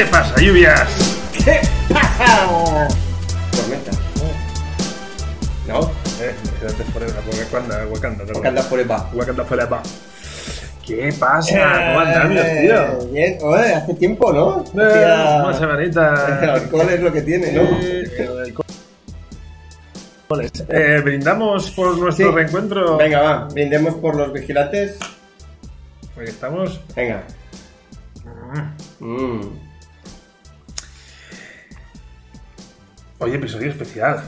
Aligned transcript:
¿Qué 0.00 0.06
pasa, 0.06 0.34
lluvias? 0.40 0.88
¿Qué 1.44 1.60
pasa? 1.92 2.88
Tormenta. 3.52 3.90
¿No? 5.68 5.80
Eh, 6.22 6.34
quédate 6.58 6.84
forever, 6.84 7.14
Wakanda, 7.38 7.86
Wakanda, 7.86 8.24
perdón. 8.24 8.36
Wakanda 8.36 8.62
Forever. 8.62 8.96
Wakanda 9.12 9.44
forever. 9.44 9.78
¿Qué 10.86 11.14
pasa? 11.20 11.52
¿Cómo 11.52 12.00
andamos, 12.00 12.32
tío? 12.32 12.82
Eh, 12.82 12.98
Bien, 13.12 13.38
Oye, 13.42 13.74
hace 13.74 13.92
tiempo, 13.92 14.32
¿no? 14.32 14.64
Eh, 14.82 14.86
Hacía- 14.86 15.42
Una 15.42 15.50
El 15.52 15.58
semanita. 15.58 16.54
alcohol 16.54 16.88
es 16.88 17.00
lo 17.00 17.12
que 17.12 17.20
tiene, 17.20 17.52
¿no? 17.52 17.60
Eh, 17.82 18.10
el 18.20 18.38
alcohol. 18.40 18.66
Eh, 20.70 21.00
brindamos 21.04 21.70
por 21.72 21.98
nuestro 21.98 22.30
Sí. 22.30 22.34
reencuentro. 22.36 22.96
Venga, 22.96 23.20
va, 23.20 23.48
brindemos 23.52 23.96
por 23.96 24.16
los 24.16 24.32
vigilantes. 24.32 24.96
Porque 26.14 26.30
estamos. 26.30 26.80
Venga. 26.96 27.22
Mm. 29.00 29.68
Hoy 33.20 33.34
episodio 33.34 33.70
especial. 33.70 34.22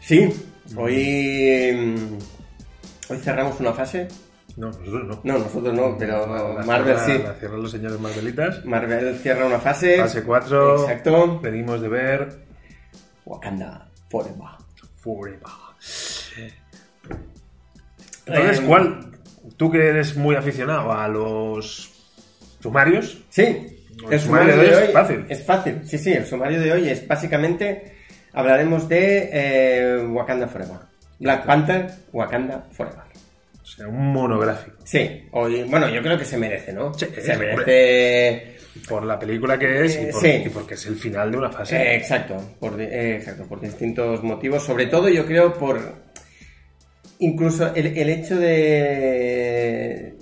Sí, 0.00 0.32
hoy. 0.76 1.72
mm, 1.76 2.18
Hoy 3.12 3.18
cerramos 3.18 3.58
una 3.60 3.72
fase. 3.72 4.08
No, 4.56 4.66
nosotros 4.68 5.04
no. 5.06 5.20
No, 5.24 5.38
nosotros 5.38 5.74
no, 5.74 5.96
pero 5.98 6.26
La 6.54 6.64
Marvel 6.64 6.96
cierra- 6.98 7.06
sí. 7.18 7.22
La 7.24 7.34
cierran 7.34 7.62
los 7.62 7.70
señores 7.70 8.00
Marvelitas. 8.00 8.64
Marvel 8.64 9.18
cierra 9.18 9.46
una 9.46 9.58
fase. 9.58 9.98
Fase 9.98 10.22
4. 10.22 10.82
Exacto. 10.82 11.40
Venimos 11.40 11.80
de 11.80 11.88
ver 11.88 12.28
Wakanda 13.24 13.88
Forever. 14.08 14.48
Forever. 15.00 15.40
Entonces, 18.26 18.60
Eh, 18.60 18.64
¿cuál? 18.66 19.10
Tú 19.56 19.70
que 19.70 19.86
eres 19.88 20.16
muy 20.16 20.36
aficionado 20.36 20.92
a 20.92 21.08
los 21.08 21.90
sumarios, 22.60 23.22
Sí, 23.30 23.76
El 24.10 24.20
sumario 24.20 24.56
de 24.56 24.60
hoy 24.76 24.84
es 24.84 24.92
fácil. 24.92 25.26
Es 25.28 25.44
fácil, 25.44 25.80
sí, 25.84 25.98
sí. 25.98 26.12
El 26.12 26.26
sumario 26.26 26.60
de 26.60 26.72
hoy 26.72 26.88
es 26.88 27.06
básicamente. 27.08 27.96
Hablaremos 28.32 28.88
de 28.88 29.30
eh, 29.32 30.06
Wakanda 30.06 30.46
Forever. 30.48 30.76
Black 31.18 31.44
Panther, 31.46 31.90
Wakanda 32.12 32.66
Forever. 32.72 33.00
o 33.62 33.66
sea, 33.66 33.88
un 33.88 34.12
monográfico. 34.12 34.76
Sí, 34.84 35.28
hoy. 35.32 35.64
Bueno, 35.64 35.88
yo 35.88 36.00
creo 36.02 36.16
que 36.18 36.24
se 36.24 36.36
merece, 36.38 36.72
¿no? 36.72 36.94
Sí, 36.94 37.06
se 37.20 37.32
hombre. 37.32 37.56
merece. 37.56 38.56
Por 38.88 39.04
la 39.04 39.18
película 39.18 39.58
que 39.58 39.84
es 39.84 39.96
y, 40.00 40.06
por- 40.12 40.20
sí. 40.22 40.42
y 40.46 40.48
porque 40.48 40.74
es 40.74 40.86
el 40.86 40.94
final 40.96 41.30
de 41.32 41.36
una 41.38 41.50
fase. 41.50 41.76
Eh, 41.76 41.96
exacto, 41.96 42.36
por, 42.60 42.80
eh, 42.80 43.16
exacto, 43.16 43.44
por 43.44 43.60
distintos 43.60 44.22
motivos. 44.22 44.62
Sobre 44.62 44.86
todo, 44.86 45.08
yo 45.08 45.26
creo, 45.26 45.52
por. 45.54 45.80
Incluso 47.18 47.74
el, 47.74 47.98
el 47.98 48.08
hecho 48.08 48.38
de. 48.38 50.14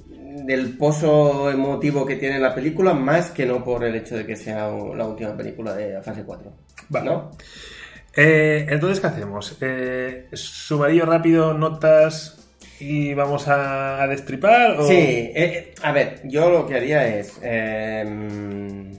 del 0.45 0.77
pozo 0.79 1.51
emotivo 1.51 2.05
que 2.07 2.17
tiene 2.17 2.39
la 2.41 2.55
película, 2.55 2.95
más 2.95 3.31
que 3.31 3.47
no 3.47 3.63
por 3.63 3.85
el 3.85 3.95
hecho 3.95 4.17
de 4.17 4.27
que 4.27 4.35
sea 4.35 4.69
la 4.97 5.07
última 5.07 5.37
película 5.37 5.75
de 5.75 5.93
la 5.93 6.03
fase 6.03 6.23
4. 6.25 6.53
Vale. 6.89 7.07
¿No? 7.07 7.31
Eh, 8.21 8.67
entonces, 8.69 8.99
¿qué 8.99 9.07
hacemos? 9.07 9.57
Eh, 9.61 10.29
¿Sumarillo 10.33 11.07
rápido, 11.07 11.55
notas 11.55 12.49
y 12.81 13.15
vamos 13.15 13.47
a, 13.47 14.03
a 14.03 14.09
destripar? 14.09 14.73
o- 14.81 14.89
Sí, 14.89 14.95
eh, 14.97 15.33
eh, 15.37 15.75
a 15.83 15.93
ver, 15.93 16.21
yo 16.25 16.51
lo 16.51 16.67
que 16.67 16.75
haría 16.75 17.07
es. 17.17 17.39
em, 17.43 18.93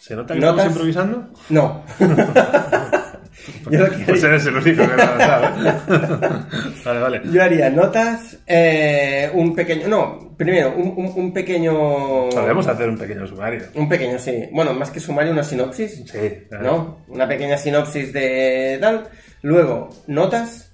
¿Se 0.00 0.16
nota 0.16 0.32
que 0.32 0.40
¿Notas? 0.40 0.66
estamos 0.66 0.72
improvisando? 0.72 1.28
no. 1.50 1.84
yo, 3.70 3.78
lo 3.80 3.90
que 3.90 4.04
Pues 4.04 4.24
haría, 4.24 4.28
eres 4.36 4.46
el 4.46 4.54
único 4.56 4.82
que 4.88 4.96
lo 4.96 5.02
sabe. 5.18 5.48
vale, 6.84 7.00
vale. 7.00 7.20
yo 7.30 7.42
haría 7.42 7.70
notas, 7.70 8.38
eh, 8.46 9.30
un 9.34 9.54
pequeño. 9.54 9.88
No, 9.88 10.34
primero, 10.36 10.74
un, 10.76 10.88
un- 10.96 11.12
un 11.14 11.32
pequeño. 11.32 12.28
Podemos 12.30 12.66
hacer 12.66 12.88
un 12.88 12.98
pequeño 12.98 13.26
sumario. 13.26 13.62
Un 13.74 13.88
pequeño, 13.88 14.18
sí. 14.18 14.48
Bueno, 14.52 14.72
más 14.74 14.90
que 14.90 15.00
sumario, 15.00 15.32
una 15.32 15.42
sinopsis. 15.44 16.04
Sí, 16.10 16.44
claro. 16.48 16.64
¿No? 16.64 16.98
Una 17.08 17.26
pequeña 17.28 17.56
sinopsis 17.56 18.12
de 18.12 18.78
tal. 18.80 19.08
Luego, 19.42 19.90
notas. 20.06 20.72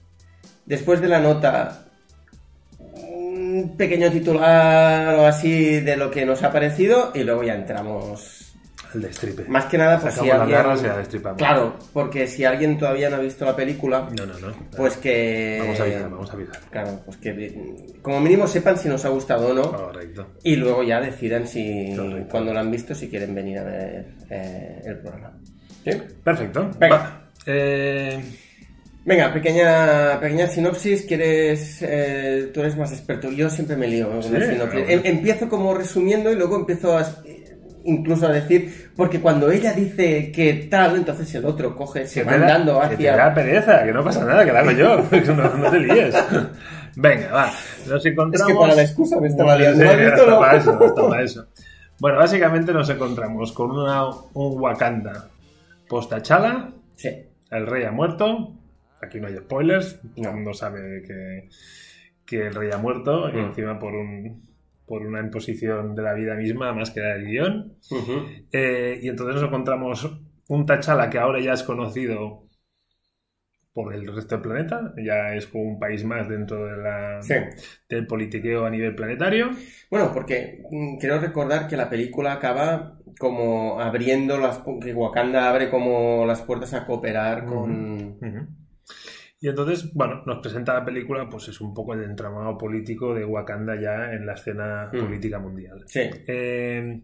Después 0.67 1.01
de 1.01 1.09
la 1.09 1.19
nota, 1.21 1.85
un 2.93 3.75
pequeño 3.79 4.11
titular 4.11 5.15
o 5.15 5.27
así 5.27 5.81
de 5.81 5.97
lo 5.97 6.11
que 6.11 6.27
nos 6.27 6.43
ha 6.43 6.53
parecido. 6.53 7.13
Y 7.15 7.25
luego 7.25 7.43
ya 7.43 7.55
entramos. 7.55 8.48
El 8.95 9.03
destripe. 9.03 9.45
Más 9.49 9.67
que 9.67 9.77
nada, 9.77 10.01
por 10.01 10.11
si 10.13 10.31
alguien. 10.31 10.59
Claro, 11.37 11.77
porque 11.93 12.27
si 12.27 12.45
alguien 12.45 12.79
todavía 12.79 13.11
no 13.11 13.17
ha 13.17 13.21
visto 13.21 13.45
la 13.45 13.55
película, 13.55 14.09
No, 14.17 14.25
no, 14.27 14.39
no. 14.39 14.55
pues 14.77 14.97
que. 14.97 15.59
Vamos 15.61 15.81
a 15.81 15.83
avisar, 15.83 16.11
vamos 16.11 16.31
a 16.31 16.33
avisar. 16.33 16.61
Claro, 16.71 17.01
pues 17.05 17.17
que 17.19 17.95
como 18.03 18.21
mínimo 18.21 18.47
sepan 18.47 18.79
si 18.79 18.89
nos 18.89 19.05
ha 19.05 19.09
gustado 19.11 19.49
o 19.49 19.55
no. 19.55 19.71
Correcto. 19.73 20.27
Y 20.43 20.57
luego 20.57 20.83
ya 20.83 21.01
decidan 21.01 21.47
si, 21.47 21.95
Correcto. 21.95 22.29
cuando 22.31 22.55
lo 22.55 22.61
han 22.61 22.71
visto, 22.71 22.95
si 22.95 23.09
quieren 23.09 23.35
venir 23.35 23.59
a 23.59 23.65
ver 23.65 24.07
eh, 24.31 24.83
el 24.87 24.99
programa. 24.99 25.39
¿Sí? 25.85 25.91
Perfecto. 26.25 26.71
Venga. 26.79 26.97
Va. 26.97 27.29
Eh, 27.47 28.23
Venga, 29.05 29.33
pequeña, 29.33 30.21
pequeña 30.21 30.47
sinopsis. 30.49 31.07
¿Quieres, 31.07 31.79
eh, 31.81 32.51
tú 32.53 32.61
eres 32.61 32.77
más 32.77 32.93
experto. 32.93 33.31
Yo 33.31 33.49
siempre 33.49 33.75
me 33.75 33.87
lío 33.89 34.21
Sí, 34.23 34.29
pero 34.31 34.79
Em- 34.87 35.01
empiezo 35.05 35.49
como 35.49 35.73
resumiendo 35.73 36.31
y 36.31 36.35
luego 36.35 36.57
empiezo 36.57 36.99
a, 36.99 37.11
incluso 37.85 38.27
a 38.27 38.33
decir, 38.33 38.91
porque 38.97 39.21
cuando 39.21 39.51
ella 39.51 39.73
dice 39.73 40.31
que 40.33 40.69
tal, 40.71 40.97
entonces 40.97 41.35
el 41.35 41.45
otro 41.45 41.75
coge, 41.77 42.07
se 42.07 42.23
va 42.25 42.33
andando 42.33 42.81
que 42.89 42.97
te 42.97 43.03
da 43.05 43.27
hacia... 43.27 43.35
pereza, 43.35 43.85
que 43.85 43.93
no 43.93 44.05
pasa 44.05 44.25
nada, 44.25 44.45
que 44.45 44.53
la 44.53 44.61
hago 44.61 44.71
yo. 44.73 44.97
no, 45.35 45.55
no 45.57 45.71
te 45.71 45.81
líes. 45.81 46.15
Venga, 46.97 47.33
va. 47.33 47.53
Nos 47.87 48.05
Es 48.05 48.13
encontramos. 48.13 48.53
que 48.53 48.59
para 48.59 48.75
la 48.75 48.83
excusa 48.83 49.21
me 49.21 49.29
estaba 49.29 49.57
liando. 49.57 49.85
¿Lo 49.85 49.91
has 49.91 49.97
visto 49.99 50.13
o 50.15 50.21
hasta 50.23 50.31
no? 50.31 50.41
para 50.41 50.57
eso, 50.59 50.85
hasta 50.85 51.09
para 51.09 51.23
eso. 51.23 51.47
Bueno, 52.01 52.19
básicamente 52.19 52.73
nos 52.73 52.89
encontramos 52.91 53.53
con 53.53 53.71
una, 53.71 54.07
un 54.07 54.61
Wakanda 54.61 55.29
post-Achala, 55.89 56.71
Sí. 56.97 57.09
el 57.51 57.67
rey 57.67 57.85
ha 57.85 57.91
muerto. 57.93 58.53
Aquí 59.01 59.21
no 59.21 59.29
hay 59.29 59.37
spoilers, 59.37 60.01
todo 60.01 60.11
No. 60.17 60.29
el 60.31 60.35
mundo 60.37 60.55
sabe 60.55 61.03
que, 61.07 61.49
que 62.27 62.47
el 62.49 62.55
rey 62.55 62.71
ha 62.73 62.79
muerto, 62.79 63.29
y 63.29 63.33
Mm. 63.35 63.45
encima 63.47 63.79
por, 63.79 63.95
un, 63.95 64.48
por 64.89 65.07
una 65.07 65.21
imposición 65.21 65.95
de 65.95 66.03
la 66.03 66.15
vida 66.15 66.35
misma 66.35 66.73
más 66.73 66.91
que 66.91 67.01
la 67.01 67.15
del 67.15 67.27
guion. 67.27 67.73
Eh, 68.51 68.99
y 69.03 69.09
entonces 69.09 69.37
nos 69.37 69.45
encontramos 69.45 70.11
un 70.49 70.67
T'Challa 70.67 71.11
que 71.11 71.19
ahora 71.19 71.41
ya 71.41 71.53
es 71.53 71.63
conocido 71.63 72.49
por 73.73 73.95
el 73.95 74.13
resto 74.13 74.35
del 74.35 74.43
planeta, 74.43 74.93
ya 74.97 75.35
es 75.35 75.47
como 75.47 75.63
un 75.65 75.79
país 75.79 76.05
más 76.05 76.29
dentro 76.29 76.65
de 76.67 76.77
la, 76.83 77.23
Sí. 77.23 77.35
del 77.89 78.07
politiqueo 78.09 78.65
a 78.67 78.71
nivel 78.71 78.95
planetario. 78.97 79.51
Bueno, 79.89 80.11
porque 80.13 80.63
mm, 80.69 80.99
quiero 80.99 81.21
recordar 81.21 81.69
que 81.69 81.77
la 81.77 81.89
película 81.89 82.33
acaba 82.33 82.99
como 83.21 83.81
abriendo 83.81 84.39
las... 84.39 84.65
que 84.83 84.93
Wakanda 84.95 85.49
abre 85.49 85.71
como 85.71 86.25
las 86.27 86.43
puertas 86.43 86.75
a 86.75 86.87
cooperar 86.87 87.45
con... 87.45 88.19
Y 89.41 89.49
entonces, 89.49 89.93
bueno, 89.95 90.23
nos 90.27 90.39
presenta 90.41 90.75
la 90.75 90.85
película, 90.85 91.29
pues 91.29 91.49
es 91.49 91.61
un 91.61 91.73
poco 91.73 91.95
el 91.95 92.03
entramado 92.03 92.59
político 92.59 93.15
de 93.15 93.25
Wakanda 93.25 93.81
ya 93.81 94.13
en 94.13 94.27
la 94.27 94.35
escena 94.35 94.91
Mm. 94.93 94.99
política 94.99 95.39
mundial. 95.39 95.85
Sí. 95.87 96.01
Eh, 96.27 97.01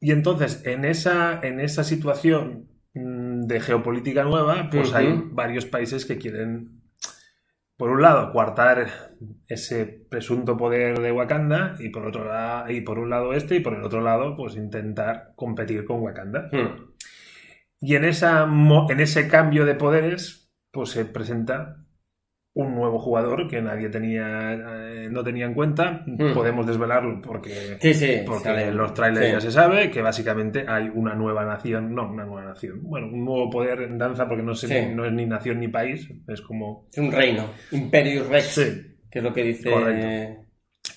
y 0.00 0.12
entonces, 0.12 0.64
en 0.66 0.84
esa, 0.84 1.40
en 1.42 1.60
esa 1.60 1.84
situación 1.84 2.68
mm, 2.94 3.42
de 3.46 3.60
geopolítica 3.60 4.24
nueva, 4.24 4.68
pues 4.70 4.92
hay 4.94 5.22
varios 5.30 5.66
países 5.66 6.04
que 6.06 6.18
quieren, 6.18 6.80
por 7.76 7.90
un 7.90 8.02
lado, 8.02 8.32
coartar 8.32 8.88
ese 9.46 9.86
presunto 10.10 10.56
poder 10.56 10.98
de 10.98 11.12
Wakanda, 11.12 11.76
y 11.78 11.90
por 11.90 12.04
otro 12.06 12.24
lado, 12.24 12.70
y 12.70 12.80
por 12.80 12.98
un 12.98 13.10
lado 13.10 13.32
este, 13.32 13.56
y 13.56 13.60
por 13.60 13.74
el 13.74 13.84
otro 13.84 14.00
lado, 14.00 14.36
pues 14.36 14.56
intentar 14.56 15.32
competir 15.36 15.84
con 15.84 16.00
Wakanda. 16.00 16.48
Mm. 16.50 16.94
Y 17.80 17.94
en, 17.94 18.04
esa, 18.04 18.42
en 18.88 18.98
ese 19.00 19.28
cambio 19.28 19.64
de 19.64 19.76
poderes, 19.76 20.37
pues 20.70 20.90
se 20.90 21.04
presenta 21.04 21.84
un 22.54 22.74
nuevo 22.74 22.98
jugador 22.98 23.46
que 23.46 23.62
nadie 23.62 23.88
tenía, 23.88 24.52
eh, 24.54 25.08
no 25.10 25.22
tenía 25.22 25.46
en 25.46 25.54
cuenta. 25.54 26.02
Mm. 26.06 26.34
Podemos 26.34 26.66
desvelarlo 26.66 27.20
porque, 27.22 27.78
Sí, 27.80 27.94
sí. 27.94 28.16
porque 28.26 28.48
en 28.48 28.76
los 28.76 28.92
trailers 28.94 29.26
sí. 29.26 29.32
ya 29.32 29.40
se 29.40 29.52
sabe 29.52 29.90
que 29.92 30.02
básicamente 30.02 30.64
hay 30.66 30.90
una 30.92 31.14
nueva 31.14 31.44
nación, 31.44 31.94
no, 31.94 32.10
una 32.10 32.24
nueva 32.24 32.48
nación, 32.48 32.80
bueno, 32.82 33.06
un 33.08 33.24
nuevo 33.24 33.48
poder 33.48 33.82
en 33.82 33.96
danza 33.96 34.26
porque 34.26 34.42
no, 34.42 34.54
sé, 34.54 34.92
no 34.92 35.04
es 35.04 35.12
ni 35.12 35.24
nación 35.26 35.60
ni 35.60 35.68
país, 35.68 36.10
es 36.26 36.40
como... 36.42 36.88
Es 36.90 36.98
un 36.98 37.12
reino. 37.12 37.44
Imperius 37.70 38.26
Rex. 38.28 38.44
Sí, 38.46 38.96
Que 39.08 39.18
es 39.20 39.24
lo 39.24 39.32
que 39.32 39.44
dice... 39.44 39.70
Correcto. 39.70 40.42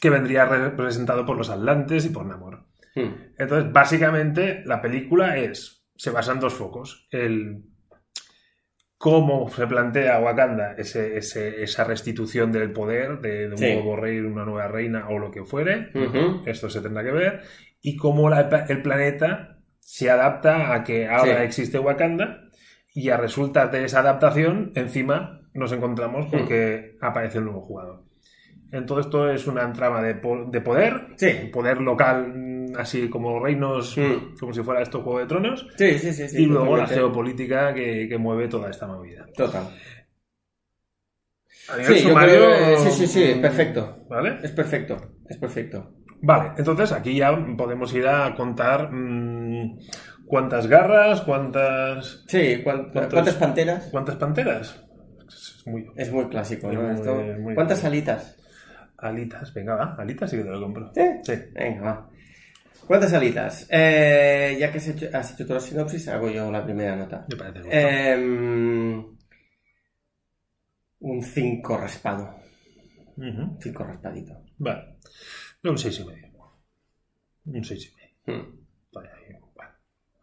que 0.02 0.10
vendría 0.10 0.46
representado 0.46 1.26
por 1.28 1.38
los 1.38 1.50
Atlantes 1.52 2.06
y 2.08 2.10
por 2.10 2.26
Namor. 2.26 2.66
Mm. 2.96 3.34
Entonces, 3.38 3.72
básicamente, 3.72 4.64
la 4.66 4.82
película 4.82 5.38
es, 5.38 5.86
se 5.96 6.10
basa 6.10 6.32
en 6.32 6.40
dos 6.40 6.54
focos. 6.56 7.08
El 7.12 7.66
cómo 9.02 9.50
se 9.50 9.66
plantea 9.66 10.20
Wakanda 10.20 10.76
ese, 10.78 11.18
ese- 11.18 11.64
esa 11.64 11.84
restitución 11.86 12.52
del 12.52 12.72
poder 12.72 13.20
de, 13.20 13.48
de 13.48 13.52
un 13.52 13.58
Sí. 13.58 13.74
nuevo 13.74 13.96
rey, 13.96 14.20
una 14.20 14.46
nueva 14.46 14.68
reina 14.68 15.08
o 15.10 15.18
lo 15.18 15.32
que 15.32 15.44
fuere. 15.44 15.90
Esto 16.46 16.70
se 16.70 16.82
tendrá 16.82 17.04
que 17.04 17.12
ver. 17.12 17.42
Y 17.82 17.98
cómo 17.98 18.30
la- 18.30 18.66
el 18.70 18.82
planeta 18.84 19.58
se 19.80 20.12
adapta 20.12 20.76
a 20.76 20.84
que 20.84 21.08
ahora 21.08 21.38
Sí. 21.40 21.44
existe 21.46 21.80
Wakanda 21.80 22.44
y 22.94 23.10
a 23.10 23.18
resultas 23.18 23.72
de 23.72 23.86
esa 23.86 24.02
adaptación, 24.02 24.72
encima 24.76 25.42
nos 25.56 25.72
encontramos 25.72 26.28
con 26.28 26.44
Hmm. 26.44 26.48
que 26.48 26.98
aparece 27.02 27.40
un 27.40 27.46
nuevo 27.46 27.62
jugador. 27.62 28.04
En 28.72 28.86
todo 28.86 29.00
esto 29.00 29.32
es 29.32 29.48
una 29.48 29.74
trama 29.74 30.04
de, 30.04 30.14
po- 30.14 30.46
de 30.46 30.62
poder, 30.62 31.08
Sí. 31.18 31.50
poder 31.52 31.82
local, 31.82 32.34
mm, 32.36 32.61
así 32.78 33.10
como 33.10 33.40
reinos, 33.44 33.98
Mm. 33.98 34.38
como 34.40 34.54
si 34.54 34.62
fuera 34.64 34.82
esto 34.82 35.02
Juego 35.02 35.20
de 35.20 35.26
Tronos, 35.26 35.68
Sí, 35.78 35.98
sí, 36.00 36.14
sí. 36.14 36.28
sí 36.30 36.44
y 36.44 36.46
luego 36.46 36.78
la 36.78 36.88
geopolítica 36.88 37.74
que, 37.74 38.08
que 38.10 38.18
mueve 38.18 38.48
toda 38.48 38.70
esta 38.70 38.88
movida. 38.88 39.26
Total. 39.36 39.68
A 41.70 41.78
nivel 41.78 41.96
Sí, 41.98 42.08
yo 42.08 42.16
creo 42.16 42.78
sí, 42.80 42.92
sí, 42.92 43.08
sí, 43.08 43.24
es 43.24 43.38
perfecto. 43.38 44.06
¿Vale? 44.10 44.40
Es 44.44 44.52
perfecto, 44.52 44.98
es 45.30 45.38
perfecto. 45.38 45.94
Vale, 46.22 46.52
entonces 46.58 46.92
aquí 46.92 47.16
ya 47.16 47.36
podemos 47.58 47.94
ir 47.94 48.08
a 48.08 48.36
contar 48.36 48.92
mm, 48.92 49.80
cuántas 50.26 50.68
garras, 50.68 51.22
cuántas, 51.22 52.24
Sí, 52.28 52.62
¿cuán- 52.64 52.92
¿Cuántos? 52.92 53.14
¿cuántas 53.14 53.36
panteras? 53.36 53.88
cuántas 53.92 54.16
panteras. 54.18 54.84
Es 55.28 55.64
muy 55.66 55.88
Es 55.96 56.12
muy 56.12 56.26
clásico, 56.28 56.72
¿no? 56.72 56.82
Muy- 56.82 56.92
Esto- 56.94 57.16
muy 57.40 57.56
¿Cuántas 57.56 57.80
clásico. 57.80 57.88
alitas? 57.88 58.38
alitas. 58.98 59.54
Venga, 59.54 59.76
va, 59.76 59.96
alitas 59.98 60.30
sí 60.30 60.38
que 60.38 60.44
te 60.44 60.50
lo 60.50 60.62
compro. 60.62 60.92
¿Sí? 60.94 61.02
Sí. 61.24 61.34
Venga, 61.54 61.82
va. 61.82 62.10
¿Cuántas 62.88 63.14
alitas? 63.14 63.68
Eh, 63.70 64.58
ya 64.60 64.72
que 64.72 64.78
has 64.80 64.88
hecho, 64.88 65.08
has 65.14 65.34
hecho 65.34 65.46
toda 65.46 65.60
la 65.60 65.66
sinopsis, 65.66 66.08
hago 66.10 66.30
yo 66.30 66.52
la 66.52 66.64
primera 66.64 66.96
nota. 66.96 67.26
Me 67.30 67.36
parece. 67.38 67.70
Em, 67.72 69.18
un 71.00 71.22
5 71.24 71.78
raspado. 71.78 72.36
Ujú. 73.18 73.58
5 73.62 73.84
raspadito. 73.84 74.44
Vale. 74.58 74.98
Un 75.64 75.78
seis 75.78 76.00
y 76.00 76.06
medio. 76.06 76.28
Un 77.46 77.64
seis 77.64 77.92
y 77.92 77.96
medio. 77.96 78.44
Mm. 78.44 78.60
Vale, 78.94 79.10
ahí, 79.10 79.36
vale. 79.56 79.72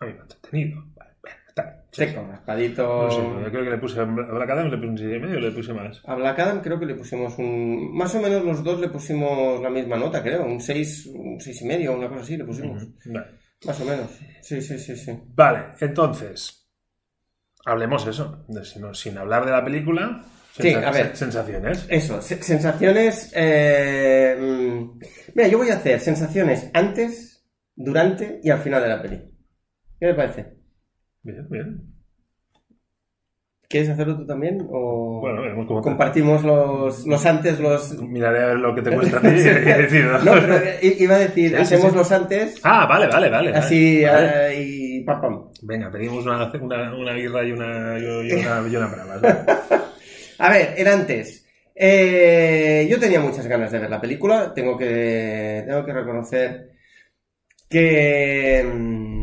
A 0.00 0.05
mí 0.05 0.12
me 0.12 0.19
ha 0.19 0.22
entretenido. 0.22 0.84
Vale, 0.94 1.12
bueno, 1.22 1.37
está 1.49 1.62
bien. 1.62 1.76
Sí, 1.76 1.77
Seco, 1.90 2.26
raspadito. 2.31 2.82
No 3.05 3.11
sé, 3.11 3.17
yo 3.44 3.50
creo 3.50 3.64
que 3.64 3.70
le 3.70 3.79
puse 3.79 4.00
a 4.00 4.05
Black 4.05 4.50
Adam, 4.50 4.69
le 4.70 4.76
puse 4.76 4.88
un 4.90 4.99
seis 4.99 5.17
y 5.17 5.19
medio, 5.19 5.40
le 5.40 5.50
puse 5.50 5.73
más. 5.73 6.02
A 6.06 6.14
Black 6.14 6.38
Adam 6.38 6.61
creo 6.61 6.79
que 6.79 6.87
le 6.87 6.94
pusimos 6.94 7.37
un... 7.38 7.96
Más 7.96 8.14
o 8.14 8.20
menos 8.20 8.44
los 8.44 8.62
dos 8.62 8.79
le 8.81 8.88
pusimos 8.88 9.61
la 9.62 9.70
misma 9.70 9.96
nota, 9.96 10.23
creo. 10.23 10.44
Un 10.44 10.61
6, 10.61 11.06
un 11.14 11.40
seis 11.40 11.62
y 11.62 11.67
medio, 11.67 11.94
una 11.96 12.08
cosa 12.08 12.20
así 12.20 12.37
le 12.37 12.44
pusimos. 12.44 12.87
Vale. 13.06 13.26
Más 13.64 13.81
o 13.81 13.85
menos. 13.85 14.11
Sí, 14.43 14.61
sí, 14.61 14.79
sí, 14.79 14.96
sí. 14.96 15.19
Vale, 15.35 15.61
entonces, 15.81 16.69
hablemos 17.64 18.06
eso, 18.06 18.44
de- 18.49 18.64
sin, 18.64 18.94
sin 18.94 19.19
hablar 19.19 19.44
de 19.44 19.50
la 19.52 19.64
película. 19.64 20.23
Sí, 20.58 20.75
a 20.75 20.91
ver. 20.91 21.17
Sensaciones. 21.17 21.87
Eso, 21.88 22.20
se- 22.20 22.43
sensaciones... 22.43 23.32
eh, 23.34 24.37
mm, 24.38 24.99
Mira, 25.34 25.49
yo 25.49 25.58
voy 25.58 25.70
a 25.70 25.75
hacer 25.76 26.00
sensaciones 26.00 26.70
antes, 26.75 27.44
durante 27.75 28.41
y 28.43 28.50
al 28.50 28.58
final 28.61 28.82
de 28.82 28.88
la 28.88 29.00
peli. 29.02 29.17
¿Qué 30.00 30.06
te 30.08 30.14
parece? 30.14 30.57
Bien, 31.28 31.46
bien. 31.50 31.82
¿Quieres 33.69 33.90
hacerlo 33.90 34.16
tú 34.16 34.25
también? 34.26 34.66
¿O 34.70 35.20
Bueno, 35.20 35.66
cómo 35.66 35.82
compartimos 35.82 36.42
los, 36.42 37.06
los 37.06 37.26
antes, 37.26 37.60
los... 37.60 38.00
Miraré 38.00 38.42
a 38.42 38.46
ver 38.46 38.56
lo 38.56 38.75
que 38.75 38.80
te 38.80 38.90
muestra 38.90 39.19
a 39.19 39.22
ti 39.22 39.28
y 39.28 39.32
decido. 39.32 40.19
No, 40.20 40.32
pero 40.32 40.54
iba 40.82 41.14
a 41.16 41.19
decir, 41.19 41.50
Sí, 41.50 41.54
hacemos 41.56 41.90
sí. 41.92 41.96
los 41.98 42.10
antes, 42.12 42.60
Ah, 42.64 42.86
vale, 42.86 43.08
vale, 43.08 43.28
vale. 43.28 43.50
así 43.52 44.02
vale. 44.04 44.52
eh, 44.54 44.62
y 44.64 45.00
pam, 45.04 45.20
pam. 45.20 45.48
Venga, 45.60 45.90
pedimos 45.90 46.25
una, 46.25 46.50
una, 46.62 46.94
una 46.96 47.12
birra 47.12 47.44
y 47.44 47.52
una, 47.52 47.98
y 47.98 48.04
una, 48.04 48.66
y 48.66 48.76
una 48.76 48.86
bravas, 48.86 49.22
¿no? 49.69 49.78
A 50.38 50.50
ver, 50.50 50.72
el 50.78 50.88
antes. 50.88 51.44
Eh, 51.74 52.88
yo 52.90 52.98
tenía 52.98 53.20
muchas 53.20 53.46
ganas 53.46 53.70
de 53.70 53.81
ver 53.81 53.90
la 53.90 54.00
película. 54.00 54.54
Tengo 54.54 54.78
que, 54.78 55.62
tengo 55.66 55.84
que 55.84 55.92
reconocer 55.92 56.70
que 57.69 58.64
mm, 58.66 59.18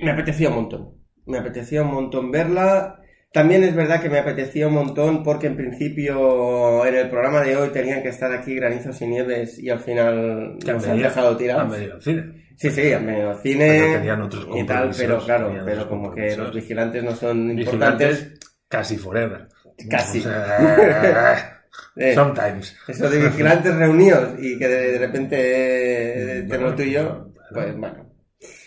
me 0.00 0.10
apetecía 0.10 0.48
un 0.48 0.54
montón. 0.56 0.94
Me 1.26 1.38
apetecía 1.38 1.82
un 1.82 1.92
montón 1.92 2.30
verla. 2.30 3.00
También 3.32 3.64
es 3.64 3.74
verdad 3.74 4.00
que 4.00 4.08
me 4.08 4.18
apetecía 4.18 4.68
un 4.68 4.74
montón 4.74 5.22
porque 5.22 5.48
en 5.48 5.56
principio 5.56 6.86
en 6.86 6.94
el 6.94 7.10
programa 7.10 7.42
de 7.42 7.56
hoy 7.56 7.68
tenían 7.70 8.02
que 8.02 8.08
estar 8.08 8.32
aquí 8.32 8.54
granizos 8.54 9.00
y 9.02 9.06
nieves 9.06 9.58
y 9.58 9.68
al 9.68 9.80
final 9.80 10.18
han 10.18 10.58
nos 10.58 10.68
han 10.68 10.80
venido- 10.80 11.08
dejado 11.08 11.30
Han 11.32 11.38
tirados. 11.38 11.70
venido 11.72 11.94
al 11.96 12.02
cine. 12.02 12.46
Sí, 12.56 12.70
sí, 12.70 12.92
han 12.92 13.04
venido 13.04 13.30
al 13.30 13.38
cine 13.42 13.66
Pero 13.80 13.92
tenían 13.98 14.22
otros 14.22 14.46
y 14.54 14.64
tal, 14.64 14.90
pero 14.96 15.18
claro, 15.18 15.54
pero 15.66 15.88
como 15.88 16.14
que 16.14 16.34
los 16.36 16.54
vigilantes 16.54 17.04
no 17.04 17.14
son 17.14 17.50
importantes. 17.58 18.08
Vigilantes 18.08 18.40
casi 18.68 18.96
forever. 18.96 19.48
Casi. 19.90 20.20
O 20.20 20.22
sea, 20.22 21.52
Eh, 21.98 22.14
sometimes. 22.14 22.74
Eso 22.88 23.10
de 23.10 23.18
vigilantes 23.18 23.74
reunidos 23.74 24.30
y 24.38 24.58
que 24.58 24.66
de, 24.68 24.98
repente 24.98 25.36
eh, 26.38 26.42
tenemos 26.48 26.74
tú 26.76 26.82
y 26.82 26.92
yo, 26.92 27.28
pues 27.52 27.76
bueno. 27.76 28.05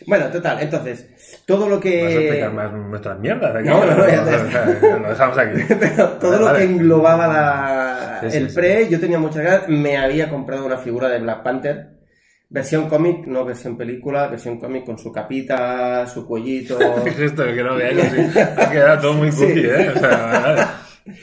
Bueno, 0.07 0.27
total, 0.31 0.59
entonces, 0.61 1.07
todo 1.45 1.69
lo 1.69 1.75
¿Vas 1.77 1.85
a 1.85 1.89
explicar 1.89 2.49
que... 2.49 2.55
más 2.55 2.71
nuestras 2.73 3.19
mierdas 3.19 3.55
aquí? 3.55 3.67
No, 3.69 3.85
no, 3.85 3.95
no, 3.95 4.07
ya 4.07 4.13
está. 4.15 4.41
O 4.43 4.49
sea, 4.49 4.97
Lo 4.97 5.09
dejamos 5.09 5.37
aquí. 5.37 5.61
Pero 5.79 6.07
todo 6.13 6.31
Vale, 6.31 6.39
lo 6.39 6.45
vale. 6.47 6.57
que 6.59 6.65
englobaba 6.65 7.27
la, 7.27 8.19
Sí, 8.23 8.31
sí, 8.31 8.37
el 8.37 8.49
sí. 8.49 8.55
pre, 8.55 8.89
yo 8.89 8.99
tenía 8.99 9.19
muchas 9.19 9.43
ganas. 9.43 9.69
Me 9.69 9.97
había 9.97 10.29
comprado 10.29 10.65
una 10.65 10.77
figura 10.77 11.07
de 11.09 11.19
Black 11.19 11.43
Panther, 11.43 11.89
versión 12.49 12.89
cómic, 12.89 13.27
no 13.27 13.45
versión 13.45 13.77
película, 13.77 14.27
versión 14.27 14.59
cómic 14.59 14.85
con 14.85 14.97
su 14.97 15.11
capita, 15.11 16.07
su 16.07 16.25
cuellito. 16.25 16.77
¿Qué 17.03 17.09
es 17.11 17.19
esto? 17.19 17.43
Que 17.45 17.63
no 17.63 17.75
veáis 17.75 18.03
así. 18.03 18.39
Ha 18.57 18.71
quedado 18.71 19.01
todo 19.01 19.13
muy 19.13 19.29
cookie, 19.29 19.65
¿eh? 19.67 19.89
O 19.95 19.99
sea, 19.99 20.17
vale. 20.43 20.61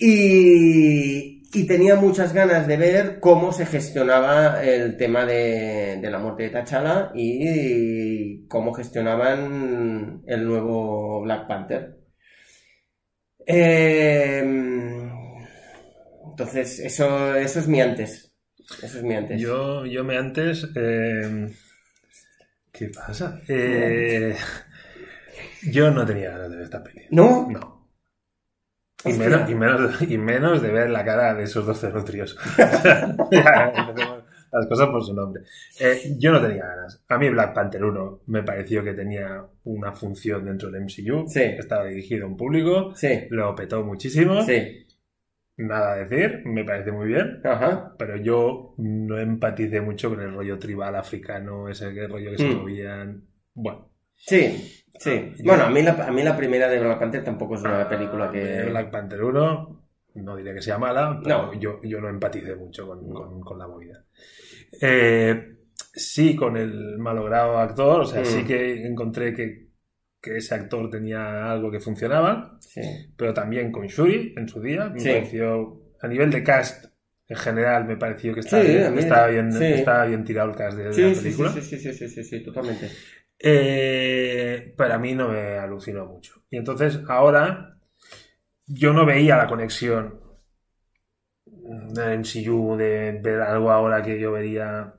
Y, 0.00 1.37
y 1.52 1.66
tenía 1.66 1.96
muchas 1.96 2.32
ganas 2.34 2.66
de 2.66 2.76
ver 2.76 3.20
cómo 3.20 3.52
se 3.52 3.66
gestionaba 3.66 4.62
el 4.62 4.96
tema 4.96 5.24
de, 5.24 5.98
de 6.00 6.10
la 6.10 6.18
muerte 6.18 6.44
de 6.44 6.50
T'Challa 6.50 7.10
y 7.14 8.46
cómo 8.48 8.72
gestionaban 8.74 10.22
el 10.26 10.44
nuevo 10.46 11.22
Black 11.22 11.46
Panther. 11.48 11.96
Eh, 13.46 14.42
entonces, 16.30 16.78
eso, 16.80 17.34
eso 17.34 17.58
es 17.60 17.68
mi 17.68 17.80
antes. 17.80 18.32
Eso 18.82 18.98
es 18.98 19.02
mi 19.04 19.14
antes. 19.14 19.40
Yo, 19.40 19.86
yo 19.86 20.04
me 20.04 20.16
antes. 20.18 20.68
eh, 20.76 21.48
¿Qué 22.72 22.88
pasa? 22.88 23.40
Eh, 23.48 24.36
yo 25.72 25.90
no 25.90 26.04
tenía 26.06 26.30
ganas 26.30 26.50
de 26.50 26.56
ver 26.56 26.64
esta 26.64 26.82
peli. 26.82 27.02
¿No? 27.10 27.48
No. 27.50 27.77
Y 29.04 29.12
menos, 29.12 29.48
y, 29.48 29.54
menos, 29.54 30.02
y 30.02 30.18
menos 30.18 30.60
de 30.62 30.70
ver 30.72 30.90
la 30.90 31.04
cara 31.04 31.34
de 31.34 31.44
esos 31.44 31.64
dos 31.66 31.80
cenutrios. 31.80 32.36
Las 34.50 34.66
cosas 34.66 34.88
por 34.88 35.04
su 35.04 35.14
nombre. 35.14 35.42
Eh, 35.78 36.16
yo 36.18 36.32
no 36.32 36.40
tenía 36.40 36.64
ganas. 36.66 37.04
A 37.08 37.18
mí 37.18 37.28
Black 37.28 37.54
Panther 37.54 37.84
1 37.84 38.22
me 38.26 38.42
pareció 38.42 38.82
que 38.82 38.94
tenía 38.94 39.44
una 39.64 39.92
función 39.92 40.44
dentro 40.46 40.70
del 40.70 40.84
MCU. 40.84 41.26
Sí. 41.28 41.42
Estaba 41.42 41.84
dirigido 41.84 42.24
a 42.24 42.28
un 42.28 42.36
público. 42.36 42.94
Sí, 42.94 43.26
Lo 43.30 43.54
petó 43.54 43.84
muchísimo. 43.84 44.42
sí. 44.42 44.84
Nada 45.58 45.92
a 45.94 45.96
decir. 45.96 46.42
Me 46.46 46.64
parece 46.64 46.92
muy 46.92 47.08
bien. 47.08 47.40
Ajá. 47.44 47.94
Pero 47.98 48.16
yo 48.16 48.74
no 48.78 49.18
empaticé 49.18 49.80
mucho 49.80 50.08
con 50.08 50.20
el 50.20 50.32
rollo 50.32 50.56
tribal 50.58 50.94
africano, 50.94 51.68
ese 51.68 51.90
rollo 52.06 52.30
que 52.30 52.38
se 52.38 52.44
Mm. 52.48 52.56
movían. 52.58 53.24
Bueno, 53.54 53.90
Sí, 54.14 54.84
sí. 54.98 55.10
Ah, 55.32 55.34
Bueno, 55.44 55.64
a 55.64 55.70
mí, 55.70 55.82
la, 55.82 55.92
a 55.92 56.10
mí 56.10 56.22
la 56.22 56.36
primera 56.36 56.68
de 56.68 56.78
Black 56.80 56.98
Panther 56.98 57.24
tampoco 57.24 57.54
es 57.56 57.62
una 57.62 57.88
película 57.88 58.30
que... 58.30 58.64
Black 58.64 58.90
Panther 58.90 59.22
1, 59.22 59.84
no 60.16 60.36
diré 60.36 60.54
que 60.54 60.62
sea 60.62 60.78
mala, 60.78 61.20
pero 61.22 61.52
No. 61.52 61.60
yo, 61.60 61.80
yo 61.84 62.00
no 62.00 62.08
empaticé 62.08 62.54
mucho 62.56 62.86
con, 62.86 63.08
con- 63.12 63.40
con 63.40 63.58
la 63.58 63.66
movida. 63.68 64.04
Eh, 64.80 65.56
sí, 65.92 66.34
con 66.36 66.56
el 66.56 66.98
malogrado 66.98 67.58
actor, 67.58 68.00
o 68.02 68.04
sea, 68.06 68.22
Mm. 68.22 68.24
sí 68.26 68.44
que 68.44 68.86
encontré 68.86 69.32
que, 69.34 69.68
que 70.20 70.36
ese 70.38 70.54
actor 70.54 70.90
tenía 70.90 71.50
algo 71.50 71.70
que 71.70 71.80
funcionaba, 71.80 72.58
Sí. 72.60 72.80
pero 73.16 73.32
también 73.32 73.70
con 73.70 73.86
Shuri 73.86 74.34
en 74.36 74.48
su 74.48 74.60
día, 74.60 74.88
me 74.90 74.98
Sí. 75.00 75.08
pareció, 75.10 75.80
a 76.00 76.08
nivel 76.08 76.30
de 76.30 76.42
cast 76.42 76.86
en 77.28 77.36
general, 77.36 77.84
me 77.84 77.96
pareció 77.96 78.32
que 78.34 78.40
estaba, 78.40 78.62
Sí, 78.62 78.68
bien, 78.70 78.98
estaba, 78.98 79.26
bien, 79.28 79.48
estaba 79.62 80.06
bien 80.06 80.24
tirado 80.24 80.50
el 80.50 80.56
cast 80.56 80.78
de, 80.78 80.84
la 80.86 80.90
película. 81.20 81.52
sí, 81.52 81.60
sí, 81.60 81.78
sí, 81.78 81.92
sí, 81.92 82.08
sí, 82.08 82.24
sí, 82.24 82.42
totalmente. 82.42 82.88
Eh, 83.40 84.74
pero 84.76 84.94
a 84.94 84.98
mí 84.98 85.14
no 85.14 85.28
me 85.28 85.58
alucinó 85.58 86.06
mucho. 86.06 86.42
Y 86.50 86.56
entonces 86.56 87.00
ahora 87.08 87.76
yo 88.66 88.92
no 88.92 89.06
veía 89.06 89.36
la 89.36 89.46
conexión 89.46 90.20
del 91.46 92.20
MCU 92.20 92.76
de 92.76 93.18
ver 93.22 93.40
algo 93.42 93.70
ahora 93.70 94.02
que 94.02 94.18
yo 94.18 94.32
vería. 94.32 94.94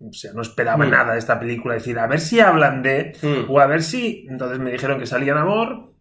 O 0.00 0.12
sea, 0.12 0.32
no 0.34 0.42
esperaba 0.42 0.84
Mm. 0.84 0.90
nada 0.90 1.12
de 1.14 1.18
esta 1.18 1.38
película. 1.40 1.74
Decir, 1.74 1.98
a 1.98 2.06
ver 2.06 2.20
si 2.20 2.40
hablan 2.40 2.82
de. 2.82 3.16
Mm. 3.22 3.50
O 3.50 3.58
a 3.60 3.66
ver 3.66 3.82
si. 3.82 4.26
Entonces 4.28 4.58
me 4.58 4.72
dijeron 4.72 4.98
que 4.98 5.06
salía 5.06 5.34
Namor. 5.34 5.93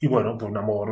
Y 0.00 0.06
bueno, 0.06 0.36
pues 0.38 0.52
Namor. 0.52 0.88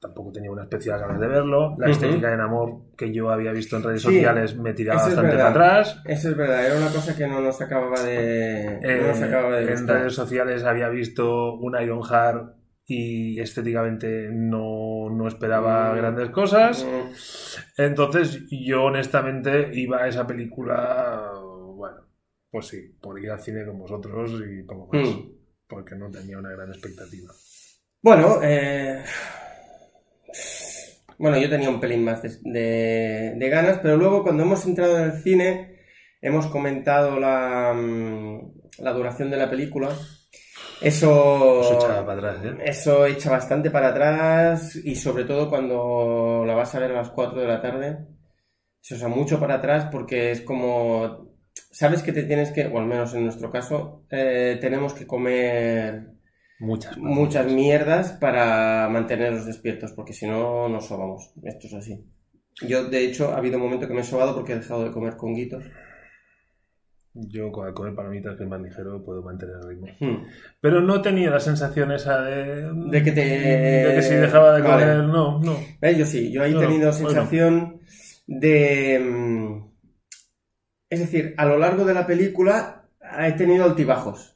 Tampoco 0.00 0.32
tenía 0.32 0.50
una 0.50 0.62
especial 0.62 1.00
ganas 1.00 1.20
de 1.20 1.26
verlo. 1.26 1.74
La 1.78 1.90
estética 1.90 2.30
de 2.30 2.36
Namor 2.36 2.94
que 2.96 3.12
yo 3.12 3.30
había 3.30 3.52
visto 3.52 3.76
en 3.76 3.82
redes 3.82 4.02
Sí, 4.02 4.08
sociales 4.08 4.56
me 4.56 4.72
tiraba 4.72 5.02
bastante 5.02 5.32
para 5.36 5.48
atrás. 5.50 6.00
Eso 6.04 6.30
es 6.30 6.36
verdad, 6.36 6.64
era 6.66 6.76
una 6.78 6.90
cosa 6.90 7.16
que 7.16 7.26
no 7.26 7.40
nos 7.40 7.60
acababa 7.60 8.00
de... 8.02 8.78
no 8.82 9.08
nos 9.08 9.20
Eh, 9.20 9.24
acababa 9.24 9.56
de 9.56 9.64
en 9.64 9.70
gustar. 9.70 9.96
redes 9.98 10.14
sociales 10.14 10.64
había 10.64 10.88
visto 10.88 11.54
un 11.54 11.80
Ironheart 11.80 12.54
y 12.86 13.40
estéticamente 13.40 14.28
no, 14.32 15.10
no 15.10 15.26
esperaba 15.28 15.92
Mm. 15.92 15.96
grandes 15.96 16.30
cosas. 16.30 16.84
Mm, 16.84 17.82
Entonces 17.82 18.44
yo 18.50 18.84
honestamente 18.84 19.70
iba 19.74 20.02
a 20.04 20.08
esa 20.08 20.26
película, 20.26 21.32
bueno, 21.74 22.02
pues 22.50 22.68
sí, 22.68 22.96
por 23.02 23.18
ir 23.20 23.30
al 23.30 23.40
cine 23.40 23.66
con 23.66 23.78
vosotros 23.78 24.40
y 24.48 24.62
poco 24.62 24.96
más, 24.96 25.08
Mm. 25.08 25.30
porque 25.68 25.96
no 25.96 26.10
tenía 26.10 26.38
una 26.38 26.52
gran 26.52 26.68
expectativa. 26.68 27.32
Bueno, 28.06 28.38
eh, 28.42 29.02
Bueno, 31.18 31.38
yo 31.38 31.48
tenía 31.48 31.70
un 31.70 31.80
pelín 31.80 32.04
más 32.04 32.22
de, 32.22 32.30
de- 32.42 33.34
de 33.36 33.48
ganas, 33.48 33.78
pero 33.82 33.96
luego 33.96 34.22
cuando 34.22 34.42
hemos 34.42 34.66
entrado 34.66 34.98
en 34.98 35.04
el 35.04 35.22
cine, 35.22 35.78
hemos 36.20 36.46
comentado 36.48 37.18
la, 37.18 37.72
mm, 37.74 38.52
la 38.78 38.92
duración 38.92 39.30
de 39.30 39.36
la 39.38 39.48
película. 39.48 39.88
Eso, 40.82 41.60
Eso 41.62 41.74
echaba 41.74 42.06
para 42.06 42.30
atrás, 42.30 42.44
¿eh? 42.44 42.56
eso 42.66 43.06
echa 43.06 43.30
bastante 43.30 43.70
para 43.70 43.88
atrás 43.88 44.76
y 44.76 44.94
sobre 44.94 45.24
todo 45.24 45.48
cuando 45.48 46.44
la 46.46 46.54
vas 46.54 46.74
a 46.74 46.80
ver 46.80 46.90
a 46.92 46.96
las 46.96 47.10
4 47.10 47.40
de 47.40 47.46
la 47.48 47.62
tarde. 47.62 47.98
Eso 48.82 48.96
echa 48.96 49.08
mucho 49.08 49.40
para 49.40 49.54
atrás 49.56 49.88
porque 49.90 50.30
es 50.32 50.42
como... 50.42 51.34
Sabes 51.72 52.02
que 52.02 52.12
te 52.12 52.24
tienes 52.24 52.52
que, 52.52 52.66
o 52.66 52.78
al 52.78 52.86
menos 52.86 53.14
en 53.14 53.24
nuestro 53.24 53.50
caso, 53.50 54.04
eh, 54.10 54.58
tenemos 54.60 54.94
que 54.94 55.06
comer 55.06 56.15
Muchas. 56.58 56.96
muchas 56.98 57.46
mierdas 57.52 58.12
para 58.12 58.88
mantenernos 58.88 59.44
despiertos, 59.46 59.92
porque 59.92 60.12
si 60.14 60.26
no 60.26 60.68
nos 60.68 60.86
sobamos. 60.86 61.32
Esto 61.42 61.66
es 61.66 61.74
así. 61.74 62.04
Yo, 62.66 62.88
de 62.88 63.04
hecho, 63.04 63.32
ha 63.32 63.36
habido 63.38 63.58
un 63.58 63.64
momento 63.64 63.86
que 63.86 63.92
me 63.94 64.00
he 64.00 64.04
sobado 64.04 64.34
porque 64.34 64.52
he 64.52 64.56
dejado 64.56 64.84
de 64.84 64.90
comer 64.90 65.16
conguitos. 65.16 65.64
Yo 67.12 67.50
con 67.50 67.66
al 67.66 67.72
comer 67.72 67.94
palomitas, 67.94 68.36
que 68.36 68.44
es 68.44 68.48
más 68.48 68.60
ligero, 68.60 69.02
puedo 69.02 69.22
mantener 69.22 69.56
el 69.62 69.68
ritmo. 69.68 69.86
Hmm. 70.00 70.26
Pero 70.60 70.82
no 70.82 71.00
tenía 71.00 71.30
la 71.30 71.40
sensación 71.40 71.90
esa 71.92 72.20
de... 72.20 72.70
De 72.90 73.02
que 73.02 73.12
te- 73.12 73.20
De 73.20 73.94
que 73.94 74.02
si 74.02 74.14
dejaba 74.14 74.54
de 74.54 74.60
Vale. 74.62 74.84
comer, 74.84 75.04
no, 75.04 75.38
no. 75.40 75.56
¿Ves? 75.80 75.96
Yo 75.96 76.04
sí, 76.04 76.30
yo 76.30 76.44
he 76.44 76.50
No, 76.50 76.60
tenido 76.60 76.90
bueno. 76.90 76.92
sensación 76.92 77.80
de... 78.26 78.98
mm, 78.98 79.70
Es 80.90 81.00
decir, 81.00 81.34
a 81.38 81.46
lo 81.46 81.58
largo 81.58 81.84
de 81.86 81.94
la 81.94 82.06
película 82.06 82.86
he 83.18 83.32
tenido 83.32 83.64
altibajos. 83.64 84.35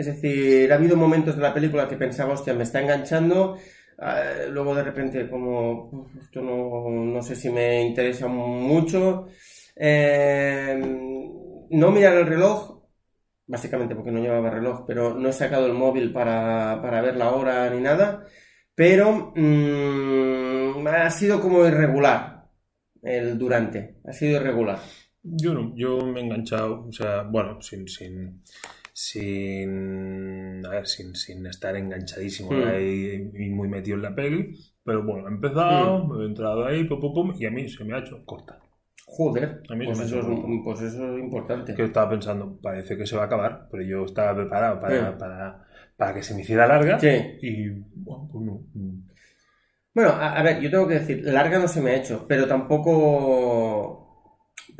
Es 0.00 0.06
decir, 0.06 0.72
ha 0.72 0.76
habido 0.76 0.96
momentos 0.96 1.36
de 1.36 1.42
la 1.42 1.52
película 1.52 1.86
que 1.86 1.96
pensaba, 1.96 2.32
hostia, 2.32 2.54
me 2.54 2.62
está 2.64 2.80
enganchando. 2.80 3.58
ah, 3.98 4.22
luego 4.50 4.74
de 4.74 4.82
repente 4.82 5.28
como, 5.28 5.90
"Uf, 5.92 6.16
esto 6.22 6.40
no, 6.40 6.88
no 6.88 7.22
sé 7.22 7.36
si 7.36 7.50
me 7.50 7.82
interesa 7.82 8.26
mucho. 8.28 9.26
Eh, 9.76 10.80
no 11.70 11.90
mirar 11.90 12.14
el 12.14 12.26
reloj, 12.26 12.82
básicamente 13.46 13.94
porque 13.94 14.10
no 14.10 14.20
llevaba 14.20 14.48
reloj, 14.50 14.84
pero 14.86 15.14
no 15.14 15.28
he 15.28 15.32
sacado 15.34 15.66
el 15.66 15.74
móvil 15.74 16.12
para, 16.12 16.80
para 16.82 17.02
ver 17.02 17.16
la 17.16 17.30
hora 17.32 17.68
ni 17.70 17.80
nada. 17.82 18.24
Pero 18.74 19.32
mm, 19.36 20.86
ha 20.86 21.10
sido 21.10 21.40
como 21.42 21.66
irregular 21.66 22.46
el 23.02 23.36
durante, 23.38 23.96
ha 24.06 24.12
sido 24.14 24.40
irregular. 24.40 24.78
Yo 25.22 25.52
no, 25.52 25.74
yo 25.76 25.98
me 26.06 26.20
he 26.20 26.24
enganchado, 26.24 26.86
o 26.88 26.92
sea, 26.92 27.22
bueno, 27.24 27.60
sin, 27.60 27.86
sin, 27.86 28.42
sin, 29.02 30.62
a 30.66 30.68
ver, 30.70 30.86
sin, 30.86 31.14
sin 31.14 31.46
estar 31.46 31.74
enganchadísimo 31.76 32.50
Mm. 32.52 32.68
ahí 32.68 33.30
y 33.34 33.48
muy 33.50 33.66
metido 33.68 33.96
en 33.96 34.02
la 34.02 34.14
peli, 34.14 34.54
pero 34.84 35.02
bueno, 35.04 35.28
he 35.28 35.32
empezado, 35.32 36.06
me 36.06 36.22
he 36.22 36.26
entrado 36.26 36.66
ahí, 36.66 36.84
pum, 36.84 37.00
pum, 37.00 37.14
pum, 37.14 37.32
y 37.38 37.46
a 37.46 37.50
mí 37.50 37.66
se 37.68 37.82
me 37.84 37.94
ha 37.94 38.00
hecho 38.00 38.22
corta. 38.26 38.58
Joder, 39.06 39.62
A 39.70 39.74
mí 39.74 39.86
pues 39.86 39.98
se 39.98 40.04
me 40.04 40.08
eso, 40.10 40.20
hace 40.20 40.32
es, 40.34 40.40
pues 40.64 40.80
eso 40.82 41.16
es 41.16 41.22
importante. 41.22 41.74
Que 41.74 41.84
estaba 41.84 42.10
pensando, 42.10 42.58
parece 42.60 42.96
que 42.98 43.06
se 43.06 43.16
va 43.16 43.22
a 43.22 43.26
acabar, 43.26 43.68
pero 43.70 43.82
yo 43.82 44.04
estaba 44.04 44.34
preparado 44.36 44.80
para, 44.80 45.12
Mm. 45.12 45.18
para, 45.18 45.64
para 45.96 46.14
que 46.14 46.22
se 46.22 46.34
me 46.34 46.42
hiciera 46.42 46.66
larga 46.66 46.98
Sí. 47.00 47.08
y, 47.40 47.68
bueno, 47.96 48.28
pues 48.30 48.44
no. 48.44 48.60
Mm. 48.74 49.06
Bueno, 49.94 50.10
a, 50.10 50.34
a 50.38 50.42
ver, 50.42 50.60
yo 50.60 50.70
tengo 50.70 50.86
que 50.86 50.94
decir, 50.94 51.22
larga 51.24 51.58
no 51.58 51.66
se 51.68 51.80
me 51.80 51.90
ha 51.92 51.96
hecho, 51.96 52.26
pero 52.28 52.46
tampoco... 52.46 53.99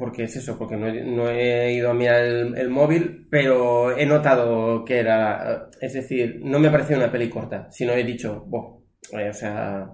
Porque 0.00 0.24
es 0.24 0.34
eso, 0.34 0.56
porque 0.58 0.76
no 0.76 0.88
he, 0.88 1.04
no 1.04 1.28
he 1.28 1.72
ido 1.74 1.90
a 1.90 1.94
mirar 1.94 2.22
el, 2.24 2.56
el 2.56 2.70
móvil, 2.70 3.28
pero 3.30 3.96
he 3.96 4.06
notado 4.06 4.82
que 4.84 4.98
era... 4.98 5.68
Es 5.80 5.92
decir, 5.92 6.40
no 6.42 6.58
me 6.58 6.68
ha 6.68 6.72
parecido 6.72 6.98
una 6.98 7.12
peli 7.12 7.28
corta, 7.28 7.68
sino 7.70 7.92
he 7.92 8.02
dicho, 8.02 8.42
"Buah", 8.46 8.80
eh, 9.20 9.28
o 9.28 9.34
sea, 9.34 9.86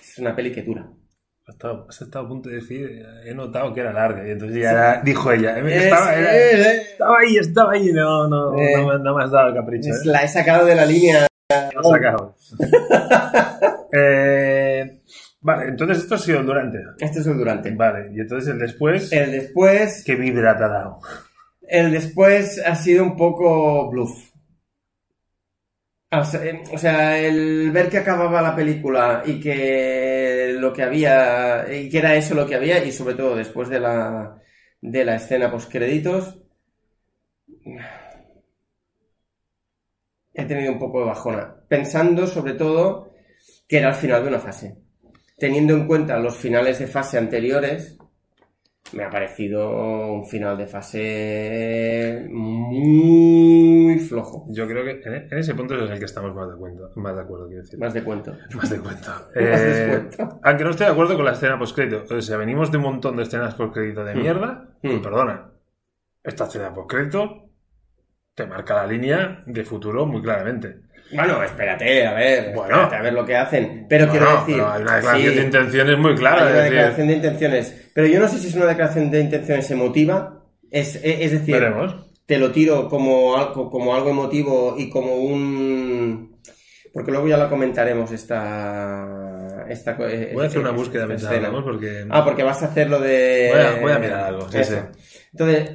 es 0.00 0.18
una 0.18 0.36
peli 0.36 0.52
que 0.52 0.62
dura. 0.62 0.86
Has 1.46 1.54
estado, 1.54 1.86
has 1.88 2.02
estado 2.02 2.26
a 2.26 2.28
punto 2.28 2.50
de 2.50 2.56
decir, 2.56 2.86
he 3.24 3.34
notado 3.34 3.72
que 3.72 3.80
era 3.80 3.92
larga, 3.94 4.28
y 4.28 4.32
entonces 4.32 4.58
ya 4.62 4.70
era- 4.70 5.02
dijo 5.02 5.32
ella, 5.32 5.58
Es- 5.58 5.84
estaba, 5.84 6.14
era- 6.14 6.36
eh, 6.36 6.76
estaba 6.92 7.18
ahí, 7.20 7.36
estaba 7.38 7.72
ahí, 7.72 7.86
no, 7.92 8.28
no, 8.28 8.60
Eh. 8.60 8.72
no, 8.76 8.86
me- 8.88 8.98
no 9.02 9.16
me 9.16 9.24
has 9.24 9.30
dado 9.30 9.48
el 9.48 9.54
capricho. 9.54 9.88
¿eh? 9.88 9.96
la 10.04 10.22
he 10.22 10.28
sacado 10.28 10.66
de 10.66 10.74
la 10.74 10.84
línea. 10.84 11.26
Lo 11.74 11.80
has 11.80 11.88
sacado. 11.88 12.34
Eh, 13.90 14.97
vale, 15.48 15.70
entonces 15.70 15.98
esto 15.98 16.14
ha 16.14 16.18
sido 16.18 16.40
el 16.40 16.46
durante. 16.46 16.78
Este 16.98 17.20
es 17.20 17.26
el 17.26 17.38
durante. 17.38 17.70
Vale, 17.74 18.10
y 18.14 18.20
entonces 18.20 18.52
el 18.52 18.58
después, 18.58 19.12
El 19.12 19.32
después, 19.32 20.02
¿qué 20.04 20.14
vibra 20.14 20.56
te 20.56 20.64
ha 20.64 20.68
dado? 20.68 21.00
el 21.68 21.92
después 21.92 22.62
ha 22.64 22.74
sido 22.74 23.04
un 23.04 23.16
poco 23.16 23.90
bluff. 23.90 24.32
O 26.10 26.24
sea, 26.24 26.40
o 26.72 26.78
sea, 26.78 27.18
el 27.18 27.70
ver 27.70 27.90
que 27.90 27.98
acababa 27.98 28.40
la 28.40 28.56
película 28.56 29.22
y 29.26 29.38
que 29.40 30.56
lo 30.58 30.72
que 30.72 30.82
había, 30.82 31.66
y 31.70 31.90
que 31.90 31.98
era 31.98 32.14
eso 32.14 32.34
lo 32.34 32.46
que 32.46 32.54
había, 32.54 32.82
y 32.82 32.92
sobre 32.92 33.14
todo 33.14 33.36
después 33.36 33.68
de 33.68 33.80
la, 33.80 34.40
de 34.80 35.04
la 35.04 35.16
escena 35.16 35.50
post 35.50 35.70
créditos, 35.70 36.38
he 40.32 40.44
tenido 40.46 40.72
un 40.72 40.78
poco 40.78 41.00
de 41.00 41.06
bajona. 41.06 41.54
Pensando 41.68 42.26
sobre 42.26 42.54
todo 42.54 43.12
que 43.68 43.78
era 43.78 43.90
el 43.90 43.94
final 43.94 44.22
de 44.22 44.28
una 44.28 44.38
fase. 44.38 44.87
Teniendo 45.38 45.74
en 45.74 45.86
cuenta 45.86 46.18
los 46.18 46.36
finales 46.36 46.78
de 46.80 46.86
fase 46.86 47.16
anteriores, 47.18 47.96
me 48.92 49.04
ha 49.04 49.10
parecido 49.10 49.70
un 50.12 50.26
final 50.26 50.56
de 50.58 50.66
fase 50.66 52.26
muy 52.30 53.98
flojo. 53.98 54.46
Yo 54.48 54.66
creo 54.66 54.82
que 54.84 55.00
en, 55.04 55.14
en 55.30 55.38
ese 55.38 55.54
punto 55.54 55.74
es 55.74 55.90
el 55.90 55.98
que 55.98 56.04
estamos 56.06 56.34
más 56.34 56.48
de 56.48 56.54
acuerdo, 56.54 56.90
más 56.96 57.14
de 57.14 57.22
acuerdo 57.22 57.46
quiero 57.46 57.62
decir. 57.62 57.78
Más 57.78 57.94
de 57.94 58.02
cuento. 58.02 58.34
Más 58.56 58.70
de 58.70 58.78
cuento. 58.80 59.08
Más 59.34 59.34
de 59.34 59.84
Eh, 59.84 59.88
cuento. 60.08 60.40
aunque 60.42 60.64
no 60.64 60.70
estoy 60.70 60.86
de 60.86 60.92
acuerdo 60.92 61.16
con 61.16 61.24
la 61.24 61.32
escena 61.32 61.58
postcrédito. 61.58 62.04
O 62.16 62.20
sea, 62.20 62.36
venimos 62.36 62.70
de 62.72 62.78
un 62.78 62.84
montón 62.84 63.16
de 63.16 63.22
escenas 63.24 63.54
postcrédito 63.54 64.04
de 64.04 64.14
Mm. 64.14 64.18
mierda. 64.18 64.68
Mm. 64.82 64.90
Y 64.90 64.98
perdona, 64.98 65.50
esta 66.24 66.44
escena 66.44 66.72
postcrédito 66.74 67.44
te 68.34 68.46
marca 68.46 68.74
la 68.74 68.86
línea 68.86 69.42
de 69.46 69.64
futuro 69.64 70.06
muy 70.06 70.22
claramente. 70.22 70.80
Bueno, 71.12 71.42
espérate, 71.42 72.06
a 72.06 72.12
ver, 72.12 72.52
Bueno. 72.54 72.74
espérate 72.74 72.96
a 72.96 73.02
ver 73.02 73.12
lo 73.12 73.24
que 73.24 73.36
hacen. 73.36 73.86
Pero 73.88 74.08
quiero 74.08 74.30
decir. 74.40 74.56
pero 74.56 74.72
hay 74.72 74.82
una 74.82 74.94
declaración 74.96 75.32
sí, 75.32 75.38
de 75.38 75.44
intenciones 75.44 75.98
muy 75.98 76.14
clara. 76.14 76.36
hay 76.36 76.42
una 76.52 76.52
decir, 76.60 76.72
declaración 76.72 77.06
de 77.08 77.14
intenciones. 77.14 77.90
Pero 77.94 78.06
yo 78.06 78.20
no 78.20 78.28
sé 78.28 78.38
si 78.38 78.48
es 78.48 78.54
una 78.54 78.66
declaración 78.66 79.10
de 79.10 79.20
intenciones 79.20 79.70
emotiva. 79.70 80.44
Es, 80.70 80.96
es, 80.96 81.02
es 81.20 81.32
decir, 81.32 81.54
veremos. 81.54 81.96
te 82.26 82.38
lo 82.38 82.50
tiro 82.52 82.88
como 82.88 83.36
algo, 83.38 83.70
como 83.70 83.94
algo 83.94 84.10
emotivo 84.10 84.74
y 84.76 84.90
como 84.90 85.14
un. 85.14 86.38
Porque 86.92 87.10
luego 87.10 87.26
ya 87.28 87.36
la 87.36 87.48
comentaremos 87.48 88.10
esta. 88.12 89.66
esta 89.68 89.96
co- 89.96 90.04
Voy 90.34 90.44
a 90.44 90.46
hacer 90.46 90.60
una 90.60 90.70
búsqueda 90.70 91.06
mientras 91.06 91.32
porque... 91.64 92.06
Ah, 92.10 92.24
porque 92.24 92.42
vas 92.42 92.62
a 92.62 92.66
hacer 92.66 92.88
lo 92.90 93.00
de. 93.00 93.50
Voy 93.52 93.60
a- 93.62 93.80
voy 93.80 93.92
a 93.92 93.98
mirar 93.98 94.20
algo, 94.26 94.48
sí. 94.50 94.58
Entonces, 95.32 95.70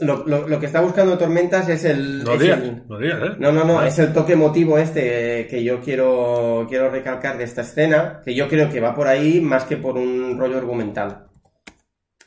lo, 0.00 0.26
lo- 0.26 0.46
lo 0.48 0.60
que 0.60 0.66
está 0.66 0.80
buscando 0.80 1.16
Tormentas 1.18 1.68
es 1.68 1.84
el. 1.84 2.22
no 2.24 2.34
es 2.34 2.40
digas, 2.40 2.62
el- 2.62 2.86
no 2.88 2.98
digas, 2.98 3.22
¿eh? 3.22 3.36
no, 3.38 3.52
no, 3.52 3.64
no, 3.64 3.78
Ah, 3.80 3.88
es 3.88 3.98
el 3.98 4.12
toque 4.12 4.34
emotivo 4.34 4.78
este 4.78 5.46
que 5.46 5.62
yo 5.64 5.80
quiero, 5.80 6.66
quiero 6.68 6.90
recalcar 6.90 7.38
de 7.38 7.44
esta 7.44 7.62
escena, 7.62 8.20
que 8.24 8.34
yo 8.34 8.48
creo 8.48 8.68
que 8.70 8.80
va 8.80 8.94
por 8.94 9.08
ahí 9.08 9.40
más 9.40 9.64
que 9.64 9.76
por 9.78 9.96
un 9.96 10.38
rollo 10.38 10.58
argumental 10.58 11.26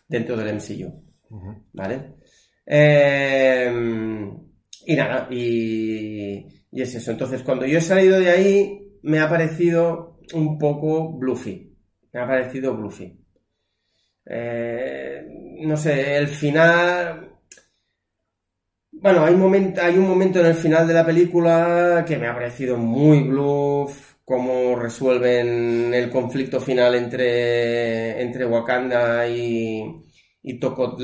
dentro 0.07 0.35
del 0.35 0.55
MCU. 0.55 1.03
¿vale? 1.73 2.15
Eh, 2.65 3.71
y 4.85 4.95
nada, 4.95 5.27
y, 5.29 6.45
y 6.71 6.81
es 6.81 6.95
eso. 6.95 7.11
Entonces, 7.11 7.43
cuando 7.43 7.65
yo 7.65 7.77
he 7.77 7.81
salido 7.81 8.19
de 8.19 8.29
ahí, 8.31 8.97
me 9.03 9.19
ha 9.19 9.29
parecido 9.29 10.19
un 10.33 10.57
poco 10.57 11.11
bluffy. 11.17 11.75
Me 12.11 12.19
ha 12.21 12.27
parecido 12.27 12.75
bluffy. 12.75 13.15
Eh, 14.25 15.25
no 15.61 15.77
sé, 15.77 16.17
el 16.17 16.27
final... 16.27 17.28
Bueno, 19.01 19.23
hay, 19.23 19.33
un 19.33 19.39
momento, 19.39 19.81
hay 19.81 19.97
un 19.97 20.07
momento 20.07 20.39
en 20.39 20.47
el 20.47 20.55
final 20.55 20.85
de 20.87 20.93
la 20.93 21.05
película 21.05 22.03
que 22.05 22.17
me 22.17 22.27
ha 22.27 22.33
parecido 22.33 22.75
muy 22.77 23.23
bluff, 23.23 24.15
cómo 24.25 24.75
resuelven 24.75 25.93
el 25.93 26.09
conflicto 26.09 26.59
final 26.59 26.95
entre, 26.95 28.21
entre 28.21 28.45
Wakanda 28.45 29.25
y, 29.27 29.81
y 30.43 30.59
Tocot, 30.59 30.99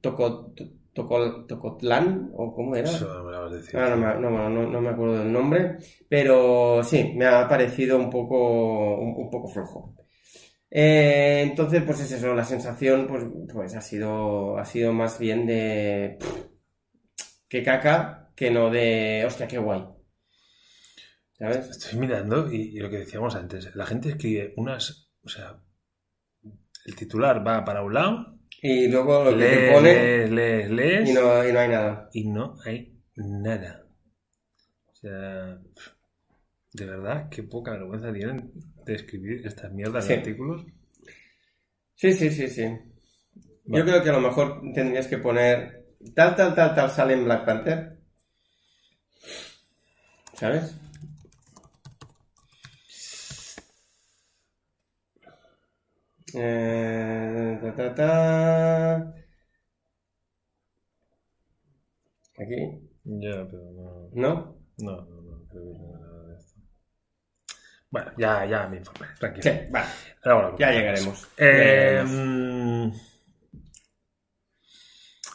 Tocot, 0.00 0.56
Tocol- 0.92 1.46
Tocotlán, 1.46 2.30
o 2.34 2.52
cómo 2.52 2.74
era. 2.74 2.88
Eso 2.90 3.22
me 3.24 3.30
lo 3.30 3.50
decir. 3.50 3.78
Ah, 3.78 3.90
no, 3.90 3.96
me, 3.96 4.14
no, 4.20 4.48
no- 4.50 4.68
no 4.68 4.80
me 4.80 4.88
acuerdo 4.88 5.18
del 5.20 5.32
nombre, 5.32 5.76
pero 6.08 6.82
sí, 6.82 7.12
me 7.14 7.26
ha 7.26 7.46
parecido 7.48 7.98
un 7.98 8.10
poco, 8.10 8.98
un, 8.98 9.14
un 9.16 9.30
poco 9.30 9.46
flojo. 9.46 9.94
Eh, 10.70 11.40
entonces, 11.48 11.82
pues 11.84 12.00
es 12.00 12.12
eso, 12.12 12.34
la 12.34 12.44
sensación 12.44 13.06
pues, 13.06 13.24
pues 13.52 13.74
ha 13.74 13.80
sido, 13.80 14.58
ha 14.58 14.64
sido 14.66 14.92
más 14.92 15.18
bien 15.18 15.46
de 15.46 16.18
pff, 16.20 16.47
que 17.48 17.62
caca 17.62 18.32
que 18.36 18.50
no 18.50 18.70
de 18.70 19.24
hostia, 19.26 19.48
qué 19.48 19.58
guay. 19.58 19.84
¿Sabes? 21.32 21.68
Estoy 21.70 21.98
mirando 22.00 22.52
y, 22.52 22.76
y 22.76 22.78
lo 22.80 22.90
que 22.90 22.98
decíamos 22.98 23.34
antes, 23.36 23.74
la 23.74 23.86
gente 23.86 24.10
escribe 24.10 24.54
unas, 24.56 25.10
o 25.22 25.28
sea, 25.28 25.60
el 26.84 26.96
titular 26.96 27.46
va 27.46 27.64
para 27.64 27.82
un 27.82 27.94
lado, 27.94 28.38
Y 28.60 28.88
luego 28.88 29.24
lo 29.24 29.30
que 29.30 29.36
te 29.44 29.50
lees, 29.56 29.72
pone 29.74 29.92
lees, 29.94 30.30
lees, 30.30 30.70
lees, 30.70 31.10
y 31.10 31.12
no, 31.12 31.48
y 31.48 31.52
no 31.52 31.60
hay 31.60 31.68
nada. 31.68 32.08
y 32.12 32.28
no 32.28 32.56
hay 32.64 32.98
nada. 33.16 33.84
O 34.90 34.94
sea, 34.94 35.58
De 36.72 36.84
verdad, 36.84 37.28
qué 37.30 37.44
poca 37.44 37.72
vergüenza 37.72 38.12
tienen 38.12 38.52
de 38.84 38.94
escribir 38.94 39.46
estas 39.46 39.72
mierdas 39.72 40.04
Sí. 40.04 40.12
de 40.14 40.18
artículos. 40.18 40.64
Sí, 41.94 42.12
sí, 42.12 42.30
sí, 42.30 42.48
sí. 42.48 42.64
Vale. 42.64 43.78
Yo 43.80 43.84
creo 43.84 44.02
que 44.02 44.10
a 44.10 44.12
lo 44.12 44.20
mejor 44.20 44.60
tendrías 44.74 45.06
que 45.06 45.18
poner 45.18 45.77
tal, 46.14 46.34
tal, 46.36 46.54
tal, 46.54 46.74
tal 46.74 46.90
sale 46.90 47.14
en 47.14 47.24
Black 47.24 47.44
Panther. 47.44 47.98
¿Sabes? 50.34 50.74
Eh, 56.34 57.58
ta, 57.60 57.70
ta, 57.76 57.94
ta. 57.94 59.14
Aquí, 62.40 62.60
Ya, 63.04 63.46
pero 63.50 63.64
no. 63.72 64.10
¿no? 64.14 64.56
No, 64.78 64.96
no, 65.02 65.20
no, 65.22 65.44
creo 65.48 65.64
que 65.64 65.78
no 65.78 65.98
nada 65.98 66.26
de 66.28 66.36
esto. 66.36 66.60
Bueno, 67.90 68.12
ya, 68.18 68.44
ya 68.44 68.68
me 68.68 68.76
informé, 68.78 69.06
tranquilo. 69.18 69.44
Sí, 69.44 69.50
vale, 69.70 69.86
Ahora 70.24 70.50
lo 70.50 70.58
ya 70.58 70.70
llegaremos. 70.72 71.26
Ya 71.38 71.38
Eh, 71.44 72.04
llegaremos. 72.04 73.07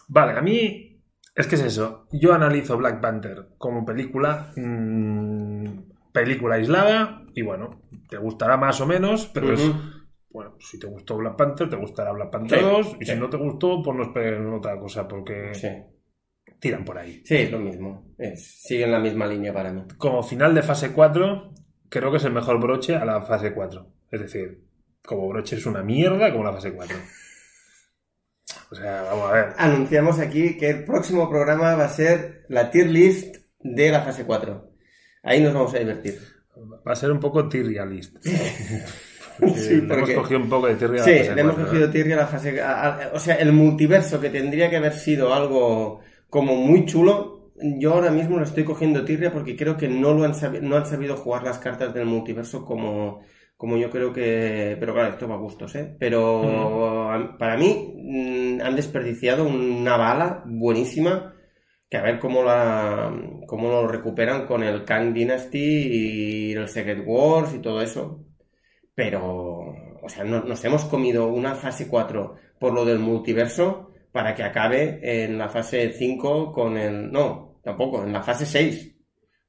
Vale, 0.08 0.34
a 0.38 0.42
mí 0.42 1.02
es 1.36 1.48
que 1.48 1.56
es 1.56 1.62
eso. 1.64 2.08
Yo 2.12 2.34
analizo 2.34 2.78
Black 2.78 3.02
Panther 3.02 3.48
como 3.58 3.86
película, 3.86 4.52
mm, 4.56 5.68
película 6.12 6.56
aislada, 6.56 7.24
y 7.34 7.42
bueno, 7.42 7.82
te 8.10 8.18
gustará 8.18 8.58
más 8.58 8.80
o 8.82 8.86
menos, 8.86 9.28
pero 9.34 9.54
es, 9.54 9.72
bueno, 10.30 10.56
si 10.60 10.78
te 10.80 10.88
gustó 10.88 11.18
Black 11.18 11.36
Panther, 11.36 11.70
te 11.70 11.76
gustará 11.76 12.12
Black 12.12 12.30
Panther 12.32 12.60
Sí, 12.60 12.66
2, 12.66 12.88
y 13.02 13.06
sí. 13.06 13.12
si 13.14 13.20
no 13.20 13.30
te 13.30 13.38
gustó, 13.38 13.82
pues 13.82 13.98
no 13.98 14.04
esperes 14.04 14.40
en 14.40 14.54
otra 14.54 14.80
cosa, 14.80 15.08
porque 15.08 15.54
Sí, 15.54 15.70
tiran 16.60 16.86
por 16.86 16.98
ahí. 17.00 17.22
sí, 17.26 17.48
lo 17.48 17.60
mismo. 17.60 18.14
Es, 18.18 18.62
sigue 18.62 18.84
en 18.84 18.92
la 18.92 19.00
misma 19.00 19.26
línea 19.26 19.54
para 19.54 19.72
mí. 19.74 19.84
Como 19.98 20.22
final 20.24 20.54
de 20.54 20.62
fase 20.62 20.92
4, 20.94 21.54
creo 21.90 22.12
que 22.12 22.18
es 22.18 22.26
el 22.26 22.34
mejor 22.34 22.60
broche 22.60 22.96
a 22.96 23.06
la 23.06 23.22
fase 23.24 23.54
4. 23.54 23.88
Es 24.12 24.22
decir, 24.22 24.64
como 25.04 25.28
broche 25.28 25.56
es 25.56 25.66
una 25.66 25.82
mierda 25.84 26.32
como 26.32 26.44
la 26.44 26.54
fase 26.54 26.74
4. 26.74 26.96
O 28.72 28.76
sea, 28.76 29.04
vamos 29.04 29.30
a 29.30 29.34
ver. 29.34 29.46
Anunciamos 29.58 30.20
aquí 30.20 30.58
que 30.58 30.70
el 30.70 30.84
próximo 30.86 31.30
programa 31.30 31.76
va 31.76 31.86
a 31.86 31.90
ser 31.90 32.46
la 32.50 32.70
tier 32.72 32.88
list 32.90 33.38
de 33.60 33.90
la 33.92 34.02
fase 34.02 34.24
4. 34.26 34.72
Ahí 35.24 35.42
nos 35.42 35.54
vamos 35.54 35.74
a 35.74 35.80
divertir. 35.80 36.20
Va 36.88 36.92
a 36.92 36.96
ser 36.96 37.12
un 37.12 37.20
poco 37.20 37.48
Tyrialist. 37.48 38.16
Porque 39.40 39.54
Sí, 39.60 39.82
le 39.82 39.94
hemos 39.94 40.10
cogido 40.12 40.40
un 40.40 40.50
poco 40.50 40.68
de 40.68 40.76
Tyrial 40.76 41.02
a 41.02 41.04
Sí, 41.04 41.12
la 41.12 41.18
fase 41.20 41.36
le 41.36 41.42
hemos 41.42 41.56
4, 41.56 41.70
cogido 41.72 41.90
tirria 41.90 42.16
a 42.16 42.20
la 42.20 42.28
fase... 42.28 42.62
o 43.14 43.20
sea, 43.20 43.36
el 43.36 43.52
multiverso 43.54 44.20
que 44.22 44.30
tendría 44.30 44.70
que 44.70 44.78
haber 44.78 44.94
sido 44.94 45.34
algo 45.34 46.02
como 46.30 46.56
muy 46.56 46.86
chulo, 46.86 47.52
yo 47.56 47.94
ahora 47.94 48.12
mismo 48.12 48.38
lo 48.38 48.44
estoy 48.44 48.64
cogiendo 48.64 49.06
tirria 49.06 49.32
porque 49.32 49.56
creo 49.56 49.78
que 49.78 49.88
no, 49.88 50.14
lo 50.14 50.24
han, 50.24 50.34
sabi- 50.36 50.60
no 50.62 50.76
han 50.78 50.86
sabido 50.86 51.16
jugar 51.18 51.44
las 51.44 51.60
cartas 51.60 51.94
del 51.94 52.06
multiverso 52.06 52.66
como, 52.66 53.22
como 53.58 53.78
yo 53.78 53.90
creo 53.90 54.12
que... 54.14 54.76
Pero 54.80 54.94
claro, 54.94 55.14
esto 55.14 55.28
va 55.28 55.36
a 55.36 55.38
gustos, 55.40 55.76
¿eh? 55.76 55.96
Pero 56.00 57.12
a- 57.12 57.38
para 57.38 57.58
mí 57.58 57.94
mm, 57.98 58.62
han 58.62 58.76
desperdiciado 58.76 59.46
una 59.46 59.98
bala 59.98 60.44
buenísima 60.46 61.34
que 61.90 61.98
a 61.98 62.02
ver 62.02 62.20
cómo 62.20 62.44
la 62.44 63.14
cómo 63.48 63.70
lo 63.70 63.88
recuperan 63.88 64.46
con 64.48 64.64
el 64.64 64.84
Kang 64.86 65.14
Dynasty 65.14 65.60
y 65.60 66.54
el 66.54 66.68
Secret 66.68 67.04
Wars 67.06 67.54
y 67.54 67.60
todo 67.60 67.82
eso. 67.82 68.26
Pero, 68.96 69.22
o 70.02 70.10
sea, 70.10 70.24
no- 70.24 70.44
nos 70.44 70.64
hemos 70.66 70.86
comido 70.86 71.28
una 71.28 71.56
fase 71.56 71.88
4 71.88 72.36
por 72.60 72.74
lo 72.74 72.86
del 72.86 73.00
multiverso 73.00 73.92
para 74.12 74.36
que 74.36 74.44
acabe 74.44 75.00
en 75.24 75.38
la 75.38 75.50
fase 75.50 75.92
5 75.94 76.52
con 76.52 76.78
el... 76.78 77.12
No, 77.12 77.60
tampoco, 77.64 78.04
en 78.04 78.14
la 78.14 78.22
fase 78.22 78.46
6. 78.46 78.96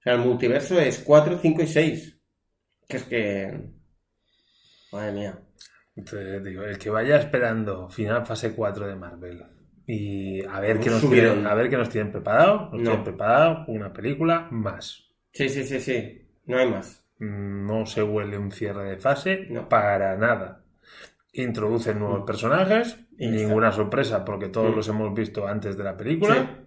O 0.00 0.02
sea, 0.02 0.14
el 0.14 0.20
multiverso 0.20 0.78
es 0.80 0.98
4, 1.00 1.38
5 1.40 1.62
y 1.62 1.66
6. 1.66 2.18
Que 2.88 2.96
es 2.98 3.04
que... 3.04 3.73
Madre 4.94 5.12
mía. 5.12 5.38
Te 6.08 6.40
digo, 6.40 6.62
el 6.64 6.78
que 6.78 6.90
vaya 6.90 7.16
esperando 7.18 7.88
final 7.88 8.24
fase 8.26 8.52
4 8.54 8.86
de 8.88 8.96
Marvel 8.96 9.42
y 9.86 10.44
a 10.44 10.58
ver 10.60 10.80
qué 10.80 10.90
nos 10.90 11.08
tienen, 11.08 11.46
a 11.46 11.54
ver 11.54 11.68
qué 11.68 11.76
nos 11.76 11.88
tienen 11.90 12.10
preparado, 12.10 12.70
nos 12.72 12.72
No. 12.72 12.82
tienen 12.82 13.04
preparado 13.04 13.64
una 13.68 13.92
película 13.92 14.48
más. 14.50 15.04
Sí, 15.32 15.48
sí, 15.48 15.62
sí, 15.64 15.78
sí. 15.80 16.22
No 16.46 16.58
hay 16.58 16.68
más. 16.70 17.04
No 17.18 17.86
se 17.86 18.02
huele 18.02 18.38
un 18.38 18.50
cierre 18.50 18.90
de 18.90 18.96
fase 18.96 19.46
No. 19.50 19.68
para 19.68 20.16
nada. 20.16 20.64
Introducen 21.32 21.98
nuevos 21.98 22.22
Mm. 22.22 22.26
personajes, 22.26 22.98
Y 23.16 23.28
ninguna 23.28 23.70
sorpresa 23.70 24.24
porque 24.24 24.48
todos 24.48 24.72
Mm. 24.72 24.76
los 24.76 24.88
hemos 24.88 25.14
visto 25.14 25.46
antes 25.46 25.76
de 25.76 25.84
la 25.84 25.96
película. 25.96 26.64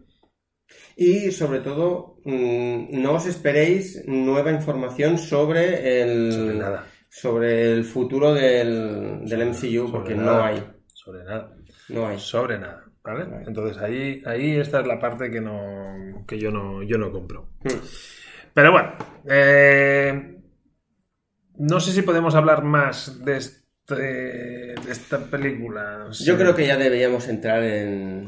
Sí. 0.66 1.28
Y 1.28 1.32
sobre 1.32 1.60
todo, 1.60 2.20
mm, 2.24 3.02
no 3.02 3.14
os 3.16 3.26
esperéis 3.26 4.04
nueva 4.08 4.52
información 4.54 5.18
sobre 5.18 6.02
el, 6.02 6.32
Sobre 6.32 6.54
nada. 6.56 6.86
Sobre 7.20 7.74
el 7.74 7.84
futuro 7.84 8.32
del, 8.34 9.26
del 9.26 9.50
MCU, 9.50 9.92
porque 9.92 10.14
no 10.14 10.40
hay. 10.44 10.64
Sobre 10.94 11.24
nada. 11.24 11.52
No 11.90 12.08
hay. 12.08 12.20
Sobre 12.20 12.60
nada. 12.60 12.86
¿Vale? 13.04 13.24
Vale. 13.24 13.44
Entonces 13.48 13.82
ahí, 13.82 14.22
ahí 14.26 14.58
esta 14.58 14.82
es 14.82 14.88
la 14.88 15.00
parte 15.00 15.32
que 15.32 15.42
no. 15.42 16.24
que 16.28 16.38
yo 16.38 16.52
no, 16.52 16.84
yo 16.84 16.98
no 17.00 17.12
compro. 17.12 17.50
Mm. 17.64 17.70
Pero 18.54 18.72
bueno. 18.72 18.94
eh, 19.28 20.36
no 21.58 21.80
sé 21.80 21.92
si 21.92 22.04
podemos 22.04 22.36
hablar 22.36 22.64
más 22.64 23.26
de, 23.26 23.38
este, 23.38 23.96
de 23.96 24.92
esta 24.92 25.18
película. 25.18 26.10
Yo 26.12 26.38
creo 26.38 26.54
que 26.54 26.68
ya 26.68 26.78
deberíamos 26.78 27.28
entrar 27.30 27.64
en 27.64 28.28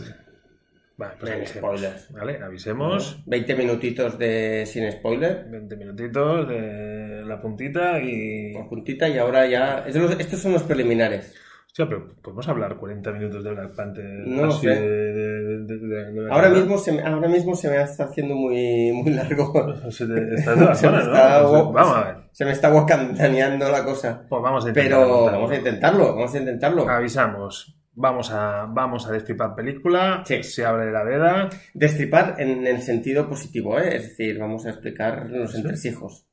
Vale, 0.99 1.13
pues 1.19 1.49
spoilers. 1.49 2.12
¿Vale? 2.12 2.39
Avisemos. 2.43 3.23
20 3.25 3.55
minutitos 3.55 4.19
de 4.19 4.65
sin 4.67 4.91
spoiler. 4.91 5.45
20 5.49 5.75
minutitos 5.77 6.47
de 6.49 7.23
la 7.25 7.39
puntita 7.41 7.99
y. 7.99 8.51
Con 8.53 8.67
puntita 8.67 9.07
y 9.07 9.17
ahora 9.17 9.47
ya... 9.47 9.85
estos 9.88 10.39
son 10.41 10.51
los 10.53 10.63
preliminares. 10.63 11.33
Hostia, 11.67 11.88
pero 11.88 12.15
podemos 12.21 12.47
hablar 12.49 12.75
40 12.77 13.12
minutos 13.13 13.43
de 13.43 13.51
Black 13.51 13.75
Panther. 13.75 14.03
No 14.25 14.47
lo 14.47 14.51
sé. 14.51 14.69
de- 14.69 15.59
de- 15.59 15.77
de- 15.77 16.27
Ahora 16.31 16.49
mismo 16.49 16.77
se 16.79 16.91
me, 16.91 17.01
ahora 17.03 17.27
mismo 17.29 17.55
se 17.55 17.69
me 17.69 17.81
está 17.81 18.05
haciendo 18.05 18.35
muy, 18.35 18.91
muy 18.91 19.12
largo. 19.13 19.53
Se 19.91 20.05
te- 20.07 20.35
Estás 20.35 20.59
de 20.59 20.65
las 20.65 20.79
Se 20.81 20.88
me 20.89 20.93
horas, 20.97 21.07
¿no? 21.07 21.13
está- 21.13 21.41
vamos 21.43 21.95
a 21.95 22.03
ver. 22.05 22.15
Se 22.31 22.43
me 22.45 22.51
está 22.51 22.69
guacantaneando 22.71 23.69
la 23.69 23.85
cosa. 23.85 24.25
Pues 24.27 24.41
vamos 24.41 24.65
a 24.65 24.69
intentar. 24.69 24.99
Pero 24.99 25.25
vamos 25.25 25.51
a 25.51 25.55
intentarlo, 25.55 26.15
vamos 26.15 26.33
a 26.35 26.38
intentarlo. 26.39 26.89
Avisamos. 26.89 27.75
Vamos 28.01 28.31
a, 28.31 28.65
vamos 28.69 29.05
a 29.07 29.12
destripar 29.12 29.53
película. 29.55 30.23
Sí. 30.25 30.41
Se 30.41 30.63
abre 30.65 30.89
la 30.89 31.03
veda. 31.03 31.49
Destripar 31.73 32.35
en 32.38 32.65
el 32.65 32.81
sentido 32.81 33.27
positivo, 33.27 33.77
¿eh? 33.77 33.97
Es 33.97 34.03
decir, 34.09 34.39
vamos 34.39 34.65
a 34.65 34.69
explicar 34.69 35.25
los 35.29 35.51
Sí. 35.51 35.57
entresijos 35.57 36.25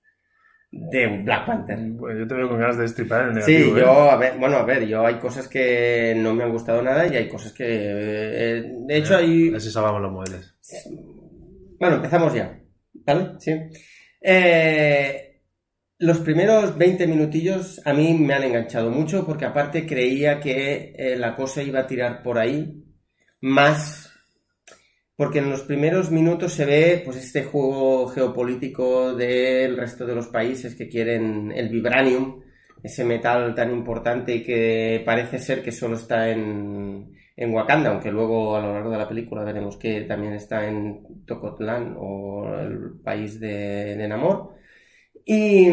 de 0.70 1.22
Black 1.24 1.44
Panther. 1.46 1.79
Bueno, 1.90 2.20
yo 2.20 2.26
te 2.29 2.35
veo 2.35 2.48
con 2.48 2.59
ganas 2.61 2.76
de 2.76 2.83
destripar 2.83 3.31
en 3.31 3.37
el 3.38 3.42
Sí, 3.42 3.52
negativo. 3.52 3.76
¿eh? 3.79 3.81
yo, 3.81 4.11
a 4.11 4.16
ver, 4.16 4.38
bueno, 4.38 4.57
a 4.59 4.62
ver, 4.64 4.87
yo 4.87 5.05
hay 5.05 5.16
cosas 5.16 5.48
que 5.48 6.14
no 6.16 6.35
me 6.35 6.44
han 6.44 6.52
gustado 6.52 6.81
nada 6.83 7.07
y 7.09 7.16
hay 7.16 7.29
cosas 7.29 7.52
que, 7.52 7.64
eh, 7.68 8.72
de 8.87 8.96
hecho, 8.96 9.16
hay, 9.16 9.52
Así 9.55 9.68
salvamos 9.70 10.02
los 10.02 10.12
muebles. 10.12 10.55
Bueno, 11.81 11.96
empezamos 11.96 12.33
ya. 12.33 12.61
¿Vale? 13.05 13.31
Sí. 13.38 13.52
Eh, 14.20 15.25
los 15.98 16.18
primeros 16.20 16.76
20 16.76 17.06
minutillos 17.06 17.80
a 17.85 17.92
mí 17.92 18.14
me 18.14 18.35
han 18.35 18.44
enganchado 18.44 18.90
mucho 18.90 19.24
porque 19.24 19.46
aparte 19.46 19.87
creía 19.87 20.40
que 20.40 20.94
eh, 20.96 21.16
la 21.16 21.35
cosa 21.35 21.62
iba 21.62 21.80
a 21.80 21.87
tirar 21.87 22.22
por 22.22 22.38
ahí 22.38 22.85
más 23.40 24.06
porque 25.16 25.38
en 25.38 25.48
los 25.48 25.62
primeros 25.62 26.11
minutos 26.11 26.52
se 26.52 26.66
ve 26.66 27.02
pues 27.04 27.16
este 27.16 27.44
juego 27.44 28.09
geopolítico 28.09 29.14
del 29.14 29.76
resto 29.76 30.04
de 30.06 30.14
los 30.14 30.28
países 30.28 30.74
que 30.74 30.88
quieren 30.88 31.50
el 31.52 31.70
vibranium, 31.70 32.42
ese 32.82 33.02
metal 33.02 33.54
tan 33.54 33.72
importante 33.72 34.42
que 34.42 35.02
parece 35.06 35.38
ser 35.38 35.62
que 35.62 35.72
solo 35.72 35.96
está 35.96 36.28
en, 36.28 37.16
en 37.35 37.54
Wakanda, 37.54 37.90
aunque 37.90 38.12
luego 38.12 38.56
a 38.56 38.61
lo 38.61 38.74
largo 38.74 38.90
de 38.90 38.98
la 38.98 39.09
película 39.09 39.42
veremos 39.42 39.78
que 39.78 40.02
también 40.02 40.35
está 40.35 40.68
en 40.68 41.24
Tocotlán 41.24 41.96
o 41.98 42.54
el 42.61 43.00
país 43.02 43.40
de, 43.40 43.96
de 43.96 44.09
Namor. 44.09 44.54
Y, 45.28 45.68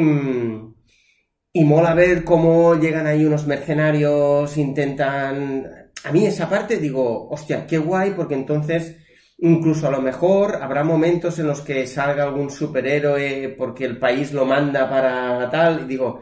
y 1.54 1.64
mola 1.64 1.94
ver 1.94 2.24
cómo 2.24 2.76
llegan 2.76 3.06
ahí 3.08 3.24
unos 3.24 3.46
mercenarios, 3.48 4.58
intentan... 4.58 5.72
A 6.04 6.12
mí 6.12 6.26
esa 6.26 6.50
parte 6.50 6.78
digo, 6.78 7.30
hostia, 7.30 7.66
qué 7.68 7.78
guay, 7.78 8.12
porque 8.12 8.34
entonces 8.34 8.98
incluso 9.38 9.88
a 9.88 9.92
lo 9.92 10.02
mejor 10.02 10.56
habrá 10.56 10.84
momentos 10.84 11.38
en 11.38 11.48
los 11.48 11.62
que 11.62 11.86
salga 11.86 12.24
algún 12.24 12.50
superhéroe 12.50 13.56
porque 13.58 13.86
el 13.86 14.00
país 14.00 14.34
lo 14.34 14.46
manda 14.46 14.90
para 14.90 15.50
tal, 15.50 15.82
y 15.82 15.86
digo, 15.86 16.22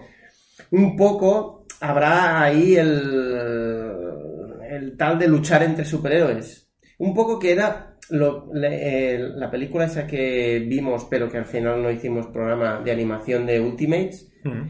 un 0.72 0.96
poco 0.96 1.66
habrá 1.80 2.44
ahí 2.44 2.76
el, 2.76 3.92
el 4.70 4.98
tal 4.98 5.18
de 5.18 5.28
luchar 5.28 5.64
entre 5.64 5.86
superhéroes. 5.86 6.70
Un 7.00 7.14
poco 7.14 7.40
que 7.40 7.52
era 7.54 7.91
lo- 8.10 8.50
le- 8.54 9.14
eh, 9.16 9.20
la 9.36 9.50
película 9.50 9.86
esa 9.86 10.06
que 10.08 10.60
vimos, 10.68 11.06
pero 11.10 11.30
que 11.30 11.38
al 11.38 11.46
final 11.46 11.82
no 11.82 11.90
hicimos 11.92 12.28
programa 12.28 12.82
de 12.84 12.92
animación 12.92 13.46
de 13.46 13.60
Ultimates, 13.62 14.28
Mm. 14.44 14.62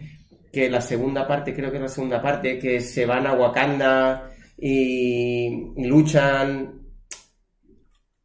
que 0.52 0.70
la 0.70 0.82
segunda 0.82 1.26
parte, 1.28 1.54
creo 1.56 1.72
que 1.72 1.78
es 1.78 1.82
la 1.84 1.88
segunda 1.88 2.22
parte, 2.22 2.60
que 2.60 2.82
se 2.82 3.06
van 3.06 3.26
a 3.26 3.34
Wakanda 3.34 4.30
y, 4.58 5.72
y 5.78 5.86
luchan. 5.86 6.82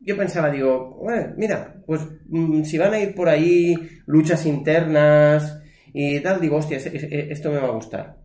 Yo 0.01 0.17
pensaba, 0.17 0.51
digo, 0.51 0.99
bueno, 1.03 1.35
mira, 1.37 1.83
pues 1.87 2.03
mm, 2.29 2.63
si 2.65 2.79
van 2.79 2.95
a 2.95 3.01
ir 3.01 3.15
por 3.15 3.29
ahí 3.29 3.75
luchas 4.07 4.45
internas 4.47 5.61
y 5.93 6.21
tal, 6.21 6.41
digo, 6.41 6.57
hostia, 6.57 6.77
es- 6.79 6.87
es- 6.87 7.05
esto 7.31 7.51
me 7.51 7.59
va 7.59 7.69
a 7.69 7.73
gustar. 7.73 8.17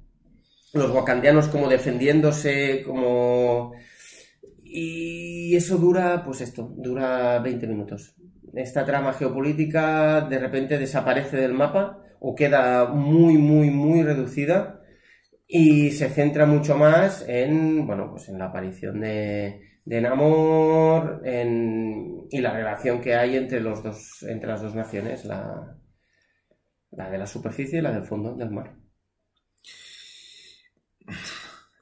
Los 0.74 0.92
wakandianos 0.92 1.48
como 1.48 1.68
defendiéndose, 1.70 2.84
como... 2.86 3.74
Y 4.74 5.56
eso 5.56 5.78
dura, 5.78 6.24
pues 6.24 6.42
esto, 6.42 6.74
dura 6.78 7.40
20 7.40 7.68
minutos. 7.68 8.16
Esta 8.54 8.86
trama 8.86 9.14
geopolítica 9.14 10.22
de 10.22 10.40
repente 10.40 10.78
desaparece 10.78 11.38
del 11.38 11.54
mapa 11.54 12.00
o 12.20 12.36
queda 12.36 12.86
muy, 12.88 13.38
muy, 13.38 13.70
muy 13.72 14.04
reducida 14.04 14.82
y 15.48 15.92
se 15.92 16.10
centra 16.10 16.46
mucho 16.46 16.78
más 16.78 17.26
en, 17.28 17.86
bueno, 17.88 18.10
pues 18.12 18.30
en 18.30 18.40
la 18.40 18.46
aparición 18.46 19.02
de, 19.02 19.62
de 19.86 20.02
Namor 20.02 21.22
en- 21.26 22.28
y 22.32 22.40
la 22.42 22.54
relación 22.54 23.02
que 23.02 23.16
hay 23.16 23.38
entre 23.38 23.60
los 23.62 23.84
dos, 23.84 24.24
entre 24.24 24.50
las 24.50 24.62
dos 24.62 24.76
naciones, 24.76 25.26
la, 25.26 25.78
la 26.92 27.10
de 27.10 27.18
la 27.18 27.26
superficie 27.28 27.80
y 27.80 27.82
la 27.82 27.92
del 27.92 28.04
fondo 28.04 28.34
del 28.36 28.52
mar. 28.52 28.76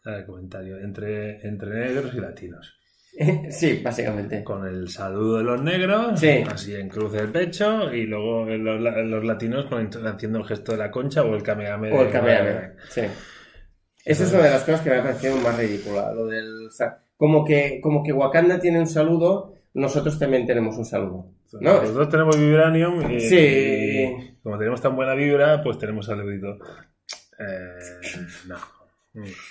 El 0.03 0.25
comentario. 0.25 0.77
Entre, 0.77 1.47
entre 1.47 1.69
negros 1.69 2.13
y 2.13 2.19
latinos. 2.19 2.78
sí, 3.51 3.81
básicamente. 3.83 4.43
Con 4.43 4.65
el 4.67 4.87
saludo 4.89 5.37
de 5.37 5.43
los 5.43 5.61
negros, 5.61 6.19
Sí. 6.19 6.43
así 6.49 6.75
en 6.75 6.89
cruz 6.89 7.11
del 7.11 7.29
pecho, 7.31 7.93
y 7.93 8.05
luego 8.05 8.45
los, 8.45 8.81
la- 8.81 9.01
los 9.01 9.23
latinos 9.25 9.65
con, 9.65 9.89
haciendo 10.07 10.39
el 10.39 10.45
gesto 10.45 10.71
de 10.73 10.77
la 10.77 10.91
concha 10.91 11.23
o 11.23 11.35
el 11.35 11.43
kamehameha. 11.43 11.93
O 11.95 12.01
el 12.03 12.11
Kamehameha, 12.11 12.73
sí. 12.89 13.01
Esa 14.05 14.23
es 14.23 14.33
una 14.33 14.43
de 14.43 14.49
las 14.51 14.63
cosas 14.63 14.81
que 14.81 14.89
me 14.89 14.97
ha 14.97 15.03
parecido 15.03 15.35
más 15.37 15.57
ridícula, 15.57 16.11
lo 16.13 16.25
del... 16.27 16.67
o 16.67 16.71
sea, 16.71 16.99
como 17.17 17.43
que, 17.43 17.79
como 17.81 18.01
que 18.01 18.13
Wakanda 18.13 18.59
tiene 18.59 18.79
un 18.79 18.87
saludo, 18.87 19.53
nosotros 19.73 20.17
también 20.17 20.47
tenemos 20.47 20.77
un 20.77 20.85
saludo. 20.85 21.25
¿no? 21.59 21.73
Los 21.81 21.93
dos 21.93 22.09
tenemos 22.09 22.37
Vibranium 22.39 23.11
y, 23.11 23.19
Sí. 23.19 23.35
y 23.37 24.35
como 24.41 24.57
tenemos 24.57 24.81
tan 24.81 24.95
buena 24.95 25.13
vibra, 25.15 25.61
pues 25.61 25.77
tenemos 25.77 26.05
saludito. 26.05 26.57
Eh, 27.39 27.79
no. 28.47 28.55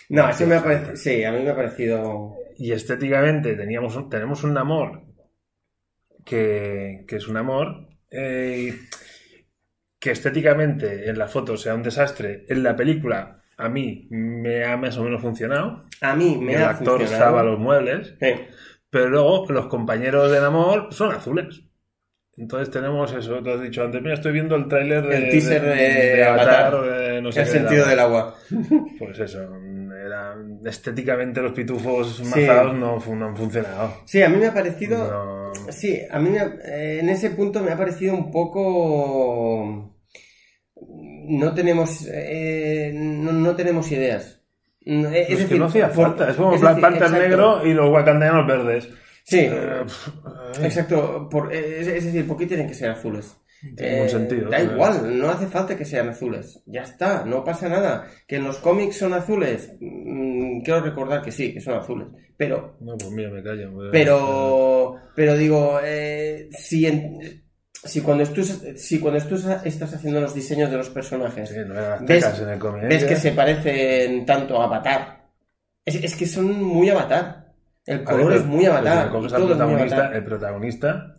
No, 0.08 0.28
eso 0.28 0.46
me 0.46 0.56
ha 0.56 0.62
parecido... 0.62 0.96
Sí, 0.96 1.24
a 1.24 1.32
mí 1.32 1.42
me 1.42 1.50
ha 1.50 1.56
parecido... 1.56 2.34
Y 2.56 2.72
estéticamente 2.72 3.54
teníamos 3.54 3.94
un- 3.96 4.08
tenemos 4.08 4.42
un 4.44 4.56
amor 4.58 5.02
que, 6.24 7.04
que 7.06 7.16
es 7.16 7.28
un 7.28 7.36
amor 7.36 7.88
eh, 8.10 8.74
que 9.98 10.10
estéticamente 10.10 11.08
en 11.08 11.18
la 11.18 11.28
foto 11.28 11.56
sea 11.56 11.74
un 11.74 11.82
desastre. 11.82 12.44
En 12.48 12.62
la 12.62 12.76
película 12.76 13.42
a 13.56 13.68
mí 13.68 14.06
me 14.10 14.64
ha 14.64 14.76
más 14.76 14.96
o 14.98 15.04
menos 15.04 15.20
funcionado. 15.22 15.84
A 16.00 16.14
mí 16.14 16.36
me 16.40 16.54
el 16.54 16.62
ha 16.62 16.70
actor 16.70 16.98
funcionado. 17.00 17.24
salva 17.24 17.42
los 17.42 17.58
muebles. 17.58 18.14
Sí. 18.20 18.28
Pero 18.90 19.08
luego 19.10 19.46
los 19.50 19.66
compañeros 19.66 20.30
del 20.32 20.44
amor 20.44 20.88
son 20.92 21.12
azules. 21.12 21.62
Entonces 22.38 22.70
tenemos 22.70 23.12
eso, 23.12 23.42
te 23.42 23.52
has 23.52 23.60
dicho 23.60 23.82
antes, 23.82 24.00
mira, 24.00 24.14
estoy 24.14 24.30
viendo 24.32 24.54
el 24.54 24.68
tráiler 24.68 25.04
de, 25.06 25.16
El 25.16 25.28
teaser 25.30 25.60
de 25.62 26.24
Avatar, 26.24 26.82
de 26.82 27.20
no 27.22 27.32
sé 27.32 27.40
el 27.40 27.46
qué, 27.46 27.52
sentido 27.52 27.84
de 27.84 27.90
del 27.90 27.98
agua. 28.00 28.34
Pues 28.98 29.18
eso, 29.18 29.40
era, 30.06 30.36
estéticamente 30.64 31.42
los 31.42 31.52
pitufos 31.52 32.16
Sí. 32.16 32.22
mazados 32.24 32.74
no, 32.76 32.98
no 33.16 33.26
han 33.26 33.36
funcionado. 33.36 33.92
Sí, 34.04 34.22
a 34.22 34.28
mí 34.28 34.36
me 34.36 34.46
ha 34.46 34.54
parecido... 34.54 34.98
No- 35.10 35.38
Sí, 35.72 35.98
a 36.10 36.18
mí 36.20 36.30
me 36.30 36.38
ha- 36.38 36.56
eh, 36.64 37.00
en 37.00 37.08
ese 37.08 37.30
punto 37.30 37.60
me 37.62 37.72
ha 37.72 37.76
parecido 37.76 38.14
un 38.14 38.30
poco... 38.30 39.94
No 41.30 41.54
tenemos, 41.54 42.06
eh, 42.12 42.92
no, 42.94 43.32
no 43.32 43.56
tenemos 43.56 43.90
ideas. 43.92 44.40
Eh, 44.84 45.26
es, 45.28 45.44
que 45.46 45.58
no 45.58 45.66
hacía 45.66 45.88
falta, 45.88 46.30
es 46.30 46.36
como 46.36 46.54
es 46.54 46.60
Black 46.60 46.76
decir, 46.76 46.82
Panther 46.88 47.02
exacto. 47.02 47.28
negro 47.28 47.66
y 47.66 47.74
los 47.74 47.90
wakandianos 47.90 48.46
verdes. 48.46 48.88
Sí, 49.28 49.40
Eh, 49.40 49.50
eh, 49.52 50.64
exacto. 50.64 51.28
Por- 51.30 51.52
eh, 51.52 51.80
es, 51.80 51.86
es 51.88 52.04
decir, 52.06 52.26
¿por 52.26 52.36
qué 52.38 52.46
tienen 52.46 52.66
que 52.66 52.72
ser 52.74 52.90
azules? 52.90 53.36
Tiene 53.76 53.92
ningún 53.94 54.08
sentido, 54.08 54.48
Da 54.50 54.60
eh. 54.60 54.64
igual, 54.72 55.18
no 55.18 55.28
hace 55.30 55.46
falta 55.48 55.76
que 55.76 55.84
sean 55.84 56.08
azules. 56.08 56.62
Ya 56.66 56.82
está, 56.82 57.24
no 57.24 57.42
pasa 57.44 57.68
nada. 57.68 58.06
Que 58.26 58.36
en 58.36 58.44
los 58.44 58.58
cómics 58.58 58.96
son 58.96 59.12
azules, 59.14 59.72
mm, 59.80 60.62
quiero 60.62 60.80
recordar 60.80 61.20
que 61.22 61.32
sí, 61.32 61.52
que 61.52 61.60
son 61.60 61.74
azules. 61.74 62.06
Pero 62.36 62.76
No, 62.80 62.96
pues 62.96 63.10
mira, 63.10 63.30
me 63.30 63.42
callo. 63.42 63.68
eh. 63.86 63.88
Pero, 63.92 64.94
pero 65.14 65.36
digo, 65.36 65.80
eh, 65.84 66.48
si, 66.52 66.86
en- 66.86 67.44
si 67.84 68.00
cuando 68.00 68.24
tú, 68.26 68.42
si 68.44 68.98
cuando 69.00 69.20
tú 69.26 69.34
estás 69.64 69.92
haciendo 69.92 70.20
los 70.20 70.34
diseños 70.34 70.70
de 70.70 70.76
los 70.78 70.88
personajes, 70.90 71.50
Sí, 71.50 71.56
no 71.66 71.74
ves- 72.06 72.24
¿eh? 72.90 73.06
que 73.06 73.16
se 73.16 73.32
parecen 73.32 74.24
tanto 74.24 74.60
a 74.62 74.64
Avatar, 74.64 75.26
es, 75.84 75.96
es 75.96 76.14
que 76.16 76.26
son 76.26 76.62
muy 76.62 76.88
Avatar. 76.90 77.47
El 77.88 78.04
color 78.04 78.28
ver, 78.28 78.36
es 78.38 78.44
muy 78.46 78.66
Avatar. 78.66 79.10
protagonista, 79.48 80.12
el 80.16 80.24
protagonista, 80.24 81.14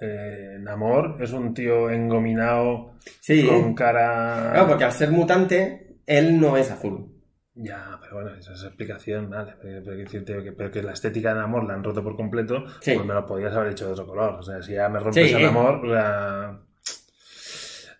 eh, 0.00 0.56
Namor, 0.60 1.16
es 1.20 1.32
un 1.32 1.54
tío 1.54 1.88
engominado 1.90 2.92
Sí, 3.20 3.46
con 3.46 3.74
cara. 3.74 4.50
claro, 4.52 4.68
porque 4.68 4.84
al 4.84 4.92
ser 4.92 5.10
mutante, 5.10 5.96
él 6.06 6.40
no 6.40 6.56
es 6.56 6.70
azul. 6.70 7.06
Ya, 7.54 7.98
pero 8.00 8.14
bueno, 8.22 8.34
esa 8.38 8.52
es 8.52 8.62
explicación, 8.64 9.28
vale. 9.28 9.54
Pero, 9.60 9.82
pero 9.84 9.96
que, 10.42 10.52
pero 10.52 10.70
que 10.70 10.82
la 10.82 10.92
estética 10.92 11.34
de 11.34 11.40
Namor 11.40 11.64
la 11.64 11.74
han 11.74 11.84
roto 11.84 12.02
por 12.02 12.16
completo, 12.16 12.64
Sí. 12.80 12.94
pues 12.94 13.06
me 13.06 13.12
lo 13.12 13.26
podías 13.26 13.54
haber 13.54 13.72
hecho 13.72 13.86
de 13.86 13.92
otro 13.92 14.06
color. 14.06 14.34
O 14.38 14.42
sea, 14.42 14.62
si 14.62 14.72
ya 14.72 14.88
me 14.88 14.98
rompes 15.00 15.28
Sí. 15.30 15.36
el 15.36 15.46
amor, 15.46 15.80
sea. 15.86 16.58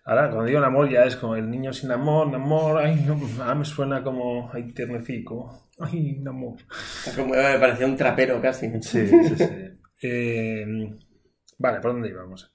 Ahora, 0.03 0.29
cuando 0.29 0.45
digo 0.45 0.59
Namor, 0.59 0.89
ya 0.89 1.03
es 1.05 1.15
como 1.15 1.35
el 1.35 1.47
niño 1.49 1.71
sin 1.73 1.91
amor, 1.91 2.27
Namor, 2.27 2.79
ay, 2.79 3.03
no, 3.05 3.15
me 3.53 3.63
suena 3.65 4.01
como, 4.03 4.49
ay, 4.51 4.73
ternecico, 4.73 5.69
ay, 5.81 6.19
Namor. 6.21 6.57
Como 7.15 7.33
me 7.35 7.57
parecía 7.59 7.85
un 7.85 7.95
trapero 7.97 8.41
casi. 8.41 8.67
Sí, 8.81 9.07
sí, 9.07 9.35
sí. 9.37 9.45
Eh, 10.03 10.65
vale, 11.59 11.79
¿por 11.79 11.91
dónde 11.93 12.09
íbamos? 12.09 12.51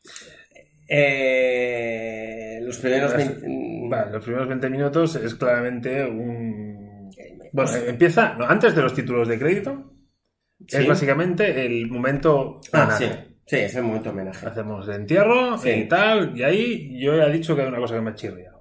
Eh, 0.88 2.58
los 2.62 2.78
primeros 2.78 3.12
Las- 3.12 3.40
20 3.40 3.88
Vale, 3.88 4.10
los 4.10 4.24
primeros 4.24 4.48
20 4.48 4.68
minutos 4.70 5.14
es 5.16 5.34
claramente 5.36 6.04
un... 6.04 7.08
Bueno, 7.52 7.70
empieza, 7.86 8.34
no, 8.34 8.44
antes 8.46 8.74
de 8.74 8.82
los 8.82 8.92
títulos 8.94 9.28
de 9.28 9.38
crédito, 9.38 9.92
Sí. 10.66 10.78
es 10.78 10.88
básicamente 10.88 11.64
el 11.66 11.88
momento... 11.88 12.60
Ah, 12.72 12.82
homenaje. 12.84 13.06
sí. 13.06 13.32
Sí, 13.46 13.56
es 13.58 13.76
el 13.76 13.84
momento 13.84 14.10
homenaje. 14.10 14.44
Hacemos 14.44 14.88
el 14.88 14.94
entierro 14.96 15.56
Sí. 15.58 15.70
y 15.70 15.84
tal, 15.88 16.36
y 16.36 16.42
ahí 16.42 17.00
yo 17.00 17.16
ya 17.16 17.26
he 17.28 17.32
dicho 17.32 17.54
que 17.54 17.62
hay 17.62 17.68
una 17.68 17.78
cosa 17.78 17.94
que 17.94 18.00
me 18.00 18.10
ha 18.10 18.14
chirriado. 18.14 18.55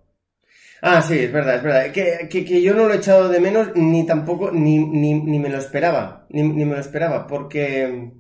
Ah, 0.82 1.02
sí, 1.02 1.18
es 1.20 1.32
verdad, 1.32 1.56
es 1.56 1.64
verdad. 1.64 1.92
Que, 1.92 2.28
que, 2.30 2.46
que 2.46 2.62
yo 2.62 2.74
no 2.74 2.86
lo 2.88 2.94
he 2.94 2.98
echado 2.98 3.30
de 3.30 3.40
menos 3.40 3.70
ni 3.76 4.06
tampoco, 4.06 4.52
ni, 4.52 4.78
ni, 4.78 5.14
ni 5.14 5.40
me 5.40 5.50
lo 5.50 5.58
esperaba. 5.58 6.28
Ni, 6.30 6.44
ni 6.44 6.66
me 6.66 6.76
lo 6.76 6.80
esperaba, 6.80 7.26
porque... 7.28 8.12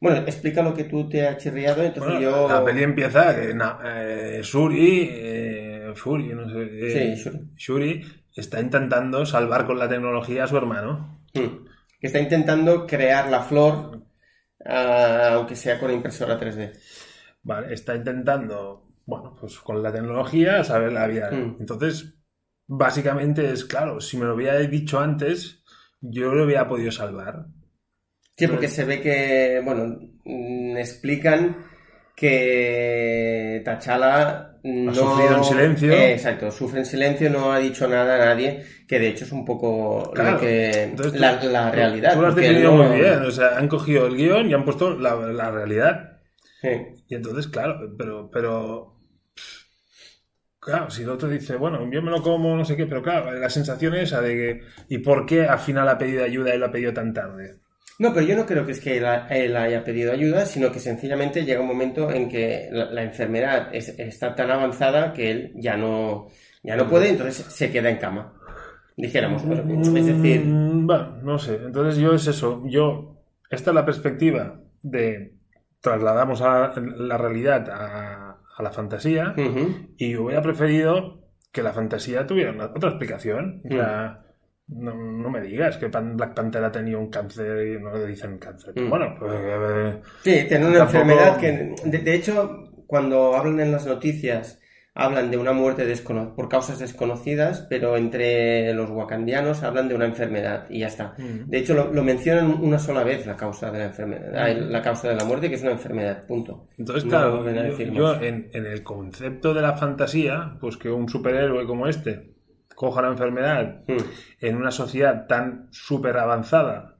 Bueno, 0.00 0.18
explica 0.26 0.62
lo 0.62 0.72
que 0.72 0.84
tú 0.84 1.08
te 1.08 1.26
has 1.28 1.36
chirriado, 1.36 1.82
entonces 1.82 2.14
Bueno, 2.14 2.20
yo... 2.20 2.48
La 2.48 2.64
peli 2.64 2.82
empieza, 2.82 3.38
eh, 3.38 3.52
na- 3.52 3.78
eh, 3.84 4.40
Shuri, 4.42 5.08
eh, 5.12 5.92
Shuri, 5.94 6.28
no 6.34 6.48
sé, 6.48 6.62
eh, 6.62 7.16
Sí, 7.16 7.22
Shuri. 7.22 7.38
Shuri 7.54 8.04
está 8.34 8.60
intentando 8.60 9.26
salvar 9.26 9.66
con 9.66 9.78
la 9.78 9.88
tecnología 9.90 10.44
a 10.44 10.46
su 10.46 10.56
hermano. 10.56 11.20
Hmm. 11.34 11.66
Que 12.00 12.06
está 12.06 12.18
intentando 12.18 12.86
crear 12.86 13.28
la 13.28 13.42
flor, 13.42 14.02
ah, 14.64 15.32
aunque 15.34 15.54
sea 15.54 15.78
con 15.78 15.90
impresora 15.92 16.40
3D. 16.40 16.72
Vale, 17.42 17.74
está 17.74 17.94
intentando, 17.94 18.89
bueno, 19.10 19.36
pues 19.38 19.58
con 19.58 19.82
la 19.82 19.92
tecnología 19.92 20.62
saber 20.64 20.92
la 20.92 21.06
vida. 21.08 21.30
Mm. 21.32 21.56
Entonces, 21.60 22.14
básicamente 22.66 23.50
es 23.52 23.64
claro, 23.64 24.00
si 24.00 24.16
me 24.16 24.24
lo 24.24 24.34
hubiera 24.36 24.56
dicho 24.58 25.00
antes, 25.00 25.62
yo 26.00 26.32
lo 26.34 26.44
hubiera 26.44 26.68
podido 26.68 26.92
salvar. 26.92 27.46
Sí, 28.36 28.46
porque 28.46 28.68
se 28.68 28.84
ve 28.84 29.00
que, 29.02 29.60
bueno, 29.64 29.98
mm, 30.24 30.76
explican 30.78 31.66
que 32.16 33.62
T'Challa 33.64 34.58
no... 34.62 34.94
sufrido 34.94 35.36
en 35.38 35.44
silencio. 35.44 35.92
Eh, 35.92 36.12
exacto, 36.12 36.50
sufre 36.50 36.80
en 36.80 36.86
silencio, 36.86 37.30
no 37.30 37.52
ha 37.52 37.58
dicho 37.58 37.88
nada 37.88 38.14
a 38.14 38.26
nadie, 38.34 38.62
que 38.86 38.98
de 38.98 39.08
hecho 39.08 39.24
es 39.24 39.32
un 39.32 39.44
poco 39.44 40.10
Claro. 40.14 40.32
lo 40.32 40.40
que... 40.40 40.70
Entonces, 40.84 41.20
la, 41.20 41.42
la 41.44 41.70
realidad. 41.70 42.14
Tú 42.14 42.20
lo 42.22 42.28
has 42.28 42.36
definido 42.36 42.76
no- 42.76 42.84
muy 42.88 42.96
bien. 43.00 43.22
O 43.22 43.30
sea, 43.30 43.58
han 43.58 43.68
cogido 43.68 44.06
el 44.06 44.16
guion 44.16 44.48
y 44.50 44.54
han 44.54 44.64
puesto 44.64 44.96
la, 44.98 45.14
la 45.16 45.50
realidad. 45.50 46.18
Sí. 46.62 46.68
Y 47.08 47.14
entonces, 47.14 47.48
claro, 47.48 47.78
pero, 47.96 48.30
pero. 48.30 48.99
Claro, 50.60 50.90
si 50.90 51.02
el 51.02 51.08
otro 51.08 51.28
dice, 51.28 51.56
bueno, 51.56 51.90
yo 51.90 52.02
me 52.02 52.10
lo 52.10 52.22
como, 52.22 52.54
no 52.54 52.64
sé 52.66 52.76
qué, 52.76 52.86
pero 52.86 53.02
claro, 53.02 53.32
la 53.32 53.48
sensación 53.48 53.94
es 53.94 54.02
esa 54.04 54.20
de 54.20 54.34
que. 54.34 54.60
¿Y 54.88 54.98
por 54.98 55.24
qué 55.24 55.46
al 55.46 55.58
final 55.58 55.88
ha 55.88 55.96
pedido 55.96 56.22
ayuda 56.22 56.54
y 56.54 56.58
lo 56.58 56.66
ha 56.66 56.70
pedido 56.70 56.92
tan 56.92 57.14
tarde? 57.14 57.56
No, 57.98 58.12
pero 58.12 58.26
yo 58.26 58.36
no 58.36 58.44
creo 58.46 58.66
que 58.66 58.72
es 58.72 58.80
que 58.80 58.98
él, 58.98 59.06
ha- 59.06 59.26
él 59.28 59.56
haya 59.56 59.82
pedido 59.84 60.12
ayuda, 60.12 60.44
sino 60.46 60.70
que 60.70 60.78
sencillamente 60.78 61.44
llega 61.44 61.60
un 61.62 61.66
momento 61.66 62.10
en 62.10 62.28
que 62.28 62.68
la, 62.70 62.86
la 62.90 63.02
enfermedad 63.02 63.68
es- 63.74 63.98
está 63.98 64.34
tan 64.34 64.50
avanzada 64.50 65.12
que 65.14 65.30
él 65.30 65.52
ya 65.56 65.76
no, 65.78 66.28
ya 66.62 66.76
no 66.76 66.88
puede, 66.88 67.08
entonces 67.08 67.36
se 67.36 67.70
queda 67.70 67.88
en 67.90 67.96
cama. 67.98 68.34
Dijéramos, 68.96 69.42
pero, 69.42 69.62
es 69.62 70.06
decir, 70.06 70.42
Mm, 70.44 70.86
Bueno, 70.86 71.16
no 71.22 71.38
sé. 71.38 71.54
Entonces 71.56 71.96
yo 72.00 72.12
es 72.14 72.26
eso. 72.26 72.62
Yo. 72.66 73.16
Esta 73.50 73.70
es 73.70 73.74
la 73.74 73.84
perspectiva 73.86 74.60
de. 74.82 75.34
Trasladamos 75.80 76.42
a 76.42 76.74
la 76.76 77.16
realidad 77.16 77.66
a, 77.70 78.29
a 78.60 78.62
la 78.62 78.70
fantasía. 78.70 79.34
Y 79.96 80.16
hubiera 80.16 80.42
preferido 80.42 81.24
que 81.52 81.62
la 81.62 81.72
fantasía 81.72 82.26
tuviera 82.26 82.52
una- 82.52 82.66
otra 82.66 82.90
explicación. 82.90 83.62
O 83.64 83.68
sea, 83.68 84.22
no, 84.68 84.94
no 84.94 85.30
me 85.30 85.40
digas 85.40 85.76
que 85.78 85.88
Pan- 85.88 86.16
Black 86.16 86.34
Panther 86.34 86.62
ha 86.62 86.70
tenido 86.70 87.00
un 87.00 87.10
cáncer 87.10 87.66
y 87.66 87.82
no 87.82 87.92
le 87.96 88.06
dicen 88.06 88.38
cáncer. 88.38 88.72
Pero 88.74 88.86
Mm. 88.86 88.90
Bueno, 88.90 89.16
pues. 89.18 89.32
eh, 89.34 90.00
Sí, 90.22 90.44
tiene 90.48 90.66
una 90.68 90.78
Tampoco- 90.78 90.98
enfermedad 91.00 91.36
que, 91.38 91.74
de, 91.90 91.98
de 91.98 92.14
hecho, 92.14 92.70
cuando 92.86 93.34
hablan 93.34 93.58
en 93.60 93.72
las 93.72 93.86
noticias 93.86 94.59
hablan 94.94 95.30
de 95.30 95.36
una 95.38 95.52
muerte 95.52 95.86
descono- 95.86 96.34
por 96.34 96.48
causas 96.48 96.78
desconocidas, 96.78 97.66
pero 97.70 97.96
entre 97.96 98.74
los 98.74 98.90
wakandianos 98.90 99.62
hablan 99.62 99.88
de 99.88 99.94
una 99.94 100.04
enfermedad 100.06 100.66
y 100.68 100.80
ya 100.80 100.88
está. 100.88 101.14
Mm. 101.16 101.48
De 101.48 101.58
hecho, 101.58 101.74
lo, 101.74 101.92
lo 101.92 102.02
mencionan 102.02 102.50
una 102.60 102.78
sola 102.78 103.04
vez 103.04 103.24
la 103.26 103.36
causa 103.36 103.70
de 103.70 103.78
la 103.78 103.84
enfermedad, 103.86 104.32
ah, 104.36 104.48
la 104.52 104.82
causa 104.82 105.08
de 105.08 105.16
la 105.16 105.24
muerte, 105.24 105.48
que 105.48 105.54
es 105.54 105.62
una 105.62 105.72
enfermedad, 105.72 106.26
punto. 106.26 106.68
Entonces, 106.76 107.04
No 107.04 107.10
claro, 107.10 107.44
yo, 107.94 108.14
en, 108.20 108.50
en 108.52 108.66
el 108.66 108.82
concepto 108.82 109.54
de 109.54 109.62
la 109.62 109.74
fantasía, 109.76 110.56
pues 110.60 110.76
que 110.76 110.90
un 110.90 111.08
superhéroe 111.08 111.66
como 111.66 111.86
este 111.86 112.34
coja 112.74 113.02
la 113.02 113.08
enfermedad 113.08 113.82
Mm. 113.86 113.96
en 114.40 114.56
una 114.56 114.70
sociedad 114.70 115.26
tan 115.26 115.68
súper 115.70 116.16
avanzada 116.16 116.96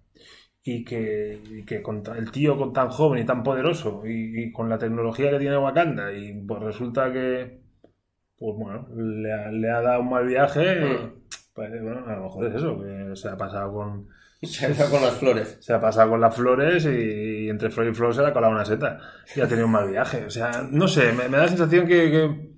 y 0.62 0.84
que, 0.84 1.40
y 1.50 1.64
que 1.64 1.80
con 1.82 2.02
ta- 2.02 2.16
el 2.18 2.30
tío 2.30 2.56
con 2.58 2.72
tan 2.74 2.90
joven 2.90 3.22
y 3.22 3.24
tan 3.26 3.42
poderoso 3.42 4.02
y, 4.06 4.42
y 4.44 4.52
con 4.52 4.68
la 4.68 4.76
tecnología 4.78 5.30
que 5.30 5.38
tiene 5.38 5.56
Wakanda 5.56 6.12
y 6.12 6.34
pues 6.46 6.60
resulta 6.62 7.10
que 7.12 7.60
pues 8.40 8.56
bueno 8.56 8.88
le 8.96 9.32
ha, 9.32 9.50
le 9.52 9.70
ha 9.70 9.80
dado 9.82 10.00
un 10.00 10.10
mal 10.10 10.26
viaje 10.26 10.80
Mm. 10.80 11.12
pues, 11.54 11.70
bueno, 11.82 12.04
a 12.06 12.16
lo 12.16 12.22
mejor 12.24 12.46
es 12.48 12.54
eso 12.56 12.76
que 12.80 13.14
se 13.14 13.28
ha 13.28 13.36
pasado 13.36 13.72
con 13.72 14.08
Se 14.42 14.64
ha 14.66 14.88
con 14.90 15.02
las 15.02 15.12
flores. 15.14 15.58
se 15.60 15.74
ha 15.74 15.80
pasado 15.80 16.08
con 16.10 16.20
las 16.22 16.34
flores 16.34 16.86
y, 16.86 17.48
entre 17.50 17.68
flor 17.70 17.86
y 17.88 17.94
flor 17.94 18.14
se 18.14 18.22
le 18.22 18.28
ha 18.28 18.32
colado 18.32 18.52
una 18.54 18.64
seta 18.64 18.98
y 19.36 19.40
ha 19.42 19.46
tenido 19.46 19.66
un 19.66 19.72
mal 19.72 19.88
viaje 19.90 20.24
o 20.24 20.30
sea 20.30 20.66
no 20.70 20.88
sé 20.88 21.12
me, 21.12 21.28
me 21.28 21.36
da 21.36 21.42
la 21.44 21.48
sensación 21.48 21.86
que, 21.86 22.10
que 22.10 22.50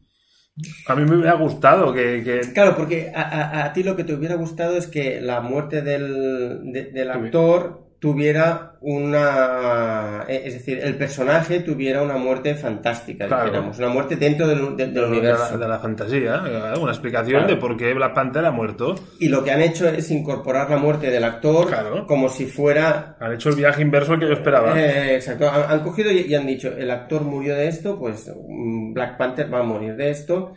a 0.86 0.94
mí 0.94 1.04
me 1.04 1.16
hubiera 1.16 1.32
gustado 1.34 1.92
que, 1.92 2.22
que- 2.22 2.52
Claro, 2.52 2.76
porque 2.76 3.10
a, 3.14 3.22
a- 3.22 3.64
a 3.64 3.72
ti 3.72 3.82
lo 3.82 3.96
que 3.96 4.04
te 4.04 4.14
hubiera 4.14 4.34
gustado 4.36 4.76
es 4.76 4.86
que 4.86 5.20
la 5.20 5.40
muerte 5.40 5.82
del, 5.82 6.70
de- 6.72 6.92
del 6.92 7.10
actor 7.10 7.81
tuviera 8.02 8.72
una... 8.80 10.24
eh, 10.28 10.42
Es 10.44 10.54
decir, 10.54 10.80
el 10.82 10.96
personaje 10.96 11.60
tuviera 11.60 12.02
una 12.02 12.16
muerte 12.16 12.56
fantástica, 12.56 13.28
Claro. 13.28 13.44
dijéramos. 13.44 13.78
Una 13.78 13.88
muerte 13.90 14.16
dentro 14.16 14.48
del, 14.48 14.76
de- 14.76 14.86
del 14.86 14.94
de, 14.94 15.00
la, 15.00 15.06
universo. 15.06 15.56
de 15.56 15.68
la 15.68 15.78
fantasía 15.78 16.42
¿eh? 16.44 16.78
una 16.80 16.90
explicación 16.90 17.42
Claro. 17.42 17.54
de 17.54 17.60
por 17.60 17.76
qué 17.76 17.94
Black 17.94 18.12
Panther 18.12 18.44
ha 18.44 18.50
muerto 18.50 18.96
Y 19.20 19.28
lo 19.28 19.44
que 19.44 19.52
han 19.52 19.62
hecho 19.62 19.88
es 19.88 20.10
incorporar 20.10 20.68
la 20.68 20.78
muerte 20.78 21.10
del 21.12 21.22
actor 21.22 21.68
Claro. 21.68 22.04
como 22.08 22.28
si 22.28 22.46
fuera... 22.46 23.16
Han 23.20 23.34
hecho 23.34 23.50
el 23.50 23.54
viaje 23.56 23.82
inverso 23.82 24.14
al 24.14 24.18
que 24.18 24.26
yo 24.26 24.32
esperaba. 24.32 24.76
Eh, 24.80 25.14
exacto, 25.14 25.48
han, 25.48 25.70
han 25.70 25.80
cogido 25.84 26.10
y, 26.10 26.22
y 26.22 26.34
han 26.34 26.46
dicho, 26.48 26.76
el 26.76 26.90
actor 26.90 27.22
murió 27.22 27.54
de 27.54 27.68
esto, 27.68 27.98
pues 28.00 28.28
mm, 28.48 28.94
Black 28.94 29.16
Panther 29.16 29.52
va 29.54 29.60
a 29.60 29.62
morir 29.62 29.94
de 29.94 30.10
esto. 30.10 30.54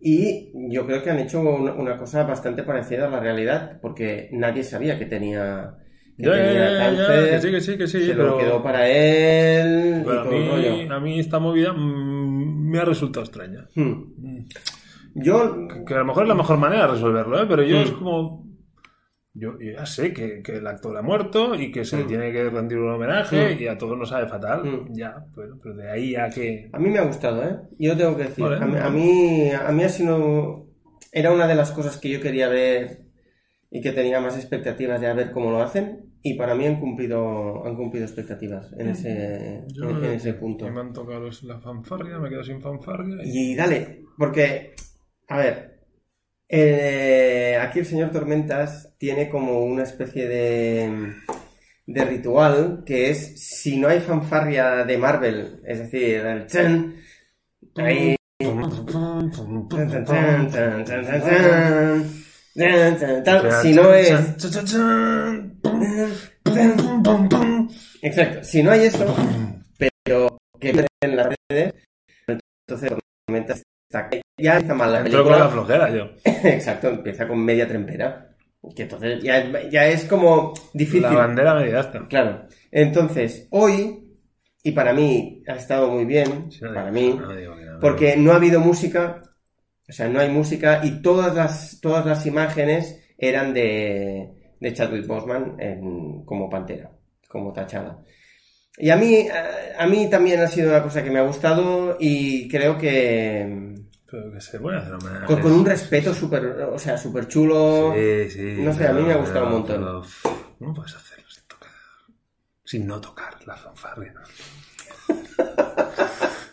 Y 0.00 0.50
yo 0.72 0.86
creo 0.86 1.02
que 1.02 1.10
han 1.10 1.18
hecho 1.18 1.40
una, 1.40 1.72
una 1.74 1.96
cosa 1.98 2.22
bastante 2.22 2.62
parecida 2.62 3.06
a 3.06 3.10
la 3.10 3.20
realidad, 3.20 3.78
porque 3.82 4.28
nadie 4.32 4.62
sabía 4.62 4.98
que 4.98 5.06
tenía, 5.06 5.74
que 6.16 6.78
cáncer. 6.78 7.30
que 7.30 7.40
sí, 7.40 7.50
que 7.50 7.60
sí, 7.60 7.78
que 7.78 7.86
sí, 7.86 8.06
se 8.06 8.14
pero- 8.14 8.28
lo 8.30 8.38
quedó 8.38 8.62
para 8.62 8.88
él 8.88 10.00
y 10.00 10.04
Pero 10.04 10.20
a, 10.20 10.24
rollo. 10.24 10.72
mí, 10.76 10.88
a 10.90 11.00
mí 11.00 11.20
esta 11.20 11.38
movida 11.38 11.72
mm, 11.72 12.70
me 12.70 12.78
ha 12.78 12.84
resultado 12.84 13.24
extraña. 13.24 13.66
Hmm. 13.74 14.44
Yo, 15.14 15.66
Que 15.86 15.94
a 15.94 15.98
lo 15.98 16.04
mejor 16.06 16.24
es 16.24 16.28
la 16.28 16.34
mejor 16.34 16.58
manera 16.58 16.82
de 16.86 16.92
resolverlo, 16.92 17.42
¿eh? 17.42 17.46
pero 17.48 17.62
yo 17.62 17.78
Mm. 17.78 17.82
es 17.82 17.90
como... 17.92 18.46
Yo, 19.38 19.52
yo 19.60 19.72
ya 19.72 19.84
sé 19.84 20.14
que, 20.14 20.42
que 20.42 20.56
el 20.56 20.66
actor 20.66 20.96
ha 20.96 21.02
muerto 21.02 21.54
y 21.54 21.70
que 21.70 21.84
se 21.84 21.98
le 21.98 22.04
Mm. 22.04 22.08
tiene 22.08 22.32
que 22.32 22.48
rendir 22.50 22.78
un 22.78 22.90
homenaje 22.92 23.54
Mm. 23.54 23.62
y 23.62 23.66
a 23.66 23.76
todos 23.78 23.98
nos 23.98 24.08
sabe 24.08 24.26
fatal. 24.28 24.64
Mm. 24.64 24.94
Ya, 24.94 25.14
pero, 25.34 25.58
pero 25.62 25.74
de 25.76 25.90
ahí 25.90 26.14
a 26.16 26.28
que... 26.30 26.68
a 26.72 26.78
mí 26.78 26.88
me 26.90 26.98
ha 26.98 27.04
gustado, 27.04 27.42
¿eh? 27.44 27.56
Yo 27.78 27.96
tengo 27.96 28.16
que 28.16 28.24
decir, 28.24 28.44
Vale. 28.44 28.56
a, 28.56 28.66
mí, 28.66 28.76
a 28.78 28.88
mí, 28.90 29.50
a 29.52 29.72
mí 29.72 29.84
ha 29.84 29.88
sido, 29.90 30.66
era 31.12 31.32
una 31.32 31.46
de 31.46 31.54
las 31.54 31.70
cosas 31.72 31.98
que 31.98 32.08
yo 32.10 32.20
quería 32.20 32.48
ver 32.48 33.05
y 33.70 33.80
que 33.80 33.92
tenía 33.92 34.20
más 34.20 34.36
expectativas 34.36 35.00
de 35.00 35.08
a 35.08 35.14
ver 35.14 35.32
cómo 35.32 35.50
lo 35.50 35.60
hacen 35.62 36.12
y 36.22 36.34
para 36.34 36.54
mí 36.54 36.66
han 36.66 36.80
cumplido, 36.80 37.64
han 37.66 37.76
cumplido 37.76 38.04
expectativas 38.06 38.72
en 38.78 38.88
ese, 38.90 39.64
Yo- 39.68 39.90
en, 39.90 40.04
en 40.04 40.12
ese 40.12 40.34
punto. 40.34 40.68
Me 40.70 40.80
han 40.80 40.92
tocado 40.92 41.28
la 41.42 41.60
fanfarria, 41.60 42.18
me 42.18 42.28
quedo 42.28 42.42
sin 42.44 42.60
fanfarria. 42.60 43.16
y- 43.24 43.52
Y 43.52 43.54
dale, 43.54 44.02
porque, 44.18 44.74
a 45.28 45.36
ver, 45.38 45.80
eh, 46.48 47.58
aquí 47.60 47.80
el 47.80 47.86
señor 47.86 48.10
Tormentas 48.10 48.94
tiene 48.98 49.28
como 49.28 49.64
una 49.64 49.82
especie 49.82 50.26
de, 50.28 51.12
de 51.86 52.04
ritual 52.04 52.82
que 52.86 53.10
es, 53.10 53.40
si 53.40 53.78
no 53.78 53.88
hay 53.88 54.00
fanfarria 54.00 54.84
de 54.84 54.96
Marvel, 54.98 55.60
es 55.66 55.78
decir, 55.80 56.16
el 56.24 56.46
chen, 56.46 56.96
ahí, 57.76 58.16
si 63.62 63.74
no 63.74 63.92
es. 63.92 64.10
Exacto, 68.02 68.44
si 68.44 68.62
no 68.62 68.70
hay 68.70 68.84
eso, 68.86 69.16
pero 70.06 70.38
que 70.58 70.86
en 71.02 71.16
las 71.16 71.34
redes, 71.50 71.74
entonces 72.26 72.92
está, 73.90 74.08
ya 74.38 74.58
está 74.58 74.74
mal 74.74 74.92
la 74.92 75.02
película. 75.02 75.22
Entro 75.22 75.32
con 75.32 75.38
la 75.38 75.48
flojera 75.48 75.90
yo. 75.90 76.10
Exacto, 76.24 76.88
empieza 76.88 77.28
con 77.28 77.44
media 77.44 77.68
trempera. 77.68 78.32
Que 78.74 78.82
entonces 78.82 79.22
ya, 79.22 79.68
ya 79.68 79.86
es 79.86 80.06
como 80.06 80.54
difícil. 80.72 81.02
La 81.02 81.10
bandera 81.10 81.54
media 81.54 81.80
está. 81.80 82.08
Claro. 82.08 82.46
Entonces, 82.70 83.46
hoy, 83.50 84.18
y 84.62 84.72
para 84.72 84.92
mí 84.92 85.42
ha 85.46 85.54
estado 85.54 85.88
muy 85.88 86.04
bien, 86.04 86.48
para 86.74 86.90
mí, 86.90 87.18
porque 87.80 88.16
no 88.16 88.32
ha 88.32 88.36
habido 88.36 88.60
música 88.60 89.22
o 89.88 89.92
sea, 89.92 90.08
no 90.08 90.20
hay 90.20 90.28
música 90.28 90.80
y 90.84 91.00
todas 91.02 91.34
las, 91.34 91.80
todas 91.80 92.04
las 92.06 92.26
imágenes 92.26 93.00
eran 93.18 93.54
de, 93.54 94.54
de 94.60 94.72
Chadwick 94.74 95.06
Boseman 95.06 95.56
en- 95.60 96.24
como 96.24 96.50
Pantera, 96.50 96.90
como 97.28 97.52
Tachada. 97.52 98.02
Y 98.78 98.90
a 98.90 98.96
mí, 98.96 99.26
a, 99.28 99.82
a 99.82 99.86
mí 99.86 100.10
también 100.10 100.40
ha 100.40 100.48
sido 100.48 100.68
una 100.70 100.82
cosa 100.82 101.02
que 101.02 101.10
me 101.10 101.18
ha 101.18 101.22
gustado 101.22 101.96
y 101.98 102.46
creo 102.48 102.76
que 102.76 103.74
Pero 104.10 104.32
que 104.32 104.40
se 104.40 104.60
puede 104.60 104.76
hacer 104.78 104.94
homenajes. 104.94 105.26
con, 105.26 105.40
con 105.40 105.52
un 105.52 105.64
respeto 105.64 106.12
súper, 106.12 106.44
o 106.46 106.78
sea, 106.78 106.98
súper 106.98 107.26
chulo. 107.26 107.94
Sí, 107.94 108.30
sí. 108.30 108.56
No 108.58 108.72
sé, 108.74 108.86
a 108.86 108.92
mí 108.92 109.02
me 109.02 109.14
ha 109.14 109.16
gustado 109.16 109.46
pero- 109.46 109.46
un 109.46 109.52
montón. 109.62 109.76
pero, 110.22 110.36
¿Cómo 110.58 110.74
puedes 110.74 110.94
hacerlo 110.94 111.24
sin 111.30 111.44
tocar? 111.46 111.70
Sin 112.64 112.86
no 112.86 113.00
tocar 113.00 113.34
la 113.46 113.56
fanfarria. 113.56 114.12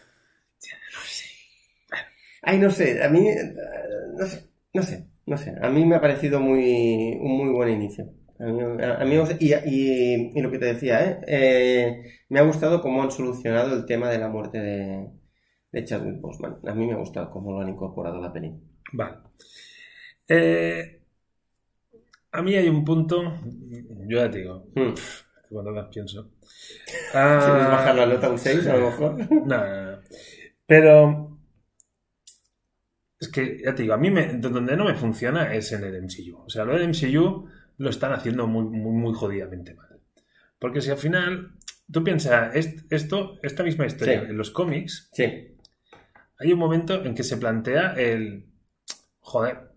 Ay, 2.43 2.60
no 2.60 2.69
sé, 2.69 3.01
a 3.03 3.10
mí, 3.10 3.27
eh, 3.27 3.53
no 4.17 4.25
sé, 4.27 4.45
no 4.73 4.84
sé, 4.84 5.08
no 5.25 5.38
sé. 5.38 5.56
A 5.62 5.69
mí 5.69 5.86
me 5.86 5.95
ha 5.95 6.01
parecido 6.01 6.39
muy, 6.39 7.17
un 7.19 7.38
muy 7.38 7.49
buen 7.49 7.69
inicio. 7.69 8.10
A 8.39 8.43
mí, 8.45 8.62
a- 8.84 9.06
mí 9.06 9.15
y, 9.39 9.53
y- 9.53 10.32
y 10.36 10.41
lo 10.41 10.51
que 10.51 10.60
te 10.60 10.65
decía, 10.65 11.06
¿eh? 11.06 11.19
Eh, 11.27 12.03
me 12.29 12.39
ha 12.39 12.43
gustado 12.43 12.82
cómo 12.82 13.01
han 13.01 13.12
solucionado 13.12 13.75
el 13.75 13.86
tema 13.86 14.10
de 14.10 14.17
la 14.19 14.27
muerte 14.27 14.60
de, 14.60 15.08
de 15.71 15.84
Chadwick 15.86 16.19
Boseman. 16.19 16.58
A 16.67 16.73
mí 16.73 16.86
me 16.86 16.93
ha 16.93 16.97
gustado 16.97 17.32
cómo 17.32 17.51
lo 17.53 17.62
han 17.62 17.69
incorporado 17.69 18.17
a 18.17 18.21
la 18.21 18.34
peli. 18.34 18.53
Vale. 18.91 19.17
Eh, 20.27 20.99
a 22.32 22.41
mí 22.41 22.56
hay 22.56 22.67
un 22.67 22.84
punto, 22.84 23.21
yo 24.08 24.17
ya 24.17 24.29
te 24.32 24.39
digo, 24.39 24.65
Hmm. 24.75 24.93
cuando 25.49 25.71
las 25.71 25.88
pienso. 25.88 26.32
¿Quieres 26.41 27.12
Ah, 27.13 27.69
bajar 27.71 27.95
la 27.95 28.06
nota 28.08 28.29
un 28.29 28.39
6 28.39 28.65
a 28.67 28.75
lo 28.75 28.88
mejor? 28.88 29.15
No, 29.32 29.45
no, 29.45 29.91
no. 29.91 29.97
Pero 30.65 31.33
es 33.23 33.29
que, 33.29 33.62
ya 33.63 33.73
te 33.75 33.81
digo, 33.83 33.93
a 33.93 33.97
mí 33.97 34.12
me- 34.12 34.33
donde 34.33 34.75
no 34.77 34.86
me 34.86 34.95
funciona 34.95 35.53
es 35.53 35.71
en 35.71 35.83
el 35.83 35.95
MCU. 36.03 36.38
O 36.45 36.49
sea, 36.49 36.63
lo 36.65 36.73
del 36.73 36.83
MCU 36.89 37.47
lo 37.77 37.89
están 37.89 38.13
haciendo 38.13 38.47
muy, 38.47 38.63
muy, 38.65 38.91
muy 38.93 39.13
jodidamente 39.13 39.73
mal. 39.73 39.99
Porque 40.59 40.81
si 40.81 40.91
al 40.91 40.97
final, 40.97 41.51
tú 41.91 42.03
piensas, 42.03 42.55
est- 42.55 42.91
esto, 42.91 43.39
esta 43.43 43.63
misma 43.63 43.86
historia 43.86 44.21
Sí. 44.21 44.25
en 44.29 44.38
los 44.38 44.51
cómics, 44.51 45.09
Sí, 45.13 45.25
hay 46.39 46.51
un 46.53 46.59
momento 46.59 47.03
en 47.03 47.15
que 47.15 47.23
se 47.23 47.38
plantea 47.38 47.93
el, 47.93 48.45
joder, 49.19 49.71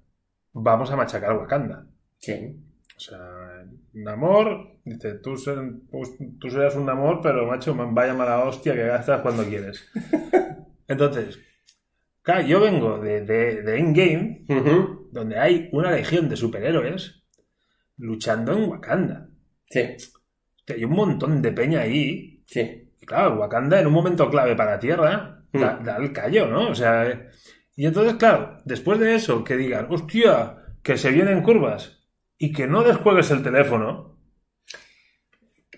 vamos 0.52 0.90
a 0.90 0.96
machacar 0.96 1.30
a 1.32 1.38
Wakanda. 1.38 1.86
sí. 2.18 2.60
O 2.96 3.00
sea, 3.00 3.62
Namor, 3.92 4.78
dice, 4.84 5.14
tú, 5.18 5.36
ser- 5.36 5.70
pues, 5.90 6.12
tú 6.40 6.48
serás 6.50 6.76
un 6.76 6.86
Namor, 6.86 7.20
pero 7.22 7.46
macho, 7.46 7.74
vaya 7.92 8.14
mala 8.14 8.42
hostia 8.44 8.72
que 8.74 8.86
gastas 8.86 9.20
cuando 9.20 9.44
quieres. 9.44 9.84
Entonces, 10.88 11.38
claro, 12.26 12.46
yo 12.46 12.60
vengo 12.60 12.98
de, 12.98 13.20
de, 13.22 13.62
de 13.62 13.78
Endgame, 13.78 14.44
donde 15.12 15.38
hay 15.38 15.68
una 15.72 15.92
legión 15.92 16.28
de 16.28 16.36
superhéroes 16.36 17.22
luchando 17.98 18.52
en 18.52 18.68
Wakanda. 18.68 19.28
Sí, 19.70 19.80
Hay 20.68 20.84
un 20.84 20.92
montón 20.92 21.40
de 21.40 21.52
peña 21.52 21.80
ahí. 21.80 22.42
sí. 22.46 22.82
Y 23.00 23.06
claro, 23.06 23.38
Wakanda 23.38 23.78
en 23.80 23.86
un 23.86 23.92
momento 23.92 24.28
clave 24.30 24.56
para 24.56 24.72
la 24.72 24.78
Tierra 24.80 25.44
da, 25.52 25.78
Mm. 25.80 25.84
da 25.84 25.96
el 25.98 26.12
callo, 26.12 26.46
¿no? 26.48 26.70
O 26.70 26.74
sea, 26.74 27.30
y 27.76 27.86
entonces, 27.86 28.14
claro, 28.14 28.58
después 28.64 28.98
de 28.98 29.14
eso, 29.14 29.44
que 29.44 29.56
digan, 29.56 29.86
hostia, 29.90 30.56
que 30.82 30.96
se 30.96 31.10
vienen 31.12 31.42
curvas 31.42 32.02
y 32.38 32.52
que 32.52 32.66
no 32.66 32.82
descuelgues 32.82 33.30
el 33.30 33.42
teléfono, 33.42 34.15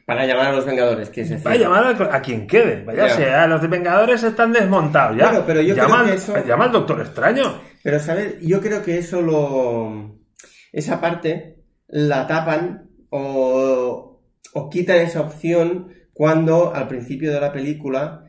Para 0.09 0.25
llamar 0.25 0.47
a 0.47 0.53
los 0.53 0.64
Vengadores, 0.64 1.11
que 1.11 1.21
es. 1.21 1.47
Va 1.47 1.51
a 1.51 1.57
llamar 1.57 1.85
a, 1.85 2.16
a 2.16 2.23
quien 2.23 2.47
quede. 2.47 2.83
Vaya 2.83 3.09
Ya. 3.09 3.14
sea, 3.14 3.47
los 3.47 3.61
de 3.61 3.68
Vengadores 3.68 4.23
están 4.23 4.55
desmontados 4.55 5.18
ya. 5.18 5.29
Bueno, 5.29 5.44
pero 5.47 5.61
yo 5.61 5.75
llama, 5.75 5.97
creo 6.05 6.07
que 6.07 6.14
eso- 6.16 6.44
llama 6.47 6.64
al 6.64 6.73
Doctor 6.73 7.01
Extraño. 7.03 7.61
Pero, 7.83 8.01
¿sabes? 8.01 8.37
Yo 8.40 8.59
creo 8.62 8.83
que 8.83 8.97
eso 8.97 9.21
lo. 9.21 10.16
Esa 10.73 10.99
parte 10.99 11.59
la 11.88 12.27
tapan 12.27 12.88
o, 13.11 14.23
o 14.55 14.71
quitan 14.71 14.97
esa 14.97 15.21
opción 15.21 15.92
cuando 16.14 16.75
al 16.75 16.88
principio 16.88 17.31
de 17.31 17.40
la 17.42 17.53
película 17.53 18.25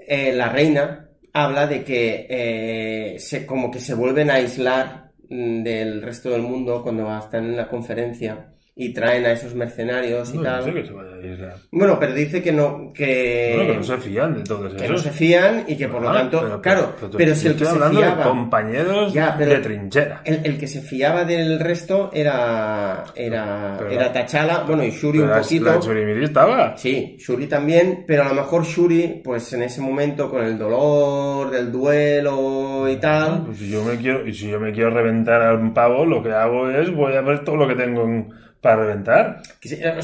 eh, 0.00 0.32
la 0.34 0.48
reina 0.48 1.08
habla 1.32 1.68
de 1.68 1.84
que 1.84 2.26
eh, 2.28 3.18
se, 3.20 3.46
como 3.46 3.70
que 3.70 3.78
se 3.78 3.94
vuelven 3.94 4.28
a 4.28 4.34
aislar 4.34 5.12
mm, 5.30 5.62
del 5.62 6.02
resto 6.02 6.30
del 6.30 6.42
mundo 6.42 6.82
cuando 6.82 7.16
están 7.16 7.44
en 7.44 7.56
la 7.56 7.68
conferencia 7.68 8.51
y 8.74 8.94
traen 8.94 9.26
a 9.26 9.32
esos 9.32 9.54
mercenarios 9.54 10.32
y 10.32 10.38
No, 10.38 10.44
tal. 10.44 10.60
no 10.60 10.64
sé 10.64 10.72
que 10.72 10.86
se 10.86 10.92
vaya 10.94 11.14
a 11.14 11.26
islar. 11.26 11.54
Bueno, 11.70 11.98
pero 12.00 12.14
dice 12.14 12.42
que 12.42 12.52
no, 12.52 12.90
que, 12.94 13.52
Bueno, 13.54 13.70
que 13.72 13.76
no 13.78 13.84
se 13.84 13.96
fían 13.98 14.34
de 14.34 14.42
todos 14.44 14.72
Eh, 14.72 14.76
que 14.76 14.88
no 14.88 14.96
se 14.96 15.10
fían 15.10 15.64
y 15.68 15.76
que 15.76 15.88
por 15.88 16.00
lo 16.00 16.08
Ah, 16.08 16.14
tanto, 16.14 16.60
claro, 16.62 16.94
pero, 17.18 17.34
si 17.34 17.48
el 17.48 17.56
que 17.56 17.66
se 17.66 17.74
fiaba, 17.74 18.16
de 18.16 18.22
compañeros 18.22 19.12
Ya, 19.12 19.34
pero- 19.36 19.50
de 19.52 19.58
trinchera. 19.58 20.22
el, 20.24 20.40
el 20.44 20.58
que 20.58 20.66
se 20.66 20.80
fiaba 20.80 21.24
del 21.26 21.60
resto 21.60 22.10
era, 22.14 23.04
era, 23.14 23.74
Pero- 23.78 23.90
era 23.90 24.10
T'Challa, 24.12 24.64
bueno, 24.66 24.84
y 24.84 24.90
Shuri 24.90 25.18
Pero 25.20 25.34
un 25.34 25.40
poquito. 25.42 25.64
La 25.66 25.78
Churimiri 25.78 26.24
estaba. 26.24 26.76
Sí, 26.78 27.16
Shuri 27.18 27.46
también, 27.48 28.04
pero 28.06 28.22
a 28.22 28.28
lo 28.28 28.34
mejor 28.34 28.64
Shuri, 28.64 29.20
pues 29.22 29.52
en 29.52 29.64
ese 29.64 29.82
momento 29.82 30.30
con 30.30 30.42
el 30.44 30.56
dolor 30.58 31.50
del 31.50 31.70
duelo 31.70 32.88
y 32.88 32.96
tal, 32.96 33.44
Pues 33.46 33.58
si 33.58 33.68
yo 33.70 33.84
me 33.84 33.96
quiero, 33.96 34.24
si 34.32 34.48
yo 34.48 34.58
me 34.58 34.72
quiero 34.72 34.88
reventar 34.90 35.42
a 35.42 35.52
un 35.54 35.74
pavo, 35.74 36.06
lo 36.06 36.22
que 36.22 36.32
hago 36.32 36.70
es 36.70 36.90
voy 36.90 37.14
a 37.14 37.20
ver 37.20 37.44
todo 37.44 37.56
lo 37.56 37.68
que 37.68 37.74
tengo 37.74 38.04
en- 38.04 38.32
para 38.62 38.76
reventar. 38.76 39.42
eh, 39.64 40.00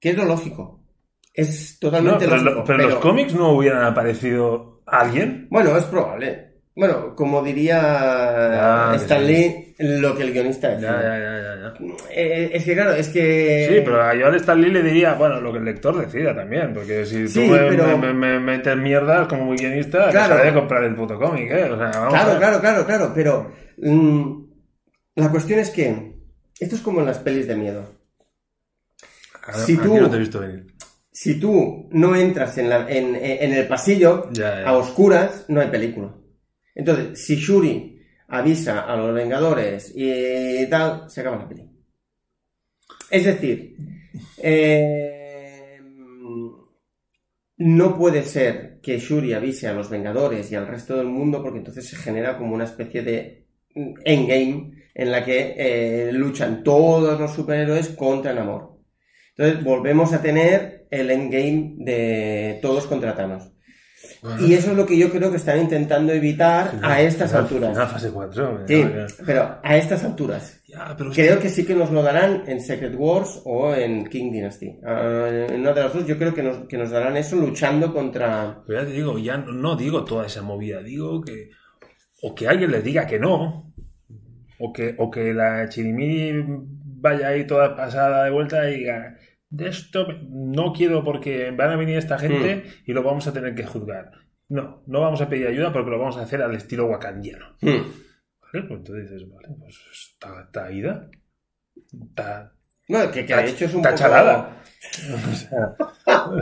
que 0.00 0.10
es 0.10 0.16
lo 0.16 0.24
lógico. 0.24 0.80
Es 1.34 1.78
No, 1.82 1.88
totalmente 1.90 2.24
pero, 2.24 2.36
lógico. 2.38 2.54
lo- 2.60 2.64
pero 2.64 2.88
los 2.88 2.98
cómics 2.98 3.34
no 3.34 3.52
hubieran 3.52 3.84
aparecido 3.84 4.82
alguien. 4.86 5.46
Bueno, 5.50 5.76
es 5.76 5.84
probable. 5.84 6.48
Bueno, 6.74 7.14
como 7.14 7.42
diría 7.42 7.76
Ya, 7.82 8.88
que 8.92 8.96
Stan 8.96 9.20
sí. 9.20 9.26
Lee, 9.26 9.74
lo 9.78 10.16
que 10.16 10.22
el 10.22 10.32
guionista 10.32 10.72
ya, 10.78 10.80
ya, 10.80 11.18
ya, 11.18 11.56
ya. 11.60 11.74
Eh, 12.14 12.50
es 12.54 12.64
que 12.64 12.74
claro, 12.74 12.92
es 12.94 13.08
que... 13.08 13.66
Sí, 13.68 13.82
pero 13.84 14.14
yo 14.14 14.26
al 14.26 14.34
Stan 14.36 14.60
Lee 14.60 14.70
le 14.70 14.82
diría, 14.82 15.14
bueno, 15.14 15.40
lo 15.40 15.52
que 15.52 15.58
el 15.58 15.64
lector 15.64 15.98
decida 16.00 16.34
también, 16.34 16.72
porque 16.72 17.04
si 17.04 17.28
Sí, 17.28 17.46
tú 17.46 17.52
me, 17.52 17.58
pero- 17.68 17.98
me- 17.98 18.12
me- 18.12 18.14
me 18.14 18.40
metes 18.40 18.76
mierdas 18.76 19.28
como 19.28 19.44
muy 19.46 19.56
guionista, 19.56 20.08
Claro. 20.10 20.36
de 20.42 20.52
comprar 20.54 20.84
el 20.84 20.94
puto 20.94 21.18
cómic, 21.18 21.50
¿eh? 21.50 21.64
O 21.70 21.76
sea, 21.76 21.90
vamos 21.90 22.14
a 22.14 22.24
Claro, 22.24 22.38
claro, 22.38 22.60
claro, 22.60 22.86
claro, 22.86 23.12
pero 23.14 23.52
mm, 23.78 24.42
la 25.16 25.28
cuestión 25.30 25.58
es 25.60 25.70
que 25.70 26.09
esto 26.64 26.76
es 26.76 26.82
como 26.82 27.00
en 27.00 27.06
las 27.06 27.18
pelis 27.18 27.46
de 27.46 27.56
miedo. 27.56 27.84
A- 29.42 29.52
Si 29.64 29.76
tú- 29.76 29.96
no 29.98 30.10
te 30.10 30.16
he 30.16 30.20
visto 30.20 30.40
venir. 30.40 30.66
Si 31.12 31.38
tú 31.40 31.88
no 31.92 32.14
entras 32.14 32.56
en, 32.58 32.68
la- 32.68 32.88
en- 32.90 33.16
en 33.16 33.52
el 33.52 33.66
pasillo, 33.66 34.30
Ya, 34.32 34.60
ya. 34.62 34.68
a 34.68 34.72
oscuras, 34.76 35.44
no 35.48 35.60
hay 35.60 35.68
película. 35.68 36.14
Entonces, 36.74 37.24
si 37.24 37.36
Shuri 37.36 38.00
avisa 38.28 38.80
a 38.82 38.96
los 38.96 39.12
Vengadores 39.14 39.92
y 39.94 40.66
tal, 40.70 41.10
se 41.10 41.20
acaba 41.20 41.36
la 41.38 41.48
película. 41.48 41.72
Es 43.10 43.24
decir, 43.24 43.76
eh, 44.38 45.80
no 47.58 47.98
puede 47.98 48.22
ser 48.22 48.80
que 48.80 48.98
Shuri 48.98 49.32
avise 49.34 49.66
a 49.68 49.74
los 49.74 49.90
Vengadores 49.90 50.50
y 50.50 50.54
al 50.54 50.66
resto 50.68 50.96
del 50.96 51.06
mundo 51.06 51.42
porque 51.42 51.58
entonces 51.58 51.86
se 51.88 51.96
genera 51.96 52.38
como 52.38 52.54
una 52.54 52.64
especie 52.64 53.02
de 53.02 53.46
endgame 54.04 54.79
en 54.94 55.10
la 55.10 55.24
que 55.24 55.54
eh, 55.56 56.12
luchan 56.12 56.62
todos 56.62 57.18
los 57.18 57.32
superhéroes 57.34 57.88
contra 57.90 58.32
Namor. 58.34 58.78
Entonces 59.36 59.64
volvemos 59.64 60.12
a 60.12 60.20
tener 60.20 60.86
el 60.90 61.10
endgame 61.10 61.74
de 61.78 62.58
todos 62.60 62.86
contra 62.86 63.14
Thanos. 63.14 63.52
Y 64.40 64.54
eso 64.54 64.70
es 64.72 64.76
lo 64.76 64.86
que 64.86 64.96
yo 64.98 65.10
creo 65.10 65.30
que 65.30 65.36
están 65.36 65.60
intentando 65.60 66.12
evitar 66.12 66.72
a 66.82 67.00
estas 67.02 67.30
Final- 67.30 67.44
alturas. 67.44 67.70
final 67.72 67.88
fase 67.88 68.10
4. 68.10 68.64
Sí, 68.66 68.86
pero 69.24 69.58
a 69.62 69.76
estas 69.76 70.04
alturas. 70.04 70.60
Ya, 70.66 70.94
pero 70.96 71.10
es 71.10 71.16
Creo 71.16 71.38
que 71.38 71.48
sí 71.50 71.64
que 71.64 71.74
nos 71.74 71.90
lo 71.90 72.02
darán 72.02 72.44
en 72.46 72.60
Secret 72.60 72.94
Wars 72.96 73.40
o 73.44 73.74
en 73.74 74.06
King 74.08 74.32
Dynasty. 74.32 74.78
Ah, 74.86 75.28
En 75.50 75.60
una 75.60 75.72
de 75.72 75.82
las 75.82 75.92
dos 75.94 76.06
yo 76.06 76.16
creo 76.18 76.34
que 76.34 76.42
nos, 76.42 76.66
que 76.66 76.78
nos 76.78 76.90
darán 76.90 77.16
eso 77.16 77.36
luchando 77.36 77.92
contra... 77.92 78.62
Pero 78.66 78.80
ya 78.82 78.86
te 78.86 78.92
digo, 78.92 79.18
ya 79.18 79.36
no, 79.36 79.52
no 79.52 79.76
digo 79.76 80.04
toda 80.04 80.26
esa 80.26 80.42
movida, 80.42 80.82
digo 80.82 81.20
que 81.22 81.50
o 82.22 82.34
que 82.34 82.48
alguien 82.48 82.70
le 82.70 82.82
diga 82.82 83.06
que 83.06 83.18
no, 83.18 83.69
o 84.60 84.72
que, 84.72 84.94
o 84.98 85.10
que 85.10 85.32
la 85.34 85.68
chirimiri 85.68 86.44
vaya 87.00 87.28
ahí 87.28 87.46
toda 87.46 87.74
pasada 87.74 88.24
de 88.24 88.30
vuelta 88.30 88.70
y 88.70 88.80
diga, 88.80 89.16
de 89.48 89.68
esto 89.68 90.06
no 90.28 90.72
quiero 90.72 91.02
porque 91.02 91.50
van 91.50 91.70
a 91.70 91.76
venir 91.76 91.96
esta 91.96 92.18
gente 92.18 92.64
y 92.86 92.92
lo 92.92 93.02
vamos 93.02 93.26
a 93.26 93.32
tener 93.32 93.54
que 93.54 93.66
juzgar. 93.66 94.12
No, 94.48 94.82
no 94.86 95.00
vamos 95.00 95.20
a 95.20 95.28
pedir 95.28 95.46
ayuda 95.46 95.72
porque 95.72 95.90
lo 95.90 95.98
vamos 95.98 96.16
a 96.18 96.22
hacer 96.22 96.42
al 96.42 96.54
estilo 96.54 96.86
wakandiano. 96.86 97.56
Hmm. 97.60 97.88
¿Vale? 98.40 98.66
Pues 98.66 98.78
entonces 98.80 99.10
dices, 99.10 99.28
vale, 99.30 99.48
pues 99.58 99.80
está, 99.92 100.42
está 100.42 100.72
ida. 100.72 101.08
Está, 102.08 102.52
No, 102.90 103.10
que, 103.10 103.24
que 103.24 103.34
de 103.36 103.48
hecho 103.50 103.64
es 103.66 103.74
un 103.74 103.86
está 103.86 103.90
poco... 104.08 104.46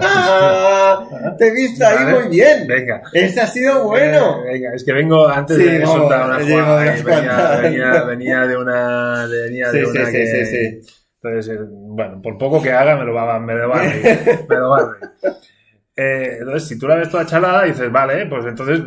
¡Ah! 0.01 1.35
Te 1.39 1.49
he 1.49 1.53
visto 1.53 1.85
ahí 1.87 2.05
Vale. 2.05 2.19
muy 2.21 2.29
bien. 2.37 2.67
venga. 2.67 3.03
Ese 3.13 3.41
ha 3.41 3.47
sido 3.47 3.85
bueno. 3.85 4.43
Eh, 4.45 4.53
venga, 4.53 4.75
es 4.75 4.85
que 4.85 4.93
vengo 4.93 5.29
antes 5.29 5.57
Sí, 5.57 5.65
de 5.65 5.79
vamos, 5.81 5.97
soltar 5.97 6.27
una 6.27 6.41
jugada. 6.41 6.97
y 6.97 7.03
venía, 7.03 7.57
venía, 7.61 8.03
venía 8.05 8.41
de 8.47 8.57
una. 8.57 9.27
Venía 9.27 9.71
de 9.73 9.81
Sí, 9.81 9.87
sí, 9.93 9.99
una 9.99 10.07
sí, 10.07 10.13
que. 10.13 10.27
sí, 10.27 10.47
sí. 10.47 10.95
Entonces, 11.21 11.55
eh, 11.57 11.61
bueno, 11.69 12.23
por 12.23 12.39
poco 12.39 12.63
que 12.63 12.73
haga, 12.73 12.97
me 12.97 13.05
lo 13.05 13.13
va, 13.13 13.39
me 13.41 13.55
lo 13.55 13.69
va 13.69 13.81
a 13.81 13.83
reír. 13.83 14.19
me 14.49 14.57
lo 14.57 14.71
va 14.71 14.77
a 14.79 14.81
reír. 14.81 15.35
Eh, 16.01 16.37
entonces, 16.39 16.69
si 16.69 16.79
tú 16.79 16.87
la 16.87 16.95
ves 16.95 17.11
toda 17.11 17.27
chalada, 17.27 17.65
dices, 17.65 17.91
vale, 17.91 18.25
pues 18.27 18.45
entonces. 18.47 18.81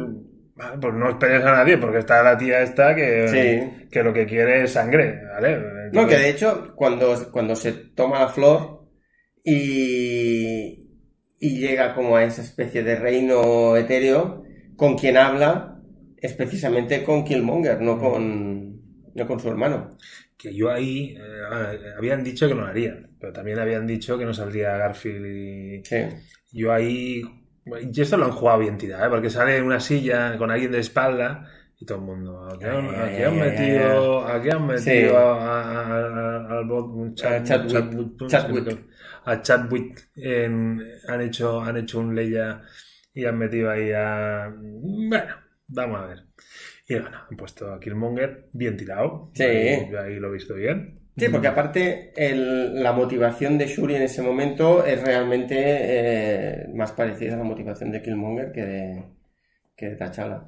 Vale, 0.61 0.77
Pues 0.81 0.93
no 0.93 1.09
esperes 1.09 1.43
a 1.43 1.51
nadie, 1.51 1.77
porque 1.77 1.99
está 1.99 2.21
la 2.23 2.37
tía 2.37 2.61
esta 2.61 2.95
que, 2.95 3.27
Sí. 3.27 3.87
que 3.91 4.03
lo 4.03 4.13
que 4.13 4.25
quiere 4.25 4.63
es 4.63 4.71
sangre, 4.73 5.21
¿vale? 5.25 5.57
No, 5.93 6.07
que 6.07 6.17
de 6.17 6.29
hecho, 6.29 6.73
cuando, 6.75 7.31
cuando 7.31 7.55
se 7.55 7.71
toma 7.73 8.19
la 8.19 8.27
flor 8.29 8.87
y, 9.43 10.89
y 11.39 11.59
llega 11.59 11.93
como 11.93 12.15
a 12.15 12.23
esa 12.23 12.41
especie 12.41 12.83
de 12.83 12.95
reino 12.95 13.75
etéreo, 13.75 14.43
con 14.75 14.97
quien 14.97 15.17
habla 15.17 15.79
es 16.17 16.33
precisamente 16.33 17.03
con 17.03 17.23
Killmonger, 17.25 17.81
no 17.81 17.97
con, 17.99 18.79
no 19.15 19.27
con 19.27 19.39
su 19.39 19.49
hermano. 19.49 19.97
que 20.37 20.53
yo 20.55 20.71
ahí. 20.71 21.15
eh, 21.17 21.93
habían 21.97 22.23
dicho 22.23 22.47
que 22.47 22.55
no 22.55 22.61
lo 22.61 22.67
harían, 22.67 23.11
pero 23.19 23.33
también 23.33 23.59
habían 23.59 23.85
dicho 23.87 24.17
que 24.17 24.25
no 24.25 24.33
saldría 24.33 24.77
Garfield 24.77 25.25
y. 25.25 25.81
Sí. 25.85 25.97
Yo 26.51 26.71
ahí. 26.71 27.21
Y 27.65 28.01
esto 28.01 28.17
lo 28.17 28.25
han 28.25 28.31
jugado 28.31 28.59
bien 28.59 28.77
tirado, 28.77 29.05
¿eh? 29.05 29.09
porque 29.09 29.29
sale 29.29 29.57
en 29.57 29.65
una 29.65 29.79
silla 29.79 30.37
con 30.37 30.49
alguien 30.51 30.71
de 30.71 30.79
espalda 30.79 31.47
y 31.77 31.85
todo 31.85 31.99
el 31.99 32.03
mundo. 32.05 32.43
¿A 32.47 32.57
qué 32.57 32.65
han, 32.65 32.89
Ay, 32.89 32.95
a 32.95 33.17
qué 33.17 33.25
han 33.25 33.33
ay, 33.33 33.39
metido, 33.39 34.27
a 34.27 34.41
qué 34.41 34.51
han 34.51 34.65
metido 34.67 35.11
Sí. 35.11 35.15
al 35.15 36.65
bot- 36.65 37.13
chat- 37.15 38.79
A 39.25 39.41
Chadwick. 39.41 40.09
Han, 41.07 41.21
hecho, 41.21 41.61
han 41.61 41.77
hecho 41.77 41.99
un 41.99 42.15
Leia 42.15 42.63
y 43.13 43.25
han 43.25 43.37
metido 43.37 43.69
ahí 43.69 43.91
a. 43.91 44.51
Bueno, 44.57 45.35
vamos 45.67 46.01
a 46.01 46.05
ver. 46.07 46.25
Y 46.87 46.95
bueno, 46.99 47.17
han 47.29 47.37
puesto 47.37 47.71
a 47.71 47.79
Killmonger 47.79 48.49
bien 48.53 48.75
tirado. 48.77 49.31
Sí. 49.35 49.43
Ahí, 49.43 49.91
ahí 49.95 50.15
lo 50.19 50.29
he 50.29 50.33
visto 50.33 50.55
bien. 50.55 51.00
Sí, 51.25 51.31
porque 51.31 51.47
aparte 51.47 52.13
el- 52.15 52.81
la 52.81 52.93
motivación 52.93 53.57
de 53.57 53.67
Shuri 53.67 53.95
en 53.95 54.03
ese 54.03 54.21
momento 54.21 54.85
es 54.85 55.01
realmente 55.01 55.55
eh, 55.59 56.67
más 56.73 56.91
parecida 56.93 57.35
a 57.35 57.37
la 57.37 57.43
motivación 57.43 57.91
de 57.91 58.01
Killmonger 58.01 58.51
que 58.51 58.61
de, 58.65 59.03
que 59.75 59.89
de 59.89 59.95
T'Challa. 59.97 60.47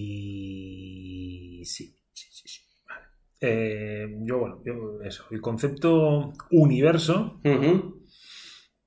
Y 0.00 1.62
sí, 1.64 1.94
sí, 2.12 2.26
sí, 2.30 2.48
sí. 2.48 2.60
Vale. 2.88 3.06
Eh, 3.40 4.06
yo, 4.22 4.38
bueno, 4.38 4.62
yo, 4.64 5.02
eso. 5.02 5.24
El 5.30 5.40
concepto 5.40 6.32
universo, 6.50 7.40
Ujú. 7.44 8.04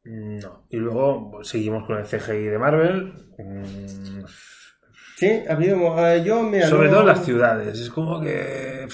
no. 0.05 0.67
Y 0.69 0.77
luego 0.77 1.31
pues, 1.31 1.47
seguimos 1.49 1.85
con 1.85 1.97
el 1.97 2.05
CGI 2.05 2.43
de 2.45 2.59
Marvel. 2.59 3.13
Mm, 3.37 4.23
Sí, 5.15 5.29
ha 5.47 5.53
habido... 5.53 5.77
eh, 6.07 6.23
yo, 6.25 6.41
mira, 6.43 6.67
sobre 6.67 6.87
no- 6.89 6.95
todo 6.95 7.05
las 7.05 7.23
ciudades. 7.23 7.79
Es 7.79 7.89
como 7.89 8.19
que. 8.19 8.87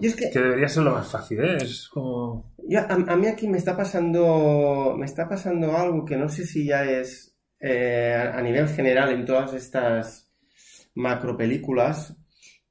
Es 0.00 0.14
que 0.16 0.30
Que 0.30 0.38
debería 0.40 0.68
ser 0.68 0.82
lo 0.84 0.92
más 0.92 1.08
fácil, 1.10 1.40
¿eh? 1.40 1.56
Es 1.62 1.88
como. 1.88 2.52
yo- 2.68 2.80
a, 2.80 2.92
a 2.92 3.16
mí 3.16 3.26
aquí 3.26 3.48
me 3.48 3.58
está 3.58 3.76
pasando 3.76 4.94
me 4.98 5.06
está 5.06 5.28
pasando 5.28 5.76
algo 5.76 6.04
que 6.04 6.16
no 6.16 6.28
sé 6.28 6.46
si 6.46 6.66
ya 6.66 6.84
es 6.84 7.36
eh, 7.60 8.14
a, 8.16 8.38
a 8.38 8.42
nivel 8.42 8.68
general 8.68 9.10
en 9.12 9.24
todas 9.24 9.54
estas 9.54 10.28
macro 10.94 11.36
películas, 11.36 12.16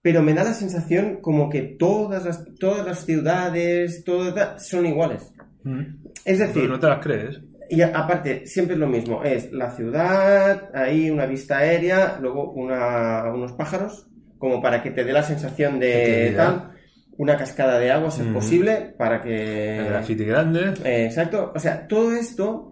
pero 0.01 0.21
me 0.21 0.34
da 0.34 0.43
la 0.43 0.53
sensación 0.53 1.19
como 1.21 1.49
que 1.49 1.61
todas 1.61 2.26
las, 2.26 2.43
todas 2.59 2.86
las 2.86 3.05
ciudades, 3.05 4.03
todas 4.03 4.67
son 4.67 4.86
iguales. 4.86 5.32
Mm. 5.63 5.82
Es 6.26 6.39
decir, 6.39 6.69
no 6.69 6.80
te 6.80 6.88
las 6.88 6.99
crees. 6.99 7.39
Y 7.69 7.82
a- 7.82 7.97
aparte, 7.97 8.45
siempre 8.45 8.76
es 8.76 8.80
lo 8.80 8.88
mismo, 8.88 9.24
es 9.24 9.51
la 9.51 9.71
ciudad, 9.71 10.69
ahí 10.76 11.09
una 11.09 11.26
vista 11.26 11.57
aérea, 11.59 12.17
luego 12.21 12.51
una- 12.51 13.32
unos 13.34 13.53
pájaros, 13.53 14.07
como 14.38 14.61
para 14.61 14.84
que 14.84 14.91
te 14.91 15.03
dé 15.05 15.13
la 15.13 15.24
sensación 15.24 15.80
de 15.80 16.34
tal, 16.36 16.72
una 17.18 17.38
cascada 17.38 17.80
de 17.80 17.91
agua, 17.91 18.09
si 18.11 18.22
es 18.22 18.28
posible, 18.28 18.93
para 18.97 19.22
que... 19.22 19.78
El 19.80 19.86
graffiti 19.86 20.24
grande. 20.26 20.74
Eh, 20.84 21.05
exacto, 21.05 21.51
o 21.55 21.59
sea, 21.59 21.88
todo 21.88 22.14
esto... 22.16 22.70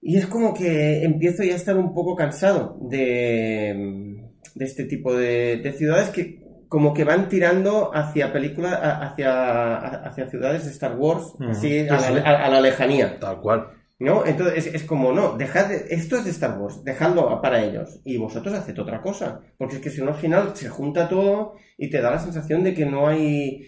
Y 0.00 0.16
es 0.16 0.26
como 0.26 0.54
que 0.54 1.02
empiezo 1.02 1.42
ya 1.42 1.52
a 1.52 1.56
estar 1.56 1.76
un 1.76 1.92
poco 1.92 2.14
cansado 2.16 2.78
de, 2.88 4.16
de 4.54 4.64
este 4.64 4.84
tipo 4.84 5.14
de, 5.14 5.58
de 5.58 5.72
ciudades 5.72 6.08
que 6.10 6.40
como 6.68 6.94
que 6.94 7.04
van 7.04 7.28
tirando 7.28 7.90
hacia 7.94 8.32
películas, 8.32 8.78
hacia, 8.80 9.76
hacia 10.06 10.28
ciudades 10.30 10.64
de 10.66 10.70
Star 10.70 10.96
Wars, 10.96 11.34
así 11.50 11.80
a, 11.88 11.98
la, 12.10 12.20
a- 12.20 12.44
a 12.46 12.48
la 12.48 12.60
lejanía. 12.60 13.18
Tal 13.18 13.40
cual. 13.40 13.66
¿No? 14.00 14.24
Entonces 14.24 14.66
es, 14.66 14.74
es 14.74 14.84
como, 14.84 15.12
no, 15.12 15.36
dejad, 15.36 15.66
de- 15.68 15.86
esto 15.90 16.16
es 16.16 16.24
de 16.24 16.30
Star 16.30 16.56
Wars, 16.58 16.84
dejadlo 16.84 17.40
para 17.42 17.64
ellos 17.64 18.00
y 18.04 18.16
vosotros 18.16 18.54
haced 18.54 18.78
otra 18.78 19.00
cosa, 19.02 19.40
porque 19.56 19.76
es 19.76 19.80
que 19.82 19.90
si 19.90 20.00
no 20.02 20.08
al 20.10 20.14
final 20.14 20.54
se 20.54 20.68
junta 20.68 21.08
todo 21.08 21.54
y 21.76 21.90
te 21.90 22.00
da 22.00 22.12
la 22.12 22.18
sensación 22.20 22.62
de 22.62 22.74
que 22.74 22.86
no 22.86 23.08
hay, 23.08 23.66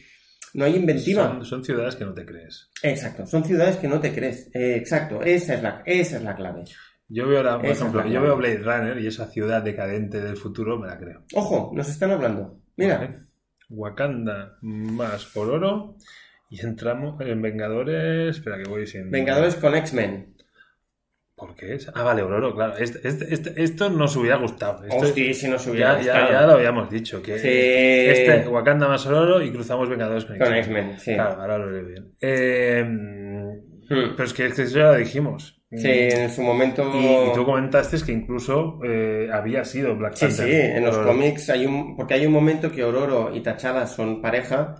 no 0.55 0.65
hay 0.65 0.77
inventiva. 0.77 1.29
Son, 1.31 1.45
son 1.45 1.65
ciudades 1.65 1.97
que 1.97 2.05
no 2.05 2.15
te 2.15 2.25
crees. 2.25 2.71
Exacto, 2.83 3.27
son 3.27 3.45
ciudades 3.45 3.77
que 3.77 3.89
no 3.89 3.99
te 4.01 4.15
crees. 4.15 4.49
Eh, 4.55 4.77
exacto, 4.77 5.21
esa 5.23 5.55
es 5.55 5.63
la, 5.65 5.83
esa 5.85 6.17
es 6.19 6.23
la 6.23 6.37
clave. 6.37 6.63
Yo 7.09 7.27
veo, 7.27 7.43
la, 7.43 7.57
por 7.57 7.67
Esa 7.67 7.81
ejemplo, 7.89 8.07
yo 8.07 8.23
veo 8.23 8.37
Blade 8.37 8.59
Runner 8.59 8.99
y 9.01 9.09
esa 9.09 9.27
ciudad 9.27 9.63
decadente 9.63 10.21
del 10.21 10.37
futuro 10.37 10.79
me 10.79 10.87
la 10.87 10.97
creo. 10.97 11.25
Ojo, 11.35 11.73
nos 11.75 11.89
están 11.89 12.13
hablando. 12.13 12.57
Mira, 12.77 12.99
Vale. 12.99 13.17
Wakanda 13.69 14.59
más 14.63 15.37
Ororo 15.37 15.97
y 16.51 16.61
entramos 16.61 17.19
en 17.23 17.41
Vengadores. 17.41 18.37
Espera 18.37 18.59
que 18.59 18.69
voy 18.69 18.87
sin. 18.87 19.11
Vengadores 19.11 19.55
con 19.57 19.75
X-Men. 19.75 20.35
¿Por 21.35 21.55
qué 21.55 21.75
es? 21.77 21.91
Ah, 21.95 22.03
vale, 22.03 22.21
Ororo, 22.21 22.55
claro. 22.55 22.77
Este- 22.77 23.01
este- 23.09 23.33
este- 23.33 23.63
esto 23.63 23.89
nos 23.89 24.15
hubiera 24.17 24.37
gustado. 24.37 24.85
Esto- 24.85 24.97
Hostia, 24.99 25.33
si 25.33 25.49
nos 25.49 25.67
hubiera 25.67 25.93
ya, 25.93 26.13
gustado. 26.13 26.33
ya 26.33 26.47
lo 26.47 26.53
habíamos 26.53 26.91
dicho. 26.91 27.23
Que 27.23 27.39
Sí. 27.39 27.49
este, 27.49 28.47
Wakanda 28.49 28.87
más 28.89 29.07
Ororo 29.07 29.41
y 29.41 29.51
cruzamos 29.51 29.89
Vengadores 29.89 30.27
con 30.27 30.37
Con 30.39 30.55
X-Men. 30.55 30.77
X-Men, 30.91 30.99
sí. 31.01 31.15
Claro, 31.15 31.41
ahora 31.41 31.57
lo 31.57 31.73
veo 31.73 31.85
bien. 31.87 32.13
Eh, 32.21 32.85
Hmm. 32.85 34.15
pero 34.17 34.25
es 34.25 34.35
que, 34.35 34.47
es 34.47 34.55
que 34.55 34.63
eso 34.63 34.79
ya 34.79 34.93
lo 34.93 34.97
dijimos. 34.97 35.57
Sí, 35.73 35.89
en 35.89 36.29
su 36.31 36.43
momento. 36.43 36.83
Y, 36.95 37.07
y 37.31 37.33
tú 37.33 37.45
comentaste 37.47 37.97
que 38.05 38.11
incluso 38.13 38.81
eh, 38.85 39.29
había 39.33 39.65
sido 39.65 39.97
Black 39.97 40.15
Sí, 40.17 40.27
Panther. 40.27 40.47
sí, 40.47 40.53
en 40.77 40.85
los 40.85 40.97
Ororo. 40.97 41.13
cómics 41.13 41.49
hay 41.49 41.65
un. 41.65 41.97
Porque 41.97 42.15
hay 42.15 42.27
un 42.27 42.33
momento 42.33 42.71
que 42.73 42.83
Ororo 42.85 43.31
y 43.35 43.41
T'Challa 43.41 43.87
son 43.87 44.21
pareja. 44.21 44.75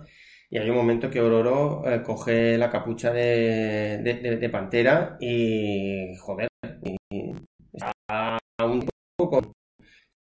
Y 0.51 0.57
hay 0.57 0.69
un 0.69 0.75
momento 0.75 1.09
que 1.09 1.21
Ororo 1.21 1.81
eh, 1.89 2.03
coge 2.03 2.57
la 2.57 2.69
capucha 2.69 3.11
de, 3.13 4.49
Pantera 4.51 5.15
y. 5.17 6.13
Joder. 6.17 6.49
Está 7.73 8.37
un 8.61 8.85
poco 9.15 9.53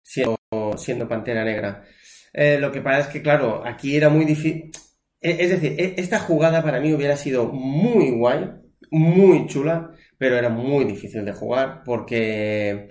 siendo, 0.02 1.06
Pantera 1.06 1.44
Negra. 1.44 1.84
Eh, 2.32 2.56
lo 2.58 2.72
que 2.72 2.80
pasa 2.80 3.00
es 3.00 3.06
que, 3.08 3.20
claro, 3.20 3.62
aquí 3.66 3.94
era 3.94 4.08
muy 4.08 4.24
difícil. 4.24 4.70
Es 5.20 5.50
decir, 5.50 5.74
e- 5.78 5.94
esta 5.98 6.18
jugada 6.18 6.62
para 6.62 6.80
mí 6.80 6.94
hubiera 6.94 7.16
sido 7.18 7.48
muy 7.52 8.10
guay, 8.12 8.50
muy 8.90 9.46
chula, 9.48 9.90
pero 10.16 10.36
era 10.38 10.48
muy 10.48 10.86
difícil 10.86 11.26
de 11.26 11.34
jugar 11.34 11.82
porque 11.84 12.88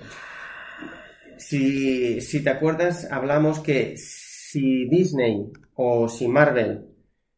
si, 1.38 2.22
si 2.22 2.44
te 2.44 2.52
acuerdas, 2.52 3.08
hablamos 3.12 3.62
que 3.62 3.96
si 3.98 4.88
Disney 4.90 5.52
o 5.74 6.08
si 6.08 6.28
Marvel 6.28 6.95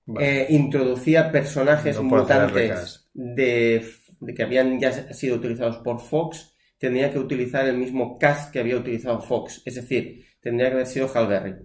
Vale. 0.08 0.42
eh, 0.42 0.48
introducía 0.50 1.32
personajes 1.32 1.98
No 1.98 2.04
mutantes 2.04 3.10
de, 3.14 3.86
de 4.20 4.34
que 4.34 4.44
habían 4.44 4.80
ya 4.80 4.92
sido 5.14 5.36
utilizados 5.36 5.78
por 5.78 6.00
Fox, 6.00 6.56
tendría 6.80 7.12
que 7.12 7.20
utilizar 7.20 7.68
el 7.68 7.78
mismo 7.78 8.18
cast 8.18 8.52
que 8.52 8.60
había 8.60 8.78
utilizado 8.78 9.22
Fox, 9.22 9.62
es 9.66 9.76
decir, 9.76 10.26
tendría 10.42 10.70
que 10.70 10.76
haber 10.76 10.88
sido 10.88 11.10
Hal 11.14 11.28
Berry. 11.28 11.56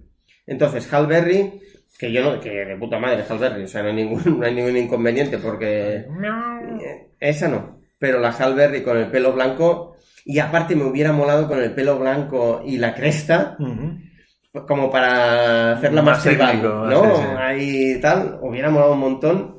Entonces, 0.47 0.93
Hal 0.93 1.07
Berry, 1.07 1.61
que 1.99 2.11
yo 2.13 2.23
no, 2.23 2.41
que 2.41 2.51
de 2.51 2.77
puta 2.77 2.99
madre 2.99 3.25
Hal 3.29 3.39
Berry, 3.39 3.63
o 3.65 3.69
sea, 3.69 3.83
no 3.83 3.89
hay 3.89 3.95
ningún, 3.95 4.23
no 4.41 4.45
hay 4.45 4.55
ningún 4.55 4.77
inconveniente 4.77 5.39
porque 5.39 6.07
esa 7.21 7.49
no, 7.49 7.81
pero 7.99 8.19
la 8.19 8.31
Hal 8.31 8.55
Berry 8.55 8.83
con 8.83 8.97
el 8.97 9.11
pelo 9.11 9.33
blanco 9.33 9.97
y 10.25 10.39
aparte 10.39 10.75
me 10.75 10.85
hubiera 10.85 11.13
molado 11.13 11.49
con 11.49 11.61
el 11.61 11.73
pelo 11.73 11.99
blanco 11.99 12.63
y 12.65 12.79
la 12.79 12.95
cresta. 12.95 13.57
Como 14.53 14.91
para 14.91 15.73
hacerla 15.73 16.03
más, 16.03 16.25
Más 16.27 16.63
¿no? 16.63 17.17
sí, 17.17 17.23
sí. 17.23 17.29
Ahí 17.39 18.01
tal, 18.01 18.39
hubiera 18.43 18.71
molado 18.71 18.93
un 18.93 19.01
montón. 19.01 19.59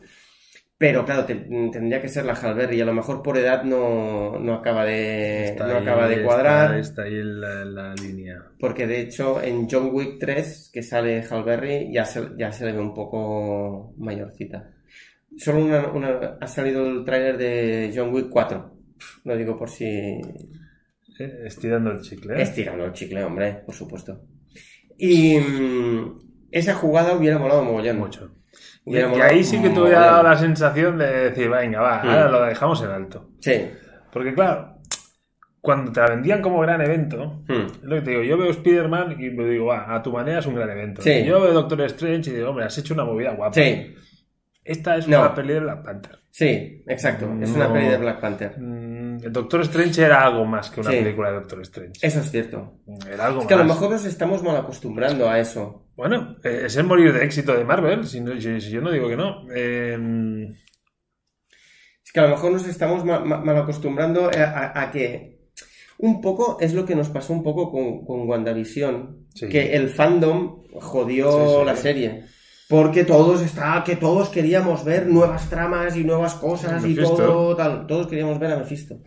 Pero 0.78 1.06
claro, 1.06 1.24
te- 1.24 1.36
tendría 1.72 2.02
que 2.02 2.10
ser 2.10 2.26
la 2.26 2.34
Halberry 2.34 2.76
y 2.78 2.82
a 2.82 2.86
lo 2.86 2.94
mejor 2.94 3.22
por 3.24 3.38
edad 3.38 3.64
no, 3.64 4.38
no 4.38 4.56
acaba 4.56 4.84
de, 4.84 5.46
Está 5.50 5.66
no 5.68 5.78
ahí, 5.78 5.82
acaba 5.84 6.08
de 6.08 6.14
está- 6.16 6.26
cuadrar. 6.26 6.78
Está, 6.78 7.04
ahí 7.04 7.22
la, 7.24 7.64
la 7.64 7.94
línea. 7.96 8.44
Porque 8.60 8.86
de 8.86 9.00
hecho 9.00 9.42
en 9.42 9.68
John 9.70 9.92
Wick 9.94 10.18
3, 10.20 10.72
que 10.74 10.84
sale 10.84 11.24
Halberry, 11.30 11.90
ya 11.94 12.04
se, 12.04 12.32
ya 12.38 12.52
se 12.52 12.66
le 12.66 12.74
ve 12.74 12.80
un 12.80 12.94
poco 12.94 13.94
mayorcita. 13.98 14.72
Solo 15.38 15.64
una, 15.64 15.88
una- 15.88 16.38
ha 16.42 16.48
salido 16.48 16.86
el 16.86 17.06
tráiler 17.06 17.38
de 17.38 17.94
John 17.96 18.14
Wick 18.14 18.28
4. 18.30 18.76
Lo 19.24 19.38
digo 19.38 19.58
por 19.58 19.70
si 19.70 19.86
Eh, 19.88 21.44
Estirando 21.46 21.92
el 21.92 22.02
chicle. 22.02 22.42
Estirando 22.42 22.86
el 22.86 22.92
chicle, 22.94 23.24
hombre, 23.24 23.62
por 23.66 23.74
supuesto. 23.76 24.20
Y 24.98 25.40
mm, 25.40 26.20
esa 26.52 26.74
jugada 26.76 27.14
hubiera 27.14 27.38
molado 27.40 27.64
mogollón. 27.64 27.98
Mucho. 28.00 28.32
Y, 28.86 28.98
ahí 28.98 29.44
sí 29.44 29.62
que 29.62 29.70
te 29.70 29.80
hubiera 29.80 30.02
dado 30.02 30.24
la 30.24 30.38
sensación 30.38 30.98
de 30.98 31.30
decir, 31.30 31.50
venga, 31.50 31.80
va, 31.82 32.04
Mm. 32.04 32.08
ahora 32.10 32.30
lo 32.30 32.42
dejamos 32.44 32.82
en 32.84 32.90
alto. 32.90 33.30
Sí. 33.40 33.70
Porque 34.12 34.34
claro, 34.34 34.78
cuando 35.62 35.92
te 35.94 36.02
la 36.02 36.08
vendían 36.10 36.42
como 36.42 36.60
gran 36.60 36.82
evento, 36.82 37.44
Mm. 37.48 37.54
es 37.54 37.84
lo 37.84 37.96
que 37.96 38.02
te 38.02 38.12
digo, 38.12 38.24
yo 38.24 38.38
veo 38.38 38.50
Spider-Man 38.52 39.16
y 39.20 39.30
me 39.30 39.46
digo, 39.46 39.68
va, 39.68 39.96
a 39.96 40.04
tu 40.04 40.12
manera 40.12 40.40
es 40.40 40.46
un 40.46 40.56
gran 40.56 40.70
evento. 40.70 41.02
Sí. 41.02 41.24
Yo 41.24 41.40
veo 41.42 41.54
Doctor 41.54 41.80
Strange 41.84 42.30
y 42.30 42.34
digo, 42.34 42.50
hombre, 42.50 42.66
has 42.66 42.78
hecho 42.78 42.94
una 42.94 43.06
movida 43.06 43.32
guapa. 43.34 43.54
Sí, 43.54 43.96
Esta 44.66 44.98
es 44.98 45.08
No. 45.08 45.20
una 45.22 45.36
peli 45.36 45.54
de 45.54 45.60
Black 45.60 45.84
Panther. 45.84 46.20
sí, 46.32 46.84
exacto. 46.88 47.26
Es 47.42 47.50
una 47.52 47.72
peli 47.72 47.88
de 47.90 47.98
Black 47.98 48.20
Panther. 48.22 48.58
Mm, 48.60 49.24
el 49.26 49.32
Doctor 49.34 49.62
Strange 49.62 50.02
era 50.04 50.26
algo 50.26 50.46
más 50.46 50.70
que 50.72 50.80
una 50.80 50.92
Sí. 50.92 50.98
película 50.98 51.30
de 51.30 51.36
Doctor 51.36 51.62
Strange. 51.62 51.94
Eso 52.02 52.20
es 52.22 52.32
cierto. 52.32 52.80
Era 53.12 53.26
algo 53.28 53.42
Es 53.42 53.48
que 53.48 53.54
a 53.54 53.58
lo 53.58 53.66
mejor 53.66 53.92
nos 53.92 54.06
estamos 54.06 54.42
mal 54.42 54.56
acostumbrando 54.56 55.30
a 55.30 55.40
eso. 55.40 55.88
Bueno, 55.96 56.38
eh, 56.44 56.64
es 56.66 56.76
el 56.78 56.86
morir 56.86 57.14
de 57.14 57.24
éxito 57.24 57.54
de 57.56 57.64
Marvel, 57.66 58.06
si, 58.08 58.20
no- 58.22 58.40
si- 58.40 58.62
si 58.62 58.70
yo 58.72 58.82
no 58.82 58.90
digo 58.92 59.08
que 59.10 59.16
no. 59.18 59.46
Eh, 59.54 60.50
Es 62.06 62.12
que 62.12 62.20
a 62.20 62.24
lo 62.24 62.30
mejor 62.30 62.52
nos 62.52 62.68
estamos 62.68 63.04
ma- 63.06 63.20
ma- 63.20 63.40
mal 63.40 63.58
acostumbrando 63.58 64.26
a, 64.26 64.44
a- 64.44 64.82
a 64.84 64.92
que 64.92 65.40
un 65.98 66.22
poco 66.22 66.58
es 66.60 66.74
lo 66.74 66.86
que 66.86 66.96
nos 66.96 67.10
pasó 67.10 67.34
un 67.34 67.44
poco 67.44 67.72
con, 67.72 68.06
con 68.06 68.28
WandaVision, 68.28 69.28
Sí. 69.34 69.48
que 69.50 69.74
el 69.76 69.90
fandom 69.90 70.64
jodió 70.82 71.60
sí. 71.62 71.66
la 71.66 71.76
serie. 71.76 72.26
Porque 72.70 73.04
todos 73.04 73.42
está, 73.42 73.84
que 73.86 73.96
todos 73.96 74.30
queríamos 74.30 74.84
ver 74.86 75.08
nuevas 75.08 75.50
tramas 75.50 75.96
y 75.96 76.04
nuevas 76.04 76.34
cosas 76.36 76.84
y 76.86 76.96
todo 76.96 77.56
tal. 77.56 77.86
Todos 77.88 78.08
queríamos 78.08 78.40
ver 78.40 78.52
a 78.52 78.58
Mephisto. 78.58 79.00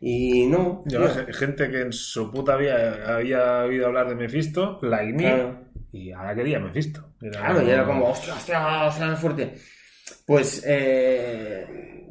Y 0.00 0.46
no. 0.46 0.82
yo, 0.86 1.00
gente 1.32 1.70
que 1.70 1.80
en 1.80 1.92
su 1.92 2.30
puta 2.30 2.56
vida 2.56 3.16
había 3.16 3.62
oído 3.62 3.86
hablar 3.86 4.08
de 4.08 4.14
Mephisto, 4.14 4.78
la 4.82 5.00
Claro. 5.16 5.60
y 5.92 6.10
ahora 6.12 6.34
quería 6.34 6.58
Mephisto. 6.58 7.14
Era 7.22 7.40
Claro, 7.40 7.62
y 7.62 7.70
era 7.70 7.86
como, 7.86 8.10
hostia, 8.10 8.34
hostia, 8.34 8.84
hostia, 8.84 9.16
fuerte. 9.16 9.54
Pues 10.26 10.62
eh, 10.66 12.03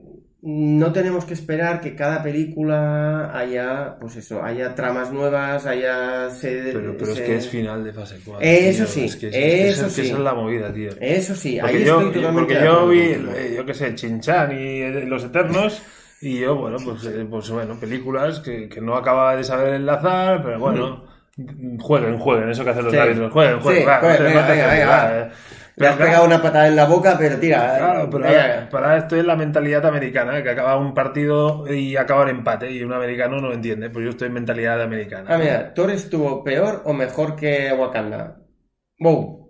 no 0.46 0.92
tenemos 0.92 1.24
que 1.24 1.34
esperar 1.34 1.80
que 1.80 1.96
cada 1.96 2.22
película 2.22 3.32
haya, 3.34 3.96
pues 4.00 4.18
eso, 4.18 4.44
haya 4.44 4.76
tramas 4.76 5.10
nuevas, 5.12 5.66
haya... 5.66 6.30
Se, 6.32 6.72
Pero, 6.74 6.98
pero 6.98 7.14
es 7.14 7.22
que 7.22 7.36
es 7.38 7.48
final 7.48 7.82
de 7.84 7.94
fase 7.94 8.20
4. 8.26 8.46
Eso 8.46 8.84
tío. 8.84 8.94
sí, 8.94 9.06
es 9.06 9.16
que, 9.16 9.28
es- 9.30 9.36
eso 9.78 9.86
es 9.88 9.94
sí. 9.94 10.02
esa 10.02 10.14
es 10.16 10.20
la 10.20 10.34
movida, 10.34 10.74
tío. 10.74 10.90
Eso 11.00 11.34
sí, 11.34 11.58
Porque 11.62 11.78
ahí 11.78 11.86
yo, 11.86 12.00
estoy 12.02 12.14
totalmente 12.22 12.54
porque 12.56 12.66
yo 12.66 12.88
vi, 12.90 13.00
eh, 13.00 13.54
yo 13.56 13.66
qué 13.66 13.74
sé, 13.74 13.96
Chinchan 13.96 14.52
y 14.52 14.82
eh, 14.82 15.06
Los 15.08 15.24
Eternos, 15.24 15.82
y 16.22 16.40
yo, 16.40 16.56
bueno, 16.56 16.76
pues, 16.84 17.06
eh, 17.06 17.26
pues 17.30 17.50
bueno, 17.50 17.80
películas 17.80 18.42
que, 18.42 18.68
que 18.68 18.82
no 18.82 18.96
acababa 18.98 19.38
de 19.38 19.46
saber 19.46 19.76
enlazar, 19.76 20.44
pero 20.44 20.60
bueno, 20.60 21.06
jueguen, 21.80 22.18
jueguen, 22.20 22.50
eso 22.50 22.64
que 22.66 22.70
hacen 22.72 22.84
los 22.84 22.94
Sí. 22.94 23.00
árbitros, 23.00 23.32
jueguen, 23.32 23.60
jueguen, 23.62 23.82
Sí, 23.84 23.88
va, 23.88 24.00
jueguen, 24.00 24.20
no 24.24 24.28
venga, 24.30 24.48
venga, 24.48 24.68
venga, 24.68 24.88
va. 24.88 25.30
Eh. 25.74 25.76
Pero 25.78 25.92
has 25.92 25.98
pegado 25.98 26.26
una 26.26 26.42
patada 26.42 26.68
en 26.68 26.76
la 26.76 26.86
boca, 26.86 27.16
pero 27.18 27.38
tira. 27.40 27.78
Claro, 27.78 28.10
pero 28.10 28.24
venga. 28.24 28.42
ahora, 28.42 28.68
pero 28.70 28.86
ahora 28.86 28.98
estoy 28.98 29.20
en 29.22 29.28
la 29.28 29.36
mentalidad 29.36 29.86
americana, 29.86 30.44
que 30.44 30.50
acaba 30.50 30.78
un 30.78 30.94
partido 30.94 31.66
y 31.68 31.96
acaba 31.96 32.24
en 32.24 32.38
empate, 32.38 32.72
y 32.72 32.84
un 32.84 32.94
americano 32.94 33.42
no 33.42 33.48
lo 33.50 33.54
entiende, 33.54 33.90
pues 33.90 34.06
yo 34.06 34.12
estoy 34.12 34.28
en 34.28 34.34
mentalidad 34.34 34.82
americana. 34.82 35.26
Ah, 35.34 35.38
mira, 35.38 35.74
¿Thor 35.74 35.92
estuvo 35.92 36.44
peor 36.44 36.82
o 36.86 36.94
mejor 36.94 37.36
que 37.36 37.74
Wakanda? 37.78 38.38
Wow. 39.00 39.50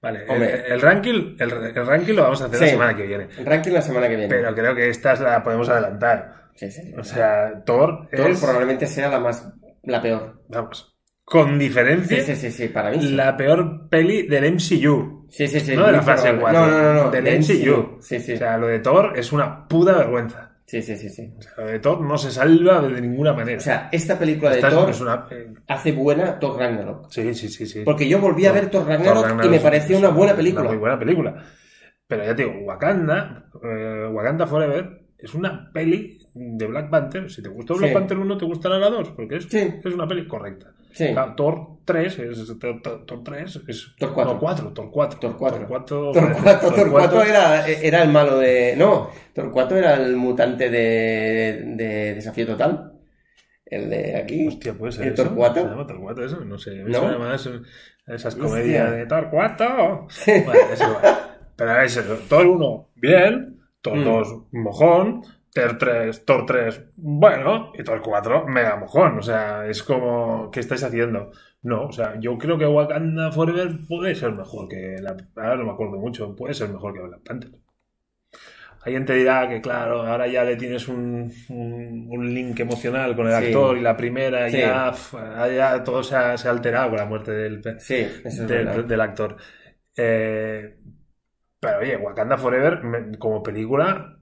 Vale, 0.00 0.22
el, 0.24 0.30
Hombre. 0.30 0.64
el 0.68 0.80
ranking, 0.80 1.36
el, 1.38 1.50
el 1.52 1.86
ranking 1.86 2.14
lo 2.14 2.22
vamos 2.22 2.42
a 2.42 2.46
hacer 2.46 2.60
la 2.60 2.66
semana 2.68 2.96
que 2.96 3.06
viene, 3.06 3.28
Ranking 3.44 3.72
la 3.72 3.82
semana 3.82 4.08
que 4.08 4.16
viene. 4.16 4.28
pero 4.28 4.54
creo 4.54 4.74
que 4.74 4.88
esta 4.88 5.14
es 5.14 5.20
la 5.20 5.42
podemos 5.42 5.68
adelantar. 5.68 6.50
Sí, 6.54 6.70
sí, 6.70 6.82
sí. 6.82 6.94
O 6.96 7.02
sea, 7.02 7.62
Thor, 7.64 8.08
Thor 8.10 8.30
es, 8.30 8.40
probablemente 8.40 8.86
sea 8.86 9.08
la 9.08 9.18
más... 9.18 9.48
la 9.82 10.00
peor. 10.00 10.42
vamos, 10.48 10.96
con 11.24 11.58
diferencia, 11.58 12.20
Sí, 12.20 12.34
sí, 12.34 12.36
sí, 12.36 12.50
sí, 12.52 12.68
para 12.68 12.90
mí 12.90 13.02
la 13.10 13.36
peor 13.36 13.88
peli 13.88 14.28
del 14.28 14.54
MCU. 14.54 15.15
Sí, 15.36 15.48
sí, 15.48 15.60
sí. 15.60 15.76
no 15.76 15.86
de 15.86 15.92
la 15.92 16.02
fase 16.02 16.32
probable. 16.32 16.58
4, 16.58 16.60
No, 16.60 16.70
no, 16.82 16.94
no, 16.94 17.04
no. 17.04 17.10
del 17.10 17.24
MCU. 17.40 17.98
Sí, 18.00 18.20
sí. 18.20 18.32
O 18.34 18.36
sea, 18.38 18.56
lo 18.58 18.68
de 18.68 18.78
Thor 18.78 19.12
es 19.16 19.32
una 19.32 19.66
puta 19.68 19.92
vergüenza. 19.98 20.52
Sí, 20.64 20.82
sí, 20.82 20.96
sí, 20.96 21.08
sí. 21.10 21.32
O 21.38 21.42
sea, 21.42 21.64
lo 21.64 21.70
de 21.70 21.78
Thor 21.78 22.00
no 22.00 22.18
se 22.18 22.30
salva 22.30 22.80
de 22.80 23.00
ninguna 23.00 23.32
manera. 23.32 23.58
O 23.58 23.60
sea, 23.60 23.88
esta 23.92 24.18
película 24.18 24.50
de 24.50 24.56
Esta 24.56 24.70
Thor 24.70 24.90
es 24.90 25.00
una... 25.00 25.26
eh, 25.30 25.52
hace 25.68 25.92
buena 25.92 26.38
Thor 26.38 26.58
Ragnarok. 26.58 27.10
sí, 27.10 27.34
sí, 27.34 27.48
sí, 27.48 27.66
sí. 27.66 27.82
Porque 27.84 28.08
yo 28.08 28.18
volví 28.18 28.46
a 28.46 28.52
ver 28.52 28.68
Thor 28.70 28.86
Ragnarok, 28.86 29.28
Thor 29.36 29.44
y 29.44 29.48
me 29.48 29.60
pareció 29.60 29.98
una 29.98 30.08
buena 30.08 30.34
película. 30.34 30.62
Una 30.62 30.70
muy 30.70 30.78
buena 30.78 30.98
película. 30.98 31.44
Pero 32.08 32.24
ya 32.24 32.34
te 32.34 32.44
digo, 32.44 32.58
Wakanda, 32.64 33.46
eh, 33.62 34.08
Wakanda 34.12 34.46
Forever, 34.46 35.02
es 35.18 35.34
una 35.34 35.70
peli 35.72 36.15
de 36.38 36.66
Black 36.66 36.90
Panther, 36.90 37.30
si 37.30 37.42
te 37.42 37.48
gustó 37.48 37.74
Sí. 37.74 37.80
Black 37.80 37.92
Panther 37.94 38.18
1, 38.18 38.36
te 38.38 38.44
gustará 38.44 38.78
la 38.78 38.90
2, 38.90 39.10
porque 39.10 39.36
es, 39.36 39.44
Sí. 39.44 39.58
es 39.82 39.94
una 39.94 40.06
peli 40.06 40.26
correcta. 40.26 40.72
Sí. 40.92 41.08
Claro, 41.12 41.34
Thor 41.34 41.66
3 41.84 42.18
es 42.20 42.46
Thor, 42.58 42.80
Thor- 42.82 43.04
Thor 43.06 43.22
3 43.24 43.60
es 43.68 43.94
Thor 43.98 44.12
4. 44.14 44.34
No, 44.34 44.40
4, 44.40 44.72
Thor 44.72 44.90
4. 44.90 45.18
Thor 45.20 45.36
4. 45.36 45.58
Thor 45.58 45.66
4, 45.68 46.12
Thor 46.12 46.36
4, 46.42 46.70
Thor 46.72 46.90
4 46.90 47.22
era, 47.22 47.66
era 47.68 48.02
el 48.02 48.08
malo 48.10 48.38
de. 48.38 48.74
No, 48.76 49.10
Thor 49.34 49.50
4 49.50 49.76
era 49.78 49.94
el 49.94 50.16
mutante 50.16 50.70
de, 50.70 51.62
de 51.76 52.14
Desafío 52.14 52.46
Total. 52.46 52.92
El 53.66 53.90
de 53.90 54.16
aquí. 54.16 54.46
Hostia, 54.48 54.72
puede 54.74 54.92
ser 54.92 55.08
¿El 55.08 55.12
eso. 55.14 55.24
Thor 55.24 55.34
4? 55.34 55.62
¿Se 55.64 55.68
llama 55.68 55.86
Thor 55.86 56.00
4 56.00 56.24
eso? 56.24 56.40
No 56.44 56.56
sé. 56.58 56.76
¿No? 56.84 56.98
Además, 56.98 57.50
esas 58.06 58.34
Hostia. 58.34 58.42
comedias 58.48 58.90
de 58.92 59.06
Thor 59.06 59.28
4. 59.30 60.06
Bueno, 60.26 60.52
es 60.72 60.80
igual. 60.80 61.02
Pero 61.56 61.80
es 61.82 61.96
eso. 61.96 62.14
Thor 62.28 62.46
1, 62.46 62.88
bien. 62.94 63.60
Thor 63.82 63.96
Mm. 63.98 64.04
2, 64.04 64.34
mojón. 64.52 65.22
Thor 65.60 65.78
3, 65.78 66.24
Thor 66.24 66.46
3, 66.46 66.84
bueno. 66.96 67.72
Y 67.74 67.82
Thor 67.82 68.00
4, 68.02 68.46
mega 68.46 68.76
mojón. 68.76 69.18
O 69.18 69.22
sea, 69.22 69.66
es 69.66 69.82
como, 69.82 70.50
¿qué 70.50 70.60
estáis 70.60 70.82
haciendo? 70.84 71.30
No, 71.62 71.86
o 71.86 71.92
sea, 71.92 72.18
yo 72.20 72.36
creo 72.38 72.58
que 72.58 72.66
Wakanda 72.66 73.32
Forever 73.32 73.78
puede 73.88 74.14
ser 74.14 74.32
mejor 74.32 74.68
que 74.68 74.96
la. 75.00 75.16
Ahora 75.36 75.56
no 75.56 75.64
me 75.64 75.72
acuerdo 75.72 75.96
mucho. 75.98 76.36
Puede 76.36 76.54
ser 76.54 76.68
mejor 76.68 76.92
que 76.94 77.00
Black 77.00 77.20
Panther. 77.24 77.50
Alguien 78.84 79.04
te 79.04 79.14
dirá 79.14 79.48
que, 79.48 79.60
claro, 79.60 80.02
ahora 80.02 80.28
ya 80.28 80.44
le 80.44 80.54
tienes 80.54 80.86
un, 80.86 81.32
un- 81.48 82.06
un 82.08 82.34
link 82.34 82.60
emocional 82.60 83.16
con 83.16 83.26
el 83.26 83.32
Sí. 83.36 83.46
actor 83.46 83.76
y 83.76 83.80
la 83.80 83.96
primera, 83.96 84.48
Sí. 84.48 84.58
ya, 84.58 84.92
ya 85.48 85.82
todo 85.82 86.04
se 86.04 86.14
ha, 86.14 86.36
se 86.38 86.46
ha 86.46 86.52
alterado 86.52 86.90
con 86.90 86.98
la 86.98 87.04
muerte 87.06 87.32
del, 87.32 87.62
Sí, 87.80 88.06
del, 88.46 89.00
actor. 89.00 89.36
Eh, 89.96 90.76
pero 91.58 91.78
oye, 91.80 91.96
Wakanda 91.96 92.38
Forever, 92.38 92.80
como 93.18 93.42
película, 93.42 94.15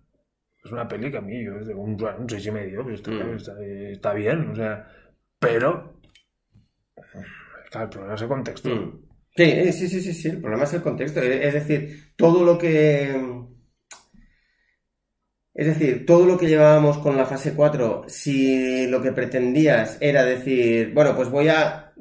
es 0.64 0.72
una 0.72 0.88
peli 0.88 1.10
que 1.10 1.18
a 1.18 1.20
mí, 1.20 1.44
yo 1.44 1.52
un, 1.76 1.96
un 2.18 2.28
seis 2.28 2.46
y 2.46 2.50
medio, 2.50 2.82
pues 2.82 2.96
está, 2.96 3.10
Mm. 3.10 3.34
está- 3.36 3.62
está 3.64 4.14
bien, 4.14 4.48
o 4.50 4.56
sea, 4.56 4.86
pero. 5.38 6.00
Claro, 7.70 7.84
el 7.86 7.90
problema 7.90 8.14
es 8.14 8.22
el 8.22 8.28
contexto. 8.28 8.68
Mm. 8.70 9.00
Sí, 9.36 9.42
eh, 9.42 9.72
sí, 9.72 9.88
sí, 9.88 10.00
sí, 10.00 10.12
sí, 10.14 10.28
el 10.28 10.40
problema 10.40 10.64
es 10.64 10.72
el 10.74 10.82
contexto. 10.82 11.20
Es 11.20 11.44
es 11.46 11.54
decir, 11.54 12.12
todo 12.16 12.44
lo 12.44 12.56
que. 12.56 13.44
Es 15.52 15.66
decir, 15.66 16.04
todo 16.04 16.26
lo 16.26 16.36
que 16.36 16.48
llevábamos 16.48 16.98
con 16.98 17.16
la 17.16 17.26
fase 17.26 17.54
4, 17.54 18.02
si 18.08 18.88
lo 18.88 19.00
que 19.00 19.12
pretendías 19.12 19.98
era 20.00 20.24
decir, 20.24 20.92
bueno, 20.94 21.14
pues 21.14 21.28
voy 21.30 21.48
a. 21.48 21.92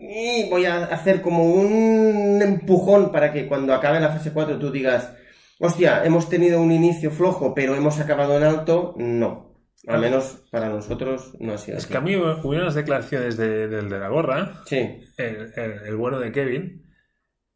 Voy 0.49 0.65
a 0.65 0.85
hacer 0.85 1.21
como 1.21 1.45
un 1.53 2.39
empujón 2.41 3.11
para 3.11 3.31
que 3.31 3.47
cuando 3.47 3.73
acabe 3.73 3.99
la 3.99 4.09
fase 4.11 4.31
4 4.31 4.57
tú 4.57 4.71
digas, 4.71 5.13
hostia, 5.65 6.03
hemos 6.05 6.29
tenido 6.29 6.61
un 6.61 6.71
inicio 6.71 7.09
flojo, 7.11 7.53
pero 7.53 7.75
hemos 7.75 7.99
acabado 7.99 8.37
en 8.37 8.43
alto. 8.43 8.93
No. 8.97 9.51
Al 9.87 9.99
menos 9.99 10.45
para 10.49 10.69
nosotros 10.69 11.35
no 11.39 11.53
ha 11.53 11.57
sido 11.57 11.77
Es 11.77 11.83
así. 11.83 11.91
que 11.91 11.97
a 11.97 12.01
mí 12.01 12.15
hubo 12.15 12.47
unas 12.49 12.73
declaraciones 12.73 13.35
de- 13.35 13.67
del 13.67 13.89
de 13.89 13.99
la 13.99 14.07
gorra, 14.07 14.61
Sí, 14.65 15.01
el, 15.17 15.51
el- 15.57 15.79
el 15.87 15.95
bueno 15.97 16.19
de 16.19 16.31
Kevin, 16.31 16.85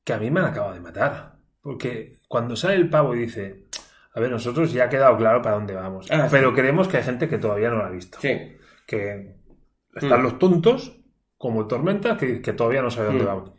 que 0.04 0.14
a 0.14 0.18
mí 0.18 0.30
me 0.30 0.42
han 0.42 0.48
acabado 0.48 0.74
de 0.74 0.82
matar. 0.82 1.38
Porque 1.62 2.18
cuando 2.28 2.56
sale 2.56 2.76
el 2.76 2.90
pavo 2.90 3.16
y 3.16 3.20
dice, 3.20 3.66
a 4.14 4.20
ver, 4.20 4.30
nosotros 4.32 4.74
ya 4.74 4.86
ha 4.86 4.90
quedado 4.90 5.16
claro 5.18 5.42
para 5.42 5.56
dónde 5.56 5.74
vamos, 5.76 6.08
Ah, 6.12 6.24
sí. 6.24 6.28
pero 6.32 6.54
creemos 6.54 6.88
que 6.90 6.98
hay 6.98 7.04
gente 7.04 7.30
que 7.30 7.38
todavía 7.38 7.70
no 7.70 7.78
lo 7.78 7.86
ha 7.86 7.90
visto. 7.90 8.18
sí. 8.22 8.58
Que 8.86 9.36
están 9.96 10.20
Mm. 10.22 10.24
los 10.24 10.40
tontos, 10.40 11.00
como 11.38 11.62
el 11.62 11.68
Tormenta, 11.68 12.16
que, 12.18 12.42
que 12.42 12.54
todavía 12.54 12.82
no 12.82 12.90
sabe 12.90 13.08
dónde 13.08 13.24
Mm. 13.24 13.28
vamos. 13.28 13.52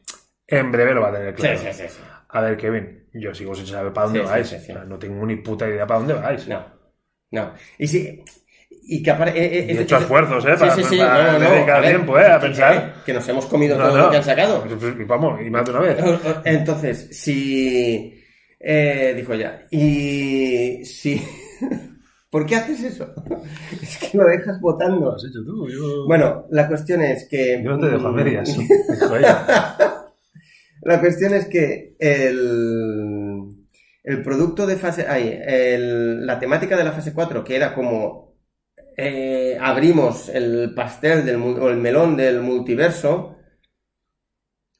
En 0.46 0.72
breve 0.72 0.94
lo 0.94 1.02
va 1.02 1.08
a 1.08 1.12
tener 1.12 1.34
Sí, 1.36 1.42
claro. 1.42 1.58
sí, 1.58 1.66
sí, 1.72 1.84
sí. 1.88 2.00
A 2.30 2.40
ver, 2.42 2.56
Kevin, 2.56 3.08
yo 3.14 3.34
sigo 3.34 3.54
sin 3.54 3.66
saber 3.66 3.92
para 3.92 4.06
dónde 4.06 4.20
Sí, 4.20 4.26
sí, 4.26 4.30
vais. 4.32 4.48
sí, 4.48 4.56
sí. 4.66 4.72
No 4.86 4.98
tengo 4.98 5.24
ni 5.26 5.36
puta 5.36 5.66
idea 5.68 5.86
para 5.86 6.00
dónde 6.00 6.14
vais. 6.14 6.46
No, 6.48 6.64
no. 7.30 7.52
Y 7.78 7.86
sí, 7.88 8.22
y 8.90 9.02
que 9.02 9.10
apare- 9.10 9.32
eh, 9.34 9.44
eh, 9.44 9.66
he 9.68 9.72
es- 9.72 9.78
hecho 9.80 9.96
es- 9.96 10.02
esfuerzos, 10.02 10.44
¿eh? 10.44 10.52
Sí, 10.54 10.60
Para, 10.60 10.74
sí, 10.74 10.82
sí, 10.84 10.96
para 10.98 11.32
no, 11.32 11.38
no, 11.38 11.44
no, 11.44 11.50
dedicar 11.54 11.76
a 11.76 11.80
ver, 11.80 11.90
tiempo, 11.90 12.18
¿eh? 12.18 12.26
A 12.26 12.38
que- 12.38 12.46
pensar. 12.46 12.94
Que, 12.94 13.04
que 13.06 13.12
nos 13.14 13.28
hemos 13.28 13.46
comido 13.46 13.78
No, 13.78 13.84
todo 13.88 13.96
no. 13.98 14.04
lo 14.04 14.10
que 14.10 14.16
han 14.18 14.24
sacado. 14.24 14.64
Y 14.66 15.04
Vamos, 15.04 15.40
y 15.46 15.50
más 15.50 15.64
de 15.64 15.70
una 15.70 15.80
vez. 15.80 15.98
Entonces, 16.44 17.08
si... 17.12 18.14
eh, 18.60 19.14
dijo 19.16 19.34
ya. 19.34 19.62
Y 19.70 20.84
si... 20.84 21.22
¿Por 22.30 22.44
qué 22.44 22.56
haces 22.56 22.82
eso? 22.84 23.14
Es 23.82 23.96
que 23.98 24.18
lo 24.18 24.24
dejas 24.26 24.56
Lo 24.56 24.60
votando. 24.60 25.14
has 25.14 25.24
hecho 25.24 25.42
tú. 25.46 25.66
Yo, 25.70 26.06
Bueno, 26.06 26.44
la 26.50 26.68
cuestión 26.68 27.00
es 27.02 27.26
que... 27.28 27.62
yo 27.64 27.70
no 27.70 27.78
te 27.80 27.88
dejo 27.94 28.08
a 28.08 28.12
medias. 28.12 28.54
Dijo 28.56 29.16
ella. 29.16 29.46
La 30.82 31.00
cuestión 31.00 31.34
es 31.34 31.46
que 31.46 31.96
el, 31.98 33.42
el 34.04 34.22
producto 34.22 34.66
de 34.66 34.76
fase. 34.76 35.06
Ay, 35.08 35.38
el- 35.44 36.26
la 36.26 36.38
temática 36.38 36.76
de 36.76 36.84
la 36.84 36.92
fase 36.92 37.12
4, 37.12 37.44
que 37.44 37.56
era 37.56 37.74
como 37.74 38.36
eh, 38.96 39.56
abrimos 39.60 40.28
el 40.28 40.72
pastel 40.74 41.24
del, 41.24 41.36
o 41.36 41.68
el 41.68 41.76
melón 41.76 42.16
del 42.16 42.40
multiverso. 42.40 43.34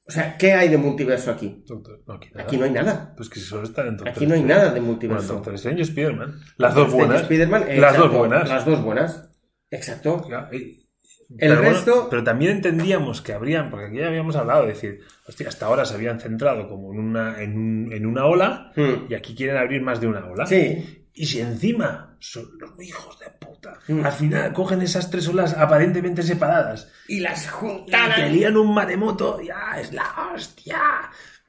O 0.07 0.11
sea, 0.11 0.39
¿qué 0.39 0.55
hay 0.55 0.69
de 0.71 0.79
multiverso 0.79 1.31
aquí? 1.31 1.63
Doctor, 1.67 2.03
no, 2.07 2.15
aquí, 2.15 2.57
no 2.57 2.65
hay 2.65 2.71
nada. 2.71 3.13
Pues 3.15 3.29
que 3.29 3.41
solo 3.41 3.65
está 3.65 3.83
en 3.83 3.99
Doctor 3.99 4.09
Aquí 4.09 4.27
no 4.27 4.35
hay 4.35 4.43
nada 4.43 4.65
de 4.67 4.71
Bueno, 4.71 4.87
multiverso. 4.87 5.35
Doctor 5.35 5.55
Strange 5.55 5.81
y 5.81 5.83
Spider-Man. 5.83 6.41
Las 6.57 6.75
dos 6.75 6.91
buenas. 6.91 7.23
Spider-Man, 7.23 7.65
Las 7.79 7.97
dos 7.99 8.11
buenas. 8.13 8.49
Las 8.49 8.65
dos 8.65 8.83
buenas. 8.83 9.29
Exacto. 9.71 10.27
Ya, 10.31 10.49
y- 10.51 10.88
El 11.31 11.37
pero 11.51 11.57
bueno, 11.57 11.71
resto- 11.77 12.07
pero 12.09 12.25
también 12.25 12.53
entendíamos 12.53 13.21
que 13.21 13.35
habrían, 13.35 13.69
porque 13.71 13.87
aquí 13.87 13.97
ya 13.99 14.07
habíamos 14.09 14.35
hablado, 14.37 14.63
de 14.63 14.69
decir, 14.69 15.01
hostia, 15.27 15.49
hasta 15.49 15.67
ahora 15.67 15.85
se 15.85 15.95
habían 15.95 16.19
centrado 16.21 16.69
como 16.69 16.93
en 16.93 17.01
una, 17.01 17.43
en, 17.43 17.57
un- 17.59 17.93
en 17.93 18.07
una 18.07 18.25
ola 18.25 18.73
Mm. 18.77 19.11
y 19.11 19.15
aquí 19.15 19.35
quieren 19.35 19.57
abrir 19.59 19.83
más 19.83 20.01
de 20.01 20.07
una 20.07 20.25
ola. 20.25 20.47
Sí. 20.47 21.05
Y 21.13 21.27
si 21.27 21.41
encima 21.41 22.17
son 22.21 22.45
los 22.59 22.71
hijos 22.83 23.19
de 23.19 23.27
puta, 23.39 23.75
Mm. 23.89 24.07
al 24.07 24.13
final 24.13 24.53
cogen 24.55 24.81
esas 24.81 25.11
tres 25.11 25.29
olas 25.29 25.53
aparentemente 25.55 26.23
separadas 26.23 26.91
Y 27.09 27.21
las 27.21 27.45
y 27.45 27.49
juntan. 27.49 28.15
te 28.15 28.31
lían 28.31 28.57
un 28.57 28.73
maremoto, 28.73 29.41
ya 29.43 29.79
es 29.79 29.93
la 29.93 30.07
hostia. 30.35 30.81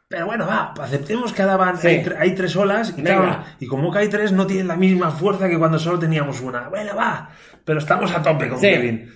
Pero 0.10 0.26
bueno, 0.26 0.48
va, 0.48 0.74
aceptemos 0.82 1.32
que 1.32 1.44
ahora 1.44 1.56
van, 1.56 1.78
Sí. 1.78 1.88
hay, 1.88 2.06
hay 2.18 2.36
tres 2.36 2.56
olas 2.56 2.94
y, 2.98 3.04
claro, 3.04 3.44
y 3.60 3.68
como 3.68 3.92
que 3.94 4.00
hay 4.00 4.08
tres 4.10 4.32
no 4.32 4.46
tienen 4.48 4.68
la 4.68 4.76
misma 4.76 5.12
fuerza 5.12 5.48
que 5.48 5.58
cuando 5.60 5.78
solo 5.80 6.00
teníamos 6.00 6.42
una. 6.42 6.68
Bueno, 6.68 6.96
va, 6.96 7.30
pero 7.64 7.78
estamos 7.80 8.12
a 8.12 8.22
tope 8.24 8.50
con 8.50 8.60
Sí. 8.60 8.66
Kevin. 8.68 9.14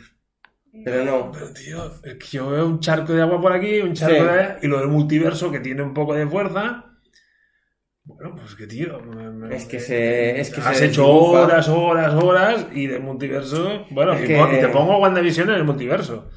Pero 0.84 1.04
no. 1.06 1.32
Pero 1.32 1.54
tío, 1.54 1.92
es 2.04 2.16
que 2.16 2.28
yo 2.38 2.50
veo 2.50 2.66
un 2.68 2.80
charco 2.80 3.14
de 3.14 3.22
agua 3.22 3.40
por 3.42 3.54
aquí, 3.54 3.80
un 3.80 3.94
charco 3.94 4.16
Sí. 4.16 4.22
de 4.24 4.30
allá, 4.30 4.60
y 4.62 4.68
lo 4.68 4.80
del 4.80 4.88
multiverso 4.90 5.52
que 5.52 5.60
tiene 5.60 5.82
un 5.84 5.94
poco 5.94 6.14
de 6.14 6.28
fuerza. 6.28 6.86
Bueno, 8.06 8.36
pues 8.36 8.56
que 8.56 8.68
tío. 8.68 9.00
me- 9.00 9.30
me- 9.32 9.56
Es 9.56 9.66
que 9.66 9.80
se- 9.80 10.40
es 10.40 10.50
que 10.50 10.60
has 10.60 10.78
se 10.78 10.86
hecho 10.88 11.04
desdibuja. 11.04 11.42
horas, 11.44 11.70
horas, 11.70 12.14
horas, 12.22 12.68
y 12.74 12.88
del 12.88 13.02
multiverso. 13.02 13.86
Bueno, 13.92 14.14
y, 14.22 14.28
que- 14.28 14.36
pon- 14.38 14.54
y 14.56 14.60
te 14.60 14.68
pongo 14.68 14.98
WandaVision 14.98 15.50
en 15.52 15.56
el 15.56 15.64
multiverso. 15.64 16.30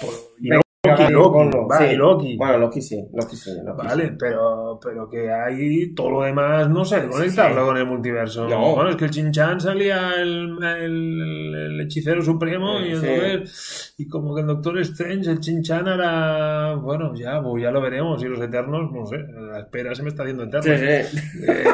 Por- 0.00 0.14
y 0.40 0.50
Loki, 0.86 1.02
vale, 1.02 1.12
Loki, 1.12 1.32
ponlo, 1.32 1.66
va, 1.66 1.78
sí. 1.78 1.84
y 1.86 1.96
Loki. 1.96 2.36
Bueno, 2.36 2.58
Loki 2.58 2.80
sí, 2.82 3.04
Loki 3.12 3.34
sí. 3.36 3.50
Loki 3.64 3.84
Vale, 3.84 4.08
sí. 4.10 4.14
pero, 4.16 4.78
pero 4.80 5.08
que 5.10 5.28
hay 5.32 5.92
todo 5.92 6.08
lo 6.12 6.22
demás, 6.22 6.70
no 6.70 6.84
sé, 6.84 7.08
conectarlo 7.08 7.62
sí. 7.62 7.66
con 7.66 7.76
el 7.78 7.84
multiverso. 7.86 8.46
No. 8.48 8.76
Bueno, 8.76 8.90
es 8.90 8.96
que 8.96 9.06
el 9.06 9.10
Chinchan 9.10 9.60
salía 9.60 10.14
el, 10.22 10.56
el, 10.62 11.54
el 11.56 11.80
hechicero 11.80 12.22
supremo 12.22 12.78
y 12.78 12.92
entonces, 12.92 13.92
y 13.98 14.06
como 14.06 14.32
que 14.36 14.42
el 14.42 14.46
Doctor 14.46 14.78
Strange, 14.78 15.28
el 15.28 15.40
Chinchan 15.40 15.88
era, 15.88 16.76
bueno, 16.76 17.12
ya, 17.16 17.42
pues 17.42 17.60
ya 17.60 17.72
lo 17.72 17.80
veremos, 17.80 18.22
y 18.22 18.26
los 18.28 18.40
eternos, 18.40 18.92
no 18.92 19.04
sé, 19.04 19.16
la 19.18 19.58
espera 19.58 19.96
se 19.96 20.04
me 20.04 20.10
está 20.10 20.22
haciendo 20.22 20.44
eterna. 20.44 20.62
Sí, 20.78 21.18
sí. 21.18 21.44
Eh, 21.48 21.64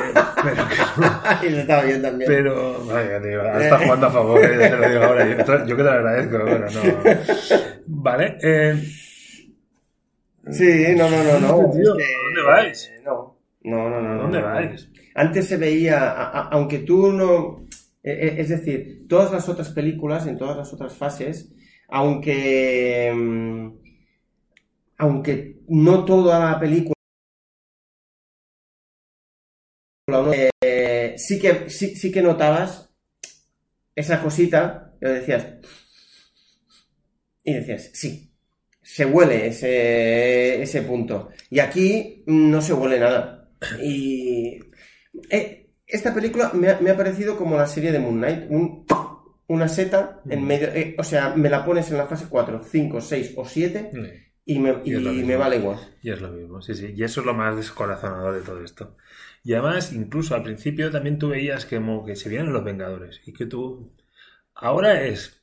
pero 0.43 0.57
que- 0.67 1.47
Y 1.47 1.51
lo 1.51 1.59
estaba 1.59 1.83
bien 1.83 2.01
también. 2.01 2.27
pero, 2.31 2.83
vaya, 2.87 3.21
tío, 3.21 3.43
está 3.61 3.79
jugando 3.81 4.07
a 4.07 4.11
favor, 4.11 4.43
eh, 4.43 4.57
te 4.71 4.77
lo 4.79 4.89
digo 4.89 5.03
ahora. 5.05 5.27
Yo, 5.29 5.67
yo 5.67 5.77
que 5.77 5.83
te 5.83 5.83
lo 5.83 5.91
agradezco, 5.91 6.39
pero 6.43 6.59
no. 6.59 7.74
Vale, 7.87 8.39
eh, 8.43 8.83
Sí, 10.51 10.95
no, 10.97 11.09
no, 11.09 11.23
no, 11.25 11.41
no. 11.41 11.71
Tío, 11.73 11.97
es 11.99 12.07
que- 12.07 12.15
¿dónde 12.25 12.43
vais? 12.47 12.91
No, 13.03 13.39
no, 13.63 13.89
no, 13.91 14.01
no. 14.03 14.23
¿dónde 14.23 14.41
no, 14.41 14.49
no. 14.49 14.55
vais? 14.55 14.89
Antes 15.15 15.49
se 15.49 15.57
veía, 15.57 15.99
a- 16.11 16.25
a- 16.31 16.49
aunque 16.51 16.81
tú 16.81 17.13
no. 17.13 17.65
eh, 18.03 18.13
eh, 18.29 18.35
Es 18.39 18.51
decir, 18.51 19.07
todas 19.09 19.33
las 19.33 19.49
otras 19.49 19.71
películas, 19.71 20.27
en 20.27 20.37
todas 20.37 20.57
las 20.57 20.73
otras 20.73 20.95
fases, 20.95 21.53
aunque. 21.89 23.11
mm, 23.15 23.69
Aunque 24.99 25.57
no 25.69 26.05
toda 26.05 26.39
la 26.53 26.61
película. 26.61 26.95
eh, 30.63 31.15
sí, 31.17 31.39
que, 31.41 31.69
sí, 31.71 31.97
sí 31.97 32.13
que 32.13 32.23
notabas 32.23 32.91
esa 33.97 34.23
cosita, 34.23 34.93
y 35.01 35.07
decías. 35.07 35.47
Y 37.45 37.53
decías, 37.55 37.91
sí, 37.93 38.33
se 38.83 39.05
huele 39.05 39.47
ese, 39.49 40.63
ese 40.63 40.83
punto. 40.83 41.31
Y 41.51 41.59
aquí 41.61 42.23
no 42.27 42.61
se 42.63 42.73
huele 42.73 42.99
nada. 42.99 43.51
Y 43.83 44.59
eh, 45.31 45.71
esta 45.87 46.15
película 46.15 46.51
me 46.55 46.69
ha, 46.71 46.81
me 46.81 46.91
ha 46.91 46.97
parecido 46.97 47.37
como 47.37 47.57
la 47.57 47.67
serie 47.67 47.93
de 47.93 47.99
Moon 47.99 48.17
Knight, 48.19 48.47
un- 48.51 48.85
una 49.47 49.69
seta 49.69 50.23
en 50.29 50.43
Mm. 50.43 50.47
medio, 50.47 50.69
eh, 50.69 50.97
o 50.99 51.05
sea, 51.05 51.35
me 51.37 51.51
la 51.51 51.65
pones 51.65 51.91
en 51.91 51.99
la 51.99 52.07
fase 52.07 52.27
4, 52.31 52.63
5, 52.65 53.01
6 53.01 53.33
o 53.37 53.45
7 53.45 53.91
y 54.47 54.59
me 55.25 55.37
vale 55.37 55.57
igual. 55.57 55.79
Y 56.03 56.11
es 56.11 56.21
lo 56.21 56.31
mismo, 56.31 56.63
sí, 56.63 56.75
sí. 56.75 56.95
Y 56.97 57.05
eso 57.05 57.21
es 57.21 57.27
lo 57.27 57.35
más 57.35 57.55
descorazonador 57.57 58.35
de 58.35 58.41
todo 58.41 58.63
esto. 58.65 58.97
Y 59.43 59.53
además, 59.53 59.93
incluso 59.93 60.35
al 60.35 60.43
principio 60.43 60.91
también 60.91 61.19
tú 61.19 61.29
veías 61.29 61.67
que, 61.67 61.77
como 61.77 62.05
que 62.07 62.17
se 62.17 62.31
vienen 62.31 62.53
los 62.53 62.65
Vengadores 62.65 63.21
y 63.27 63.33
que 63.35 63.45
tú 63.47 63.93
Ahora 64.55 65.03
es, 65.05 65.43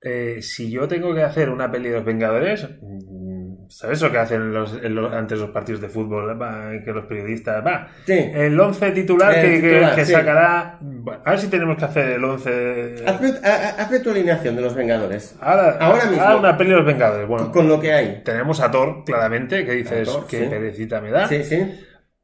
eh, 0.00 0.38
si 0.42 0.70
yo 0.70 0.86
tengo 0.88 1.14
que 1.14 1.22
hacer 1.22 1.50
una 1.50 1.70
peli 1.70 1.88
de 1.88 1.96
los 1.96 2.04
Vengadores, 2.04 2.68
mm, 2.80 3.68
¿sabes 3.68 4.00
lo 4.00 4.10
que 4.12 4.18
hacen 4.18 4.52
los, 4.52 4.80
los- 4.82 5.12
antes 5.12 5.38
los 5.38 5.50
partidos 5.50 5.80
de 5.80 5.88
fútbol? 5.88 6.40
Va, 6.40 6.70
que 6.84 6.92
los 6.92 7.04
periodistas, 7.06 7.64
va, 7.66 7.88
Sí. 8.06 8.12
el 8.32 8.58
11 8.58 8.92
titular 8.92 9.34
que, 9.34 9.60
titular, 9.60 9.94
que 9.96 10.04
sí. 10.06 10.12
sacará, 10.12 10.78
bueno, 10.80 11.20
a 11.24 11.30
ver 11.30 11.38
si 11.40 11.48
tenemos 11.48 11.76
que 11.76 11.84
hacer 11.84 12.08
el 12.10 12.24
11... 12.24 12.94
Hazme, 13.06 13.28
ha- 13.44 13.48
ha- 13.48 13.82
hazme 13.82 13.98
tu 14.00 14.10
alineación 14.10 14.54
de 14.56 14.62
los 14.62 14.74
Vengadores. 14.74 15.36
Ahora, 15.40 15.76
ahora 15.80 16.04
mismo. 16.06 16.22
ahora 16.22 16.36
una 16.36 16.56
peli 16.56 16.70
de 16.70 16.76
los 16.76 16.86
Vengadores, 16.86 17.26
bueno, 17.28 17.50
Con 17.52 17.68
lo 17.68 17.80
que 17.80 17.92
hay. 17.92 18.22
tenemos 18.24 18.60
a 18.60 18.70
Thor, 18.70 19.04
claramente, 19.04 19.64
que 19.66 19.72
dices 19.72 20.08
Thor, 20.08 20.26
que 20.26 20.44
sí. 20.44 20.46
perecita 20.48 21.00
me 21.00 21.10
da. 21.10 21.26
Sí, 21.28 21.42
sí. 21.42 21.58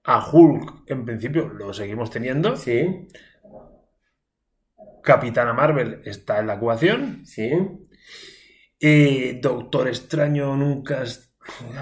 A 0.05 0.23
Hulk, 0.31 0.83
en 0.87 1.05
principio, 1.05 1.49
lo 1.49 1.73
seguimos 1.73 2.11
teniendo. 2.11 2.57
Sí. 2.57 3.09
Capitana 5.05 5.53
Marvel 5.53 6.01
está 6.05 6.41
en 6.41 6.47
la 6.49 6.55
ecuación. 6.55 7.25
Sí. 7.27 7.51
Y 8.81 9.33
Doctor 9.41 9.89
Extraño 9.89 10.57
nunca 10.57 11.03
es 11.03 11.31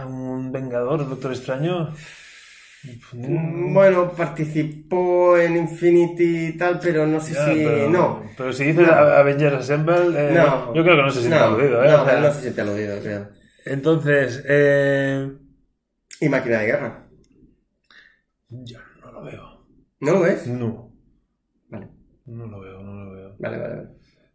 un 0.06 0.50
vengador, 0.52 1.08
Doctor 1.08 1.32
Extraño. 1.32 1.94
Bueno, 3.12 4.10
participó 4.12 5.38
en 5.38 5.56
Infinity 5.56 6.46
y 6.48 6.56
tal, 6.56 6.80
pero 6.80 7.06
no 7.06 7.20
sé 7.20 7.32
Ya, 7.34 7.44
si. 7.46 7.64
pero, 7.64 7.88
no. 7.88 8.22
Pero 8.36 8.52
si 8.52 8.64
dices 8.64 8.86
No. 8.88 8.92
Avengers 8.92 9.54
Assemble, 9.54 10.08
eh, 10.16 10.32
No. 10.34 10.74
yo 10.74 10.82
creo 10.82 10.96
que 10.96 11.02
no 11.02 11.10
se 11.10 11.20
siente 11.20 11.38
no, 11.38 11.44
aludido, 11.44 11.84
¿eh? 11.84 11.88
no, 11.90 12.02
O 12.02 12.04
sea, 12.04 12.20
no 12.20 12.32
se 12.32 12.40
siente 12.40 12.60
aludido, 12.60 13.00
creo. 13.00 13.28
Entonces, 13.64 14.42
eh, 14.48 15.30
Y 16.20 16.28
máquina 16.28 16.58
de 16.58 16.66
guerra. 16.66 17.06
yo 18.48 18.78
no 19.04 19.12
lo 19.12 19.22
veo. 19.22 19.66
¿No 20.00 20.12
lo 20.12 20.20
ves? 20.20 20.46
No, 20.48 20.92
Vale, 21.68 21.88
no 22.26 22.46
lo 22.46 22.60
veo, 22.60 22.82
no 22.82 23.04
lo 23.04 23.12
veo. 23.12 23.31
Vale, 23.42 23.58
vale. 23.58 23.74
vale. 23.76 23.88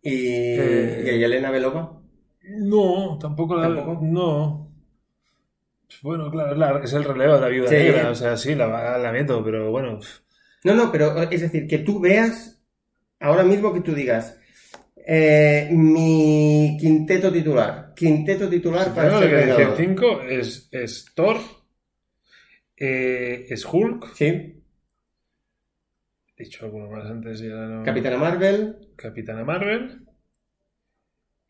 ¿Y, 0.04 0.28
Eh, 0.60 1.12
¿y 1.16 1.20
Yelena 1.20 1.50
Belova? 1.52 2.02
No, 2.44 3.18
tampoco 3.20 3.56
la 3.56 3.64
¿Tampoco? 3.64 4.00
No. 4.04 4.72
Bueno, 6.02 6.30
claro, 6.30 6.52
es, 6.52 6.58
la- 6.58 6.80
es 6.84 6.94
el 6.94 7.04
relevo 7.04 7.34
de 7.36 7.42
la 7.42 7.48
viuda 7.48 7.70
Sí. 7.70 7.76
negra, 7.76 8.10
o 8.12 8.16
sea, 8.16 8.38
sí, 8.38 8.56
la, 8.56 9.10
meto, 9.12 9.44
pero 9.44 9.72
bueno. 9.72 10.00
No, 10.64 10.74
no, 10.76 10.92
pero 10.92 11.22
es 11.24 11.42
decir, 11.42 11.68
que 11.68 11.80
tú 11.80 12.00
veas, 12.00 12.62
ahora 13.20 13.44
mismo 13.44 13.74
que 13.74 13.82
tú 13.82 13.94
digas, 13.94 14.38
eh, 14.98 15.70
mi 15.72 16.78
quinteto 16.80 17.32
titular, 17.32 17.94
quinteto 17.96 18.50
titular 18.50 18.94
para 18.94 19.18
ser 19.20 19.30
que 19.30 19.36
Vengador. 19.36 19.78
5 19.78 20.22
es, 20.24 20.68
es 20.72 21.06
Thor, 21.16 21.38
eh, 22.76 23.46
es 23.50 23.66
Hulk, 23.66 24.14
Sí, 24.14 24.57
dicho 26.38 26.66
alguno 26.66 26.90
más 26.90 27.06
antes 27.10 27.42
y 27.42 27.52
ahora 27.52 27.68
no. 27.68 27.84
Capitana 27.84 28.18
Marvel, 28.18 28.94
Capitana 28.96 29.44
Marvel. 29.44 30.06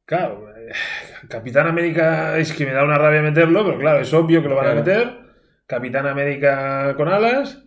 Claro, 0.06 0.56
eh, 0.58 0.72
Capitán 1.30 1.68
América 1.68 2.38
es 2.38 2.54
que 2.54 2.66
me 2.66 2.72
da 2.74 2.84
una 2.86 2.98
rabia 2.98 3.22
meterlo, 3.22 3.66
pero 3.66 3.78
claro, 3.78 4.00
es 4.00 4.14
obvio 4.14 4.42
que 4.42 4.48
lo 4.50 4.56
van 4.56 4.68
a 4.68 4.76
meter. 4.76 5.18
Capitán 5.66 6.08
América 6.08 6.96
con 6.96 7.10
alas. 7.10 7.64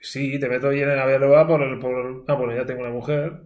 Sí, 0.00 0.38
te 0.40 0.48
meto 0.48 0.68
bien 0.70 0.90
en 0.90 0.96
la 0.96 1.06
Belova 1.06 1.46
por 1.46 1.62
el. 1.62 1.78
Por... 1.78 2.24
Ah, 2.26 2.34
bueno, 2.34 2.54
ya 2.54 2.66
tengo 2.66 2.80
una 2.82 2.90
mujer. 2.90 3.40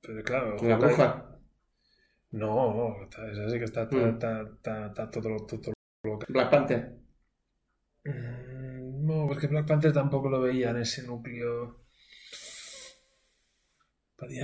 Pero 0.00 0.22
claro. 0.22 0.56
la 0.62 0.78
Hawkeye- 0.78 0.78
bruja. 0.78 1.28
No, 2.30 2.72
no, 2.72 3.02
está- 3.04 3.30
esa 3.30 3.48
sí 3.50 3.58
que 3.58 3.64
está, 3.64 3.82
está, 3.82 3.96
Mm. 3.96 4.08
está, 4.10 4.42
está- 4.42 4.86
está 4.86 5.10
todo, 5.10 5.36
todo- 5.46 5.72
Black 6.28 6.50
Panther. 6.50 6.92
Mm, 8.04 8.51
No, 9.06 9.26
porque 9.28 9.48
Black 9.48 9.66
Panther 9.66 9.92
tampoco 9.92 10.30
lo 10.30 10.40
veía 10.40 10.70
en 10.70 10.78
ese 10.78 11.02
núcleo. 11.02 11.76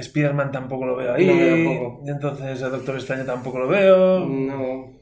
Spider-Man 0.02 0.50
tampoco 0.52 0.84
lo 0.86 0.96
veo 0.96 1.14
ahí. 1.14 1.26
No, 1.26 2.00
y 2.04 2.10
entonces 2.10 2.60
el 2.62 2.70
Doctor 2.70 2.96
Extraño 2.96 3.24
tampoco 3.24 3.58
lo 3.60 3.68
veo. 3.68 4.20
No, 4.26 4.92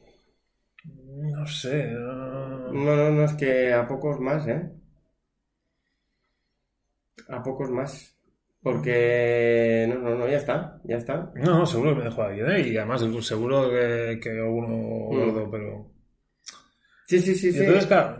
No 1.33 1.45
sé. 1.47 1.75
no- 1.93 2.71
no, 2.73 2.95
no, 2.95 3.11
no, 3.11 3.23
es 3.25 3.33
que 3.33 3.73
a 3.73 3.87
pocos 3.87 4.19
más, 4.19 4.47
¿eh? 4.47 4.69
A 7.35 7.37
pocos 7.43 7.69
más. 7.69 7.93
Porque, 8.63 9.85
no, 9.89 9.99
no, 9.99 10.15
no, 10.17 10.27
ya 10.27 10.37
está, 10.37 10.81
ya 10.83 10.97
está. 10.97 11.31
No, 11.35 11.59
no, 11.59 11.65
seguro 11.65 11.91
que 11.91 11.99
me 11.99 12.05
dejo 12.05 12.21
a 12.21 12.27
alguien, 12.27 12.51
¿eh? 12.51 12.67
Y 12.67 12.77
además 12.77 13.01
seguro 13.21 13.69
que, 13.69 14.19
que 14.21 14.29
alguno 14.31 14.75
gordo, 14.77 15.49
pero. 15.51 15.91
Sí, 17.07 17.19
sí, 17.19 17.35
sí, 17.35 17.47
Y 17.47 17.53
sí. 17.53 17.59
entonces, 17.59 17.87
claro, 17.87 18.17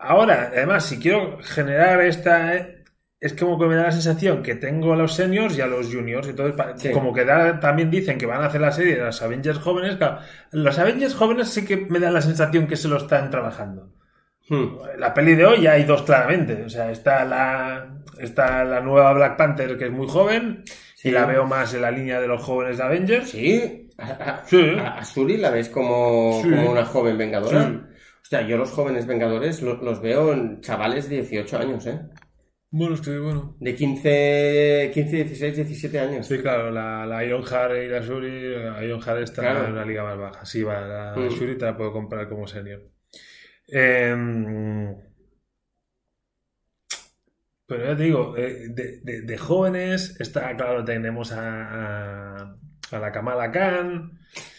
ahora, 0.00 0.50
además, 0.52 0.84
si 0.86 0.98
quiero 0.98 1.38
generar 1.42 2.00
esta. 2.02 2.54
eh, 2.56 2.76
Es 3.22 3.34
como 3.34 3.58
que 3.58 3.66
me 3.66 3.74
da 3.76 3.82
la 3.82 3.92
sensación 3.92 4.42
que 4.42 4.54
tengo 4.54 4.94
a 4.94 4.96
los 4.96 5.12
seniors 5.14 5.54
y 5.58 5.60
a 5.60 5.66
los 5.66 5.92
juniors. 5.94 6.26
Entonces, 6.26 6.56
pa- 6.56 6.72
Sí. 6.78 6.90
como 6.90 7.12
que 7.12 7.26
da- 7.26 7.60
también 7.60 7.90
dicen 7.90 8.16
que 8.16 8.24
van 8.24 8.40
a 8.42 8.46
hacer 8.46 8.62
la 8.62 8.72
serie 8.72 8.96
de 8.96 9.04
los 9.04 9.20
Avengers 9.20 9.58
jóvenes. 9.58 9.96
Claro, 9.96 10.20
los 10.52 10.78
Avengers 10.78 11.14
jóvenes 11.14 11.48
sí 11.50 11.66
que 11.66 11.76
me 11.76 11.98
dan 12.00 12.14
la 12.14 12.22
sensación 12.22 12.66
que 12.66 12.76
se 12.76 12.88
lo 12.88 12.96
están 12.96 13.30
trabajando. 13.30 13.92
Hmm. 14.48 14.68
La 14.98 15.12
peli 15.12 15.34
de 15.34 15.44
hoy 15.44 15.60
ya 15.60 15.72
hay 15.72 15.84
dos 15.84 16.00
claramente. 16.02 16.62
O 16.64 16.70
sea, 16.70 16.90
está 16.90 17.26
la, 17.26 17.90
está 18.18 18.64
la 18.64 18.80
nueva 18.80 19.12
Black 19.12 19.36
Panther, 19.36 19.76
que 19.76 19.84
es 19.84 19.92
muy 19.92 20.08
joven, 20.08 20.62
Sí. 20.96 21.10
y 21.10 21.12
la 21.12 21.26
veo 21.26 21.44
más 21.44 21.74
en 21.74 21.82
la 21.82 21.90
línea 21.90 22.22
de 22.22 22.26
los 22.26 22.42
jóvenes 22.42 22.78
de 22.78 22.84
Avengers. 22.84 23.28
Sí, 23.32 23.90
a, 23.98 24.06
a- 24.06 24.42
Sí. 24.46 24.76
a- 24.78 25.36
la 25.38 25.50
ves 25.50 25.68
como, 25.68 26.40
como 26.40 26.70
una 26.72 26.86
joven 26.86 27.18
vengadora. 27.18 27.82
O 28.30 28.36
sea, 28.36 28.46
yo 28.46 28.56
los 28.56 28.70
jóvenes 28.70 29.08
vengadores 29.08 29.60
lo- 29.60 29.82
los 29.82 30.00
veo 30.00 30.32
en 30.32 30.60
chavales 30.60 31.08
de 31.08 31.16
18 31.16 31.58
años, 31.58 31.84
¿eh? 31.88 31.98
Bueno, 32.70 32.94
estoy 32.94 33.18
bueno. 33.18 33.56
De 33.58 33.74
15, 33.74 34.92
15 34.94 35.16
16, 35.24 35.56
17 35.56 35.98
años. 35.98 36.28
Sí, 36.28 36.38
claro, 36.38 36.70
la, 36.70 37.04
la 37.06 37.24
Ironheart 37.24 37.74
y 37.82 37.88
la 37.88 37.98
Shuri, 38.00 38.54
la 38.54 38.84
Ironheart 38.84 39.22
está 39.22 39.42
Claro. 39.42 39.64
en 39.66 39.72
una 39.72 39.84
liga 39.84 40.04
más 40.04 40.16
baja. 40.16 40.44
Sí, 40.46 40.62
va, 40.62 40.80
la 40.80 41.14
Mm. 41.16 41.28
Shuri 41.30 41.58
te 41.58 41.64
la 41.64 41.76
puedo 41.76 41.92
comprar 41.92 42.28
como 42.28 42.46
senior. 42.46 42.82
Em, 43.66 44.94
pero 47.66 47.84
ya 47.86 47.96
te 47.96 48.02
digo, 48.04 48.36
eh, 48.36 48.68
de, 48.68 49.00
de- 49.02 49.22
de 49.22 49.38
jóvenes, 49.38 50.20
está 50.20 50.54
claro, 50.56 50.84
tenemos 50.84 51.32
a, 51.32 52.36
a, 52.36 52.54
a 52.92 52.98
la 52.98 53.12
Kamala 53.12 53.50
Khan, 53.50 54.18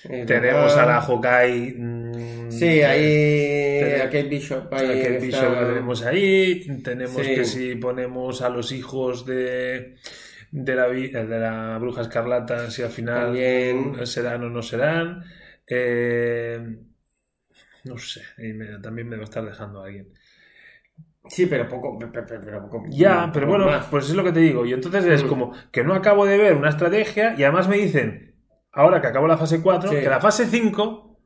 Eh, 0.09 0.25
tenemos 0.25 0.75
a 0.75 0.85
la 0.85 1.01
Hawkeye. 1.01 1.73
mm, 1.77 2.51
Sí, 2.51 2.81
ahí 2.81 3.79
Tenemos- 3.79 4.01
a 4.01 4.05
Kate 4.05 4.23
Bishop. 4.23 4.73
a 4.73 4.77
está- 4.77 5.49
la 5.61 5.67
tenemos 5.67 6.01
ahí. 6.03 6.81
Tenemos 6.83 7.25
Sí. 7.25 7.35
que 7.35 7.45
si 7.45 7.75
ponemos 7.75 8.41
a 8.41 8.49
los 8.49 8.71
hijos 8.71 9.25
de, 9.25 9.95
de, 10.51 10.75
la, 10.75 10.87
de 10.89 11.39
la 11.39 11.77
bruja 11.79 12.01
escarlata, 12.01 12.69
si 12.69 12.81
al 12.83 12.89
final 12.89 13.25
También. 13.27 14.05
serán 14.05 14.43
o 14.43 14.49
no 14.49 14.61
serán. 14.61 15.23
Eh, 15.65 16.59
no 17.85 17.97
sé, 17.97 18.21
me- 18.37 18.77
también 18.79 19.07
me 19.07 19.15
va 19.15 19.21
a 19.21 19.25
estar 19.25 19.45
dejando 19.45 19.81
a 19.81 19.85
alguien. 19.87 20.09
Sí, 21.27 21.45
pero 21.45 21.67
poco. 21.69 21.97
Pero 21.99 22.25
Ya, 22.89 23.21
poco 23.21 23.33
pero 23.33 23.47
bueno, 23.47 23.65
más. 23.67 23.85
pues 23.87 24.09
es 24.09 24.15
lo 24.15 24.23
que 24.23 24.31
te 24.31 24.39
digo. 24.39 24.65
Y 24.65 24.73
entonces 24.73 25.05
es 25.05 25.23
Mm. 25.23 25.27
como 25.27 25.51
que 25.71 25.83
no 25.83 25.93
acabo 25.93 26.25
de 26.25 26.37
ver 26.37 26.55
una 26.55 26.69
estrategia 26.69 27.35
y 27.37 27.43
además 27.43 27.67
me 27.67 27.77
dicen, 27.77 28.35
ahora 28.71 29.01
que 29.01 29.07
acabo 29.07 29.27
la 29.27 29.37
fase 29.37 29.61
4, 29.61 29.89
Sí. 29.89 29.97
que 29.97 30.09
la 30.09 30.19
fase 30.19 30.45
5 30.47 31.19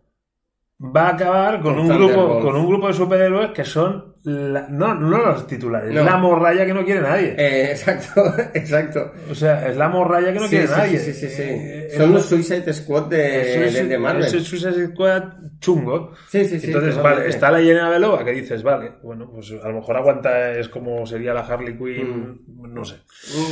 va 0.79 1.07
a 1.07 1.13
acabar 1.13 1.61
con, 1.61 1.75
Con 1.75 1.89
un 1.91 1.97
grupo, 1.97 2.39
con 2.41 2.55
un 2.55 2.67
grupo 2.67 2.87
de 2.87 2.93
superhéroes 2.93 3.51
que 3.51 3.63
son 3.63 4.14
la- 4.25 4.67
no, 4.69 4.93
no 4.95 5.17
los 5.25 5.47
titulares, 5.47 5.93
No. 5.93 6.03
la 6.03 6.17
morralla 6.17 6.65
que 6.65 6.73
no 6.73 6.83
quiere 6.83 7.01
nadie. 7.01 7.35
Eh, 7.37 7.71
exacto, 7.71 8.23
exacto. 8.53 9.11
o 9.29 9.35
sea, 9.35 9.67
es 9.67 9.77
la 9.77 9.87
morralla 9.89 10.33
que 10.33 10.39
no 10.39 10.45
sí, 10.45 10.49
quiere 10.49 10.67
sí, 10.67 10.73
nadie. 10.75 10.97
sí, 10.99 11.13
sí, 11.13 11.27
sí, 11.27 11.35
sí. 11.35 11.43
Eh, 11.45 11.89
Son 11.95 12.11
los 12.13 12.25
Suicide 12.25 12.73
Squad 12.73 13.03
de, 13.07 13.17
de, 13.17 13.83
de 13.85 13.97
Marvel. 13.97 14.23
es 14.25 14.31
Suicide 14.43 14.87
Squad 14.87 15.23
chungo. 15.59 16.11
Sí, 16.27 16.45
sí, 16.45 16.59
sí. 16.59 16.67
Entonces, 16.67 17.01
vale, 17.01 17.27
está 17.29 17.51
la 17.51 17.61
Yelena 17.61 17.89
Belova 17.89 18.23
que 18.25 18.31
dices, 18.31 18.61
vale, 18.63 18.93
bueno, 19.03 19.29
pues 19.31 19.51
a 19.63 19.67
lo 19.67 19.75
mejor 19.75 19.97
aguanta, 19.97 20.51
es 20.51 20.67
como 20.69 21.05
sería 21.05 21.33
la 21.33 21.41
Harley 21.41 21.77
Quinn, 21.77 22.41
no 22.47 22.83
sé. 22.83 22.95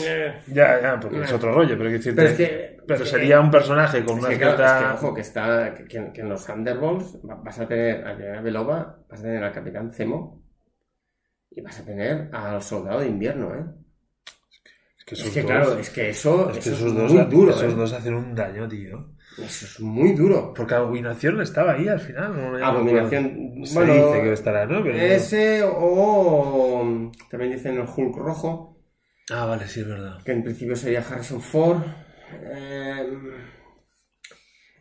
Eh, 0.07 0.33
Ya, 0.47 0.81
ya, 0.81 0.99
porque 0.99 1.21
es 1.21 1.31
Eh. 1.31 1.35
otro 1.35 1.53
rollo, 1.53 1.77
pero, 1.77 1.89
decirte, 1.89 2.15
Pero 2.15 2.29
es 2.29 2.35
que- 2.37 2.77
pero 2.85 3.05
sería 3.05 3.39
un 3.39 3.49
personaje 3.49 4.03
con 4.03 4.19
una 4.19 4.29
que, 4.29 4.37
claro, 4.37 4.57
cierta... 4.57 4.77
es 4.79 4.83
que, 4.99 5.05
ojo, 5.05 5.13
que 5.15 5.21
está 5.21 5.73
que, 5.87 6.21
en 6.21 6.29
los 6.29 6.45
Thunderbolts 6.45 7.19
va- 7.29 7.35
vas 7.35 7.59
a 7.59 7.67
tener 7.67 8.05
a 8.05 8.17
Yelena 8.17 8.41
Belova, 8.41 8.97
vas 9.09 9.19
a 9.19 9.23
tener 9.23 9.41
al 9.43 9.53
Capitán 9.53 9.91
Zemo 9.93 10.42
y 11.55 11.61
vas 11.61 11.79
a 11.79 11.85
tener 11.85 12.29
al 12.33 12.61
Soldado 12.61 12.99
de 13.01 13.07
Invierno, 13.07 13.53
¿eh? 13.55 13.63
Es 14.97 15.05
que 15.05 15.15
Es 15.15 15.21
esos 15.21 15.33
que 15.33 15.41
dos, 15.41 15.49
claro, 15.51 15.77
es 15.79 15.89
que 15.89 16.09
eso, 16.09 16.49
es 16.49 16.53
que 16.53 16.59
eso 16.59 16.71
esos 16.73 16.87
es 16.87 16.93
dos, 16.95 17.11
muy 17.13 17.23
duro, 17.25 17.51
esos 17.51 17.73
¿eh? 17.73 17.75
dos 17.75 17.93
hacen 17.93 18.13
un 18.15 18.33
daño, 18.35 18.67
tío. 18.67 19.09
Eso 19.37 19.65
es 19.65 19.79
muy 19.79 20.13
duro. 20.13 20.53
Porque 20.55 20.75
Abominación 20.75 21.41
estaba 21.41 21.73
ahí 21.73 21.87
al 21.87 21.99
final. 21.99 22.35
no 22.59 22.65
Abominación, 22.65 23.25
acuerdo. 23.25 23.65
Se 23.65 23.73
bueno, 23.75 23.93
dice 23.93 24.21
que 24.21 24.33
estará, 24.33 24.65
¿no? 24.65 24.83
Pero- 24.83 24.97
Ese 24.97 25.63
o 25.65 27.11
también 27.29 27.51
dicen 27.53 27.75
el 27.79 27.87
Hulk 27.87 28.15
rojo, 28.15 28.79
Ah, 29.31 29.45
vale, 29.45 29.67
sí, 29.67 29.79
es 29.81 29.87
verdad. 29.87 30.21
que 30.23 30.31
en 30.33 30.43
principio 30.43 30.75
sería 30.75 30.99
Harrison 31.01 31.41
Ford. 31.41 31.81
Eh, 32.43 33.05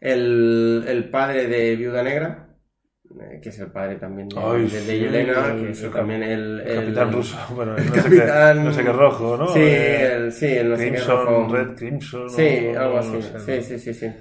el, 0.00 0.84
el 0.86 1.10
padre 1.10 1.46
de 1.46 1.76
Viuda 1.76 2.02
Negra, 2.02 2.41
que 3.42 3.48
es 3.48 3.58
el 3.58 3.70
padre 3.70 3.96
también 3.96 4.28
de, 4.28 4.36
Ay, 4.40 4.62
de- 4.62 4.68
sí, 4.68 4.86
de 4.86 4.98
Yelena, 5.00 5.46
el- 5.52 5.64
que 5.64 5.70
es 5.72 5.82
el 5.82 5.90
también 5.90 6.22
el, 6.22 6.60
El 6.60 6.76
capitán 6.80 7.12
ruso. 7.12 7.36
Bueno, 7.54 7.76
el 7.76 7.86
no, 7.86 7.94
sé 7.94 8.00
capitán- 8.02 8.56
qué, 8.58 8.64
no 8.64 8.72
sé 8.72 8.82
qué 8.84 8.92
rojo, 8.92 9.36
¿no? 9.36 9.48
Sí, 9.48 9.60
Eh, 9.60 10.12
el, 10.14 10.32
sí, 10.32 10.46
el 10.46 10.70
no 10.70 10.76
sé 10.76 10.84
qué 10.84 10.90
Crimson, 10.92 11.26
rojo. 11.26 11.54
Red 11.54 11.76
Crimson. 11.76 12.30
Sí, 12.30 12.66
o- 12.74 12.80
algo 12.80 12.94
no 12.94 12.98
así. 13.00 13.22
sé, 13.22 13.62
sí, 13.62 13.78
sí, 13.78 13.78
sí, 13.78 13.94
sí. 13.94 14.12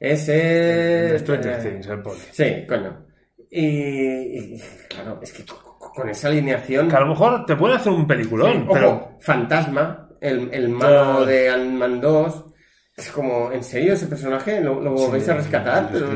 Ese. 0.00 1.10
El 1.10 1.18
Stranger 1.20 1.52
eh, 1.52 1.62
Things, 1.70 1.86
el 1.86 2.02
poli. 2.02 2.18
Sí, 2.30 2.66
coño. 2.68 3.06
Y, 3.50 3.66
y, 4.56 4.62
claro, 4.88 5.20
es 5.22 5.32
que 5.32 5.44
con 5.78 6.08
esa 6.08 6.28
alineación. 6.28 6.88
Que 6.88 6.96
a 6.96 7.00
lo 7.00 7.06
mejor 7.06 7.46
te 7.46 7.56
puede 7.56 7.76
hacer 7.76 7.92
un 7.92 8.06
peliculón, 8.06 8.68
pero. 8.72 9.16
Fantasma, 9.20 10.10
el, 10.20 10.50
el 10.52 10.68
malo 10.68 11.20
Ya. 11.24 11.26
de 11.30 11.48
Ant-Man 11.50 12.00
2. 12.00 12.44
Es 12.96 13.10
como, 13.10 13.50
¿en 13.50 13.64
serio 13.64 13.94
ese 13.94 14.06
personaje 14.06 14.60
lo, 14.60 14.80
lo 14.80 14.96
Sí, 14.96 15.08
vais 15.10 15.28
a 15.28 15.34
rescatar? 15.34 15.88
Pero, 15.92 16.06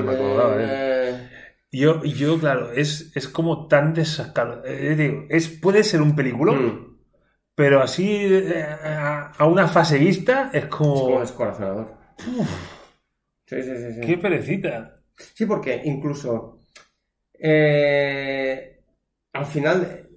Yo, 1.71 2.03
yo, 2.05 2.39
claro, 2.39 2.73
es, 2.73 3.13
es 3.15 3.29
como 3.29 3.69
tan 3.69 3.93
desascado. 3.93 4.63
Eh, 4.65 5.27
es, 5.29 5.49
puede 5.49 5.85
ser 5.85 6.01
un 6.01 6.17
peliculón, 6.17 6.65
mm, 6.67 6.99
pero 7.55 7.83
así 7.83 8.07
eh, 8.11 8.63
a, 8.83 9.33
a 9.37 9.47
una 9.47 9.69
fase 9.69 9.99
vista 9.99 10.51
es 10.55 10.65
es 10.65 10.69
como 10.71 10.95
como. 11.05 11.21
descorazonador. 11.21 11.99
Sí, 13.47 13.63
sí, 13.63 13.77
sí. 13.77 13.93
sí. 13.95 14.01
¡Qué 14.01 14.19
perecita! 14.19 15.01
Sí, 15.17 15.47
porque 15.47 15.81
incluso 15.85 16.61
eh, 17.39 18.83
al 19.35 19.47
final, 19.47 20.11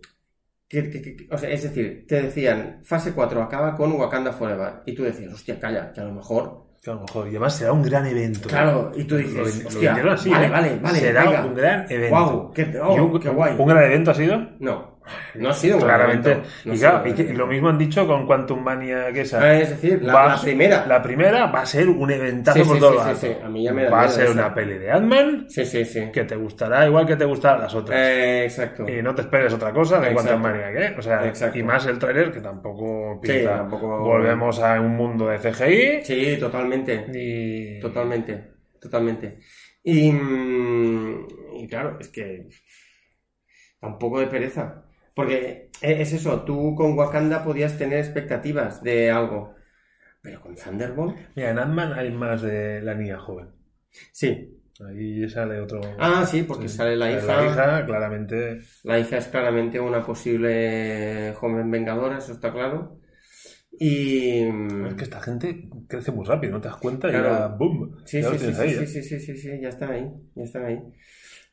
que- 0.70 0.90
que- 0.92 1.02
que- 1.04 1.28
o 1.32 1.38
sea, 1.40 1.50
es 1.52 1.64
decir, 1.64 2.06
te 2.08 2.24
decían, 2.24 2.82
fase 2.86 3.14
4 3.14 3.44
acaba 3.44 3.76
con 3.78 3.94
Wakanda 3.94 4.34
Forever, 4.34 4.84
y 4.88 4.94
tú 4.96 5.04
decías, 5.04 5.34
hostia, 5.34 5.60
calla, 5.60 5.94
que 5.94 6.02
a 6.02 6.06
lo 6.06 6.14
mejor... 6.14 6.71
A 6.88 6.90
lo 6.92 7.02
mejor. 7.02 7.28
Y 7.28 7.30
además 7.32 7.56
será 7.56 7.74
un 7.74 7.84
gran 7.84 8.06
evento. 8.08 8.50
Claro, 8.50 8.92
y 8.96 9.04
tú 9.04 9.16
Lo- 9.16 9.22
dices, 9.22 9.62
lo 9.64 9.68
hostia, 9.70 9.90
vendieron 9.92 10.14
así, 10.14 10.30
vale, 10.32 10.46
¿eh? 10.48 10.50
vale, 10.50 10.80
vale, 10.82 11.00
Será 11.00 11.24
venga. 11.24 11.46
un 11.46 11.54
gran 11.56 11.86
evento. 11.92 12.10
Guau, 12.10 12.52
qué, 12.54 12.80
oh, 12.84 12.96
¿Y 12.96 13.00
un, 13.00 13.20
qué 13.20 13.30
guay. 13.30 13.56
¿Un 13.58 13.68
gran 13.68 13.84
evento 13.84 14.12
ha 14.12 14.14
sido? 14.16 14.48
No, 14.60 14.91
no 15.36 15.50
ha 15.50 15.54
sido 15.54 15.78
un 15.78 15.84
Claramente. 15.84 16.42
no 16.66 16.74
y 16.74 16.80
claro, 16.80 17.04
lo 17.34 17.48
mismo 17.48 17.70
han 17.70 17.78
dicho 17.78 18.06
con 18.08 18.26
Quantum 18.26 18.62
Mania 18.64 19.12
que 19.12 19.22
esa. 19.22 19.42
Ah, 19.42 19.60
es 19.60 19.70
decir, 19.72 20.02
la, 20.04 20.14
Va- 20.14 20.28
la 20.36 20.42
primera. 20.42 20.86
La 20.86 21.02
primera 21.02 21.46
va 21.48 21.62
a 21.62 21.66
ser 21.66 21.90
un 21.90 22.12
eventazo 22.12 22.60
Sí, 22.60 22.66
por 22.66 22.76
sí, 22.76 22.80
todo 22.80 22.92
sí, 22.92 22.96
lo 22.98 23.04
sí, 23.04 23.10
alto. 23.10 23.20
sí. 23.40 23.46
A 23.46 23.50
mí 23.50 23.64
ya 23.64 23.74
me 23.74 23.84
da 23.84 23.90
Va 23.92 24.02
a 24.04 24.08
ser 24.10 24.30
una 24.30 24.54
peli 24.54 24.78
de 24.78 24.92
Ant-Man 24.92 25.48
que 26.14 26.24
te 26.24 26.36
gustará 26.36 26.86
igual 26.88 27.06
que 27.06 27.16
te 27.16 27.26
gustarán 27.26 27.62
las 27.62 27.74
otras. 27.76 28.00
Eh, 28.00 28.44
exacto. 28.46 28.88
Y 28.88 29.02
no 29.02 29.16
te 29.16 29.22
esperes 29.24 29.54
otra 29.54 29.72
cosa 29.74 30.00
de 30.00 30.12
Exacto. 30.12 30.30
Quantum 30.40 30.42
Mania, 30.52 30.72
¿eh? 30.88 30.96
O 30.98 31.02
sea, 31.02 31.26
Exacto. 31.28 31.58
y 31.58 31.64
más 31.64 31.86
el 31.88 31.98
trailer 32.00 32.32
que 32.32 32.42
tampoco 32.42 33.20
pinta. 33.22 33.58
tampoco- 33.58 34.00
Volvemos 34.00 34.60
a 34.62 34.80
un 34.80 34.96
mundo 34.96 35.28
de 35.28 35.40
CGI 35.40 36.04
Sí, 36.04 36.38
totalmente. 36.40 37.06
y... 37.14 37.80
Totalmente, 37.80 38.52
totalmente. 38.80 39.40
Y, 39.84 40.12
mm, 40.12 41.28
y 41.56 41.68
claro, 41.68 41.98
es 42.00 42.10
que 42.10 42.48
da 43.82 43.88
un 43.88 43.98
poco 43.98 44.20
de 44.20 44.28
pereza. 44.28 44.86
Porque 45.14 45.70
e- 45.82 46.02
es 46.02 46.14
eso, 46.14 46.44
tú 46.44 46.76
con 46.76 46.98
Wakanda 46.98 47.44
podías 47.44 47.78
tener 47.78 48.00
expectativas 48.00 48.82
de 48.84 49.12
algo. 49.12 49.56
Pero 50.22 50.40
con 50.42 50.56
Thunderbolt, 50.56 51.18
Mira, 51.36 51.50
en 51.52 51.60
Ant-Man 51.60 51.94
hay 51.94 52.12
más 52.12 52.42
de 52.42 52.82
la 52.82 52.94
niña 52.94 53.18
joven. 53.20 53.50
sí. 54.12 54.58
Ahí 54.88 55.30
sale 55.30 55.60
otro... 55.60 55.80
Ah, 56.00 56.26
sí, 56.26 56.42
porque 56.42 56.68
Sí. 56.68 56.78
sale 56.78 56.96
la 56.96 57.12
hija. 57.12 57.26
La 57.26 57.46
hija, 57.46 57.86
claramente... 57.86 58.62
La 58.84 58.98
hija 58.98 59.18
es 59.18 59.28
claramente 59.28 59.80
una 59.80 60.04
posible 60.04 61.34
joven 61.36 61.70
vengadora, 61.70 62.18
eso 62.18 62.32
está 62.34 62.52
claro. 62.52 63.00
Y. 63.80 64.44
mm, 64.46 64.86
Es 64.88 64.94
que 64.96 65.04
esta 65.04 65.22
gente 65.22 65.70
crece 65.88 66.12
muy 66.12 66.26
rápido, 66.26 66.54
¿no 66.54 66.62
te 66.62 66.68
das 66.70 66.78
cuenta? 66.78 67.10
Y 67.10 67.12
Claro. 67.12 67.30
ya, 67.30 67.48
¡boom! 67.48 67.96
Sí, 68.06 68.22
ya 68.22 68.30
sí, 68.32 68.38
sí, 68.40 68.54
sí, 68.54 68.62
¿eh? 68.62 68.88
sí, 68.88 69.04
sí, 69.04 69.20
sí, 69.20 69.38
sí, 69.38 69.50
ya 69.62 69.70
están 69.70 69.92
ahí, 69.92 70.12
ya 70.36 70.44
están 70.44 70.66
ahí. 70.66 70.80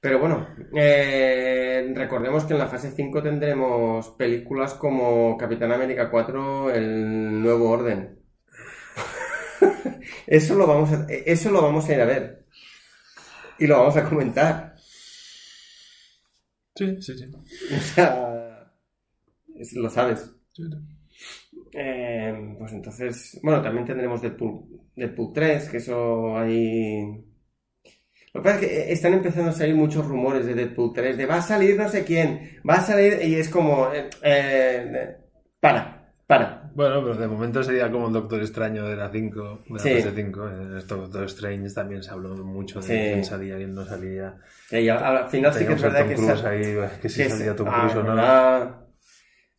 Pero 0.00 0.20
bueno, 0.20 0.46
eh, 0.76 1.92
recordemos 1.94 2.44
que 2.44 2.52
en 2.52 2.60
la 2.60 2.68
fase 2.68 2.92
5 2.92 3.22
tendremos 3.22 4.10
películas 4.10 4.74
como 4.74 5.36
Capitán 5.36 5.72
América 5.72 6.08
4, 6.10 6.70
El 6.70 7.42
Nuevo 7.42 7.70
Orden. 7.70 8.18
Eso 10.26 10.54
lo 10.54 10.66
vamos 10.66 10.92
a, 10.92 11.06
eso 11.08 11.50
lo 11.50 11.62
vamos 11.62 11.88
a 11.88 11.94
ir 11.94 12.00
a 12.00 12.04
ver. 12.04 12.46
Y 13.58 13.66
lo 13.66 13.78
vamos 13.78 13.96
a 13.96 14.08
comentar. 14.08 14.76
Sí, 16.76 17.02
sí, 17.02 17.18
sí. 17.18 17.24
O 17.76 17.80
sea, 17.80 18.72
lo 19.74 19.90
sabes. 19.90 20.30
Sí, 20.52 20.62
sí. 20.62 20.98
Eh, 21.72 22.56
pues 22.58 22.72
entonces, 22.72 23.38
bueno, 23.42 23.60
también 23.62 23.86
tendremos 23.86 24.22
Deadpool, 24.22 24.64
Deadpool 24.94 25.32
3, 25.32 25.68
que 25.68 25.76
eso 25.78 26.36
ahí... 26.36 27.24
Lo 28.34 28.42
que 28.42 28.44
pasa 28.50 28.60
es 28.60 28.66
que 28.66 28.92
están 28.92 29.14
empezando 29.14 29.50
a 29.50 29.52
salir 29.52 29.74
muchos 29.74 30.06
rumores 30.06 30.44
de 30.46 30.54
Deadpool 30.54 30.92
3, 30.94 31.16
de 31.16 31.26
va 31.26 31.36
a 31.36 31.42
salir 31.42 31.76
no 31.76 31.88
sé 31.88 32.04
quién, 32.04 32.60
va 32.68 32.74
a 32.74 32.80
salir 32.80 33.18
y 33.22 33.34
es 33.36 33.48
como... 33.48 33.88
eh, 33.92 34.08
eh, 34.22 35.16
para, 35.60 36.12
para. 36.26 36.70
Bueno, 36.74 37.02
pero 37.02 37.14
de 37.16 37.26
momento 37.26 37.62
sería 37.64 37.90
como 37.90 38.06
el 38.06 38.12
Doctor 38.12 38.40
Extraño 38.40 38.86
de 38.86 38.94
la 38.94 39.10
5, 39.10 39.62
de 39.66 39.72
la 39.74 39.78
Sí. 39.80 39.94
fase 39.94 40.12
5. 40.14 40.48
En 40.48 40.76
esto 40.76 40.96
Doctor 40.98 41.24
Strange 41.24 41.70
también 41.74 42.02
se 42.02 42.10
habló 42.10 42.36
mucho 42.36 42.80
de 42.80 42.86
Sí. 42.86 42.92
quién 42.92 43.24
salía, 43.24 43.56
quién 43.56 43.74
no 43.74 43.84
salía. 43.84 44.36
Y 44.70 44.88
al, 44.88 45.02
al 45.02 45.28
final 45.30 45.52
sí 45.54 45.66
que 45.66 45.72
es 45.72 45.82
verdad 45.82 46.00
Tom 46.00 46.08
que... 46.08 46.14
Cruise 46.14 46.38
sa- 46.40 46.50
ahí, 46.50 46.76
que 47.02 47.08
si 47.08 47.22
que 47.22 47.30
salía 47.30 47.50
es- 47.50 47.56
Tom 47.56 47.68
ah, 47.68 47.78
Cruise 47.80 47.96
o 47.96 48.02
no. 48.04 48.14
¿verdad? 48.14 48.76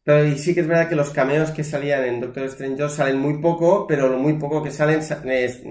Pero 0.04 0.26
y 0.26 0.38
sí 0.38 0.54
que 0.56 0.62
es 0.62 0.68
verdad 0.68 0.88
que 0.88 0.96
los 0.96 1.10
cameos 1.10 1.52
que 1.52 1.64
salían 1.64 2.06
en 2.06 2.22
Doctor 2.22 2.44
Strange 2.46 2.78
2 2.84 2.94
salen 2.94 3.18
muy 3.20 3.42
poco, 3.42 3.86
pero 3.86 4.08
lo 4.08 4.18
muy 4.18 4.34
poco 4.34 4.64
que 4.64 4.72
salen 4.72 5.04
sa- 5.04 5.22
es, 5.26 5.62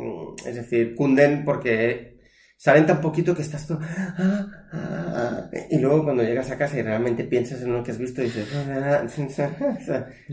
es 0.46 0.54
decir, 0.54 0.94
cunden 0.94 1.44
porque 1.44 2.17
salen 2.60 2.84
tan 2.86 3.00
poquito 3.00 3.34
que 3.34 3.42
estás 3.42 3.66
todo... 3.66 3.78
"Ah, 3.82 4.16
ah, 4.18 4.68
ah", 4.74 5.50
y 5.70 5.78
luego 5.78 6.02
cuando 6.04 6.22
llegas 6.24 6.50
a 6.50 6.58
casa 6.58 6.76
y 6.78 6.82
realmente 6.82 7.22
piensas 7.24 7.62
en 7.62 7.72
lo 7.72 7.82
que 7.84 7.92
has 7.92 7.98
visto 7.98 8.20
dices... 8.20 8.46
"Ah, 8.52 9.06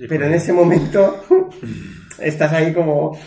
Pero 0.10 0.26
en 0.26 0.34
ese 0.34 0.52
momento 0.52 1.24
estás 2.20 2.52
ahí 2.52 2.74
como... 2.74 3.18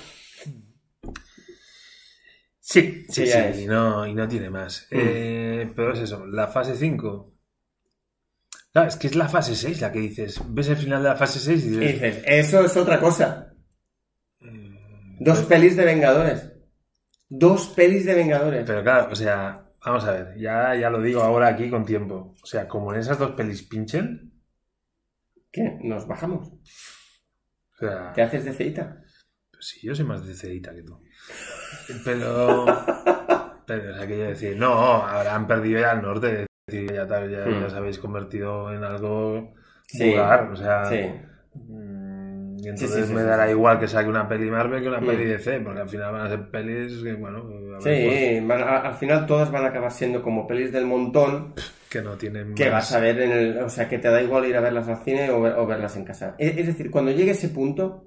Sí, 2.61 3.07
sí, 3.09 3.27
Sí, 3.27 3.63
y 3.63 3.67
no, 3.67 4.07
y 4.07 4.13
no 4.15 4.29
tiene 4.29 4.51
más. 4.51 4.87
Mm. 4.91 4.97
Eh, 5.01 5.73
pero 5.75 5.93
es 5.95 6.01
eso, 6.01 6.27
la 6.27 6.49
fase 6.49 6.77
5. 6.77 7.35
Claro, 8.73 8.89
es 8.89 8.97
que 8.97 9.07
es 9.07 9.15
la 9.17 9.29
fase 9.29 9.55
6 9.57 9.81
la 9.81 9.91
que 9.91 10.01
dices. 10.01 10.39
Ves 10.49 10.69
el 10.69 10.77
final 10.77 11.03
de 11.03 11.09
la 11.09 11.17
fase 11.17 11.39
6 11.41 11.65
y 11.65 11.69
Y 11.69 11.71
dices. 11.79 11.93
dices, 11.95 12.23
eso 12.27 12.65
es 12.65 12.77
otra 12.77 13.01
cosa. 13.01 13.55
mm, 14.41 15.25
Dos 15.25 15.43
pelis 15.45 15.77
de 15.77 15.85
Vengadores. 15.87 16.53
Dos 17.29 17.69
pelis 17.69 18.05
de 18.07 18.15
Vengadores. 18.15 18.65
Pero 18.67 18.83
claro, 18.83 19.09
o 19.13 19.15
sea, 19.15 19.65
vamos 19.85 20.05
a 20.05 20.13
ver, 20.13 20.39
ya, 20.39 20.75
ya 20.75 20.91
lo 20.91 21.01
digo 21.03 21.21
ahora 21.23 21.49
aquí 21.49 21.69
con 21.71 21.85
tiempo. 21.85 22.35
O 22.43 22.47
sea, 22.47 22.67
como 22.69 22.93
en 22.95 23.01
esas 23.01 23.19
dos 23.19 23.33
pelis 23.33 23.63
pinchen, 23.63 24.33
¿Qué? 25.51 25.79
¿Nos 25.83 26.07
bajamos? 26.07 26.49
o 26.49 27.77
sea, 27.79 28.13
¿Te 28.13 28.23
haces 28.23 28.45
de 28.45 28.53
ceita? 28.53 29.03
pues 29.51 29.67
sí, 29.69 29.87
yo 29.87 29.95
soy 29.95 30.05
más 30.05 30.27
de 30.27 30.35
cedita 30.35 30.75
que 30.75 30.83
tú. 30.83 31.01
Pero, 32.05 32.65
pero, 33.67 33.93
o 33.93 33.97
sea, 33.97 34.07
que 34.07 34.19
yo 34.19 34.25
decir, 34.25 34.57
no, 34.57 34.73
ahora 34.73 35.35
han 35.35 35.47
perdido 35.47 35.81
ya 35.81 35.93
el 35.93 36.03
norte, 36.03 36.43
es 36.43 36.47
decir, 36.67 36.93
ya, 36.93 37.07
ya, 37.07 37.45
Hmm. 37.47 37.61
ya 37.61 37.67
os 37.67 37.75
habéis 37.75 37.99
convertido 37.99 38.73
en 38.73 38.85
algo 38.85 39.55
Sí, 39.87 40.11
vulgar, 40.11 40.51
o 40.51 40.57
sea, 40.57 40.85
Sí. 40.85 41.01
mm, 41.55 42.08
y 42.59 42.63
Sí, 42.63 42.69
entonces 42.69 43.01
sí, 43.03 43.07
sí, 43.09 43.15
me 43.15 43.21
sí, 43.21 43.27
dará 43.27 43.45
sí. 43.47 43.53
igual 43.53 43.79
que 43.81 43.89
saque 43.89 44.09
una 44.09 44.29
peli 44.29 44.51
Marvel 44.51 44.83
que 44.83 44.89
una 44.89 45.01
peli 45.01 45.25
DC, 45.25 45.61
porque 45.61 45.81
al 45.81 45.89
final 45.89 46.13
van 46.13 46.27
a 46.27 46.29
ser 46.29 46.51
pelis 46.51 47.03
que, 47.03 47.15
bueno, 47.15 47.45
a 47.77 47.81
Sí, 47.81 48.41
van 48.45 48.61
a- 48.63 48.79
al 48.81 48.95
final 48.95 49.27
todas 49.27 49.51
van 49.51 49.65
a 49.65 49.69
acabar 49.69 49.91
siendo 49.93 50.23
como 50.23 50.47
pelis 50.47 50.73
del 50.73 50.87
montón 50.87 51.53
pues, 51.55 51.73
que 51.91 52.03
no 52.03 52.17
tienen 52.17 52.55
que 52.55 52.65
más- 52.65 52.73
vas 52.91 52.93
a 52.95 53.01
ver 53.01 53.21
en 53.21 53.33
el... 53.33 53.59
O 53.59 53.69
sea, 53.71 53.89
que 53.89 53.99
te 53.99 54.09
da 54.09 54.21
igual 54.21 54.45
ir 54.47 54.57
a 54.57 54.61
verlas 54.61 54.89
al 54.89 54.99
cine 55.05 55.31
o, 55.31 55.41
ver- 55.41 55.55
o 55.57 55.67
verlas 55.67 55.97
en 55.97 56.05
casa. 56.05 56.35
Es, 56.39 56.57
es 56.59 56.67
decir, 56.67 56.91
cuando 56.91 57.11
llegue 57.13 57.31
ese 57.31 57.49
punto... 57.49 58.05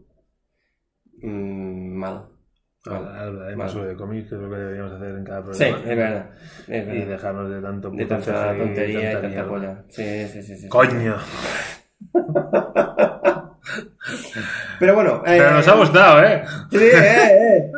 mm, 1.21 1.93
mal. 1.95 2.27
Hablar 2.85 3.15
hablar 3.15 3.43
Vale. 3.43 3.55
más 3.57 3.71
sobre 3.71 3.95
cómics, 3.95 4.29
que 4.29 4.35
es 4.35 4.41
lo 4.41 4.49
que 4.49 4.55
deberíamos 4.55 4.91
hacer 4.93 5.09
en 5.15 5.23
cada 5.23 5.53
Sí, 5.53 5.65
programa. 5.65 5.77
es 5.91 5.97
verdad. 5.97 6.29
Es 6.67 6.87
Y 6.87 7.05
dejarnos 7.05 7.49
de 7.51 7.61
tanto 7.61 7.89
De 7.91 8.05
tanta 8.05 8.57
tontería 8.57 8.99
y 9.11 9.13
tanta 9.13 9.21
tanta 9.27 9.47
polla. 9.47 9.83
Sí, 9.89 10.27
sí, 10.27 10.41
sí. 10.43 10.57
sí. 10.57 10.67
¡Coño! 10.67 11.15
Pero 14.79 14.95
bueno... 14.95 15.21
Pero 15.25 15.49
eh, 15.49 15.53
nos 15.53 15.67
ha 15.67 15.75
gustado, 15.75 16.23
¿eh? 16.23 16.43
Sí, 16.71 16.77
eh, 16.77 17.57
eh. 17.57 17.71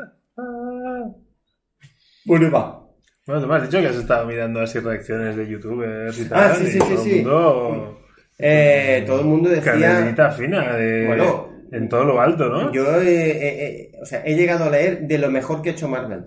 Bueno, 2.25 2.51
va. 2.51 2.83
Bueno, 3.25 3.41
tú 3.41 3.47
me 3.47 3.55
has 3.55 3.63
dicho 3.63 3.79
que 3.79 3.87
has 3.87 3.95
estado 3.95 4.25
mirando 4.25 4.61
así 4.61 4.79
reacciones 4.79 5.35
de 5.35 5.47
youtubers 5.47 6.19
y 6.19 6.25
tal. 6.25 6.39
Ah, 6.39 6.55
sí, 6.55 6.65
y 6.65 6.67
sí, 6.71 6.79
todo 6.79 6.87
sí, 6.89 6.93
el 6.93 6.99
sí. 6.99 7.15
mundo... 7.15 7.99
Eh, 8.37 9.03
todo 9.05 9.19
el 9.19 9.25
mundo 9.25 9.49
decía... 9.49 10.31
Fina, 10.31 10.73
de... 10.75 11.07
Bueno, 11.07 11.53
en 11.71 11.89
todo 11.89 12.05
lo 12.05 12.21
alto, 12.21 12.49
¿no? 12.49 12.71
Yo 12.71 13.01
eh, 13.01 13.31
eh, 13.31 13.65
eh, 13.65 13.91
o 14.01 14.05
sea, 14.05 14.23
he 14.25 14.35
llegado 14.35 14.65
a 14.65 14.69
leer 14.69 15.01
de 15.01 15.17
lo 15.17 15.31
mejor 15.31 15.61
que 15.61 15.69
ha 15.69 15.73
hecho 15.73 15.87
Marvel. 15.87 16.25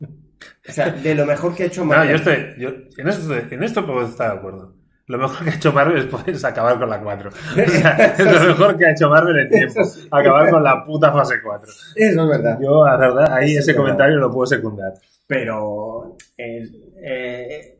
O 0.00 0.72
sea, 0.72 0.90
de 0.90 1.14
lo 1.14 1.24
mejor 1.24 1.54
que 1.54 1.62
ha 1.64 1.66
hecho 1.66 1.80
No, 1.82 1.86
Marvel. 1.86 2.10
yo 2.10 2.16
estoy... 2.16 2.54
Yo, 2.58 2.68
en, 2.96 3.08
esto, 3.08 3.34
en 3.34 3.62
esto 3.62 3.86
puedo 3.86 4.06
estar 4.06 4.32
de 4.32 4.38
acuerdo. 4.38 4.75
Lo 5.08 5.18
mejor 5.18 5.44
que 5.44 5.50
ha 5.50 5.54
hecho 5.54 5.72
Marvel 5.72 6.10
es 6.26 6.44
acabar 6.44 6.78
con 6.78 6.90
la 6.90 7.00
4. 7.00 7.30
O 7.66 7.70
sea, 7.70 8.06
es 8.18 8.24
lo 8.24 8.40
mejor 8.48 8.76
que 8.76 8.86
ha 8.86 8.90
hecho 8.90 9.08
Marvel 9.08 9.38
en 9.38 9.48
tiempo. 9.48 9.80
Acabar 10.10 10.50
con 10.50 10.64
la 10.64 10.84
puta 10.84 11.12
fase 11.12 11.36
4. 11.42 11.72
Eso 11.94 12.22
es 12.22 12.28
verdad. 12.28 12.58
Yo, 12.60 12.84
la 12.84 12.96
verdad, 12.96 13.32
ahí 13.32 13.50
ese 13.52 13.58
es 13.58 13.66
verdad. 13.68 13.80
comentario 13.82 14.16
lo 14.18 14.30
puedo 14.32 14.46
secundar. 14.46 14.92
Pero. 15.28 16.16
eh, 16.36 16.68
eh, 17.04 17.78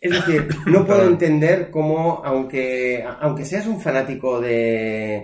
es 0.00 0.10
decir, 0.12 0.48
no 0.66 0.86
puedo 0.86 1.02
entender 1.04 1.70
cómo, 1.70 2.22
aunque, 2.24 3.04
aunque 3.20 3.44
seas 3.44 3.66
un 3.66 3.80
fanático 3.80 4.40
de. 4.40 5.16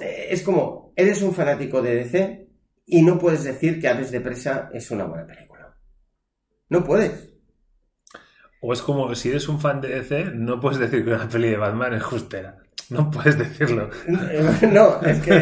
eh, 0.00 0.26
Es 0.30 0.42
como, 0.42 0.92
eres 0.96 1.20
un 1.20 1.34
fanático 1.34 1.82
de 1.82 1.96
DC 1.96 2.48
y 2.86 3.02
no 3.02 3.18
puedes 3.18 3.44
decir 3.44 3.78
que 3.80 3.88
Aves 3.88 4.10
de 4.10 4.20
Presa 4.22 4.70
es 4.72 4.90
una 4.90 5.04
buena 5.04 5.26
película. 5.26 5.76
No 6.70 6.82
puedes. 6.82 7.31
O 8.64 8.72
es 8.72 8.80
como, 8.82 9.14
si 9.14 9.28
eres 9.30 9.48
un 9.48 9.60
fan 9.60 9.80
de 9.80 9.88
DC, 9.88 10.24
no 10.34 10.60
puedes 10.60 10.78
decir 10.78 11.04
que 11.04 11.10
una 11.12 11.28
peli 11.28 11.50
de 11.50 11.56
Batman 11.58 11.94
es 11.94 12.02
justera. 12.02 12.58
No 12.90 13.10
puedes 13.10 13.38
decirlo. 13.38 13.88
No, 14.72 15.00
es 15.02 15.18
que. 15.20 15.32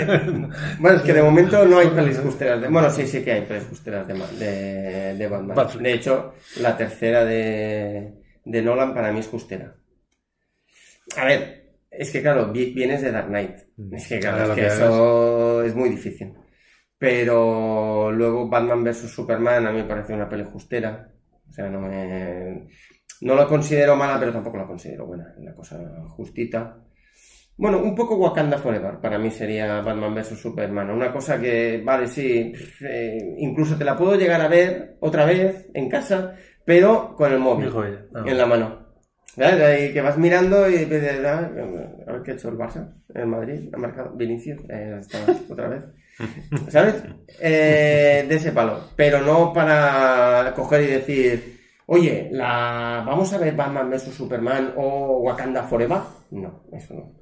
Bueno, 0.78 0.96
es 0.98 1.02
que 1.02 1.12
de 1.12 1.22
momento 1.22 1.64
no 1.66 1.78
hay 1.78 1.88
pelis 1.88 2.18
justeras 2.18 2.60
de. 2.60 2.68
Bueno, 2.68 2.90
sí, 2.90 3.06
sí 3.06 3.22
que 3.24 3.32
hay 3.32 3.42
pelis 3.42 3.64
justeras 3.68 4.06
de, 4.08 4.14
de, 4.14 5.14
de 5.16 5.26
Batman. 5.28 5.56
De 5.82 5.92
hecho, 5.92 6.34
la 6.60 6.76
tercera 6.76 7.24
de, 7.24 8.14
de 8.44 8.62
Nolan 8.62 8.94
para 8.94 9.12
mí 9.12 9.20
es 9.20 9.28
justera. 9.28 9.74
A 11.16 11.24
ver, 11.24 11.72
es 11.90 12.10
que 12.10 12.22
claro, 12.22 12.52
vi- 12.52 12.72
vienes 12.72 13.02
de 13.02 13.10
Dark 13.12 13.28
Knight. 13.28 13.56
Es 13.92 14.06
que 14.08 14.20
claro, 14.20 14.36
Claro 14.38 14.52
es 14.52 14.56
que 14.56 14.60
que 14.62 14.66
eso 14.68 15.62
es 15.64 15.74
muy 15.74 15.88
difícil. 15.88 16.34
Pero 16.98 18.12
luego 18.12 18.48
Batman 18.48 18.84
vs 18.84 19.10
Superman 19.10 19.66
a 19.66 19.72
mí 19.72 19.78
me 19.78 19.88
parece 19.88 20.12
una 20.14 20.28
peli 20.28 20.44
justera. 20.44 21.10
O 21.48 21.52
sea, 21.52 21.68
no 21.68 21.80
me. 21.80 22.68
No 23.22 23.34
la 23.34 23.46
considero 23.46 23.96
mala, 23.96 24.18
pero 24.18 24.32
tampoco 24.32 24.56
la 24.56 24.66
considero 24.66 25.06
buena. 25.06 25.34
Una 25.36 25.54
cosa 25.54 25.78
justita. 26.08 26.78
Bueno, 27.56 27.78
un 27.78 27.94
poco 27.94 28.16
Wakanda 28.16 28.56
Forever 28.56 28.98
para 29.00 29.18
mí 29.18 29.30
sería 29.30 29.82
Batman 29.82 30.14
vs 30.14 30.40
Superman. 30.40 30.90
Una 30.90 31.12
cosa 31.12 31.38
que, 31.38 31.82
vale, 31.84 32.06
sí, 32.06 32.52
eh, 32.80 33.34
incluso 33.36 33.76
te 33.76 33.84
la 33.84 33.96
puedo 33.98 34.14
llegar 34.14 34.40
a 34.40 34.48
ver 34.48 34.96
otra 35.00 35.26
vez 35.26 35.68
en 35.74 35.90
casa, 35.90 36.34
pero 36.64 37.14
con 37.14 37.30
el 37.30 37.38
móvil. 37.38 37.70
Ah. 38.14 38.24
en 38.24 38.38
la 38.38 38.46
mano. 38.46 38.86
¿Verdad? 39.36 39.72
Ahí 39.72 39.92
que 39.92 40.00
vas 40.00 40.16
mirando 40.16 40.68
y 40.68 40.86
ves, 40.86 41.24
ah, 41.24 41.50
a 42.06 42.12
ver 42.12 42.22
qué 42.24 42.30
ha 42.30 42.34
hecho 42.34 42.48
el 42.48 42.56
Barça, 42.56 42.94
el 43.14 43.26
Madrid, 43.26 43.68
ha 43.72 43.76
marcado 43.76 44.16
Vinicius, 44.16 44.58
eh, 44.70 44.96
está 44.98 45.18
otra 45.50 45.68
vez. 45.68 45.84
¿Sabes? 46.68 47.02
Eh, 47.40 48.24
de 48.26 48.34
ese 48.34 48.52
palo. 48.52 48.88
Pero 48.96 49.20
no 49.20 49.52
para 49.52 50.52
coger 50.56 50.82
y 50.82 50.86
decir, 50.86 51.59
oye, 51.93 52.28
la... 52.30 53.03
vamos 53.05 53.32
a 53.32 53.38
ver 53.38 53.55
Batman 53.57 53.91
vs 53.91 54.14
Superman 54.14 54.74
o 54.76 55.18
Wakanda 55.24 55.64
Forever. 55.64 55.99
No, 56.30 56.64
eso 56.72 56.95
no. 56.95 57.20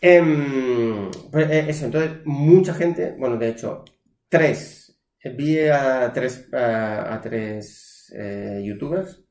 Em, 0.00 1.10
pues, 1.30 1.50
eh, 1.50 1.66
eso, 1.68 1.84
entonces, 1.84 2.12
mucha 2.24 2.72
gente, 2.74 3.14
bueno, 3.18 3.36
de 3.36 3.48
hecho, 3.48 3.84
tres, 4.28 4.98
vi 5.36 5.58
a 5.68 6.10
tres, 6.12 6.48
a, 6.54 7.14
a 7.14 7.20
tres 7.20 8.12
eh, 8.16 8.62
youtubers 8.64 9.22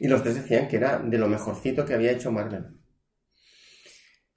y 0.00 0.08
los 0.08 0.22
tres 0.22 0.34
decían 0.34 0.68
que 0.68 0.76
era 0.76 0.98
de 0.98 1.18
lo 1.18 1.28
mejorcito 1.28 1.84
que 1.86 1.94
había 1.94 2.12
hecho 2.12 2.30
Marvel. 2.30 2.66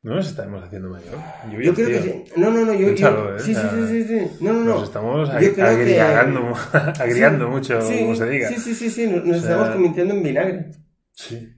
No 0.04 0.16
nos 0.16 0.28
estamos 0.28 0.64
haciendo 0.64 0.90
mayor. 0.90 1.16
Yo, 1.52 1.60
Yo 1.60 1.74
creo 1.74 1.88
que 1.88 2.02
sí. 2.02 2.24
No, 2.38 2.52
no, 2.52 2.64
no, 2.64 2.74
yo. 2.74 2.80
yo- 2.82 2.86
Piénsalo, 2.88 3.36
¿eh? 3.36 3.40
sí, 3.40 3.54
sí, 3.54 3.62
sí, 3.72 3.88
sí, 3.88 4.04
sí. 4.08 4.38
No, 4.42 4.54
no, 4.54 4.60
Nos 4.64 4.78
no. 4.80 4.84
estamos 4.86 5.30
Yo 5.30 5.36
ag- 5.36 5.40
creo 5.40 5.56
que- 5.56 5.62
agriando, 6.02 6.54
agriando 7.00 7.46
Sí, 7.46 7.52
mucho, 7.52 7.82
sí, 7.82 8.00
como 8.00 8.16
se 8.16 8.30
diga. 8.30 8.50
Sí, 8.50 8.56
sí, 8.58 8.76
sí, 8.76 8.90
sí. 8.90 9.08
Nos, 9.08 9.26
nos 9.26 9.38
O 9.38 9.42
sea, 9.42 9.52
estamos 9.52 9.70
convirtiendo 9.72 10.14
en 10.14 10.24
vinagre. 10.24 10.66
Sí. 11.14 11.50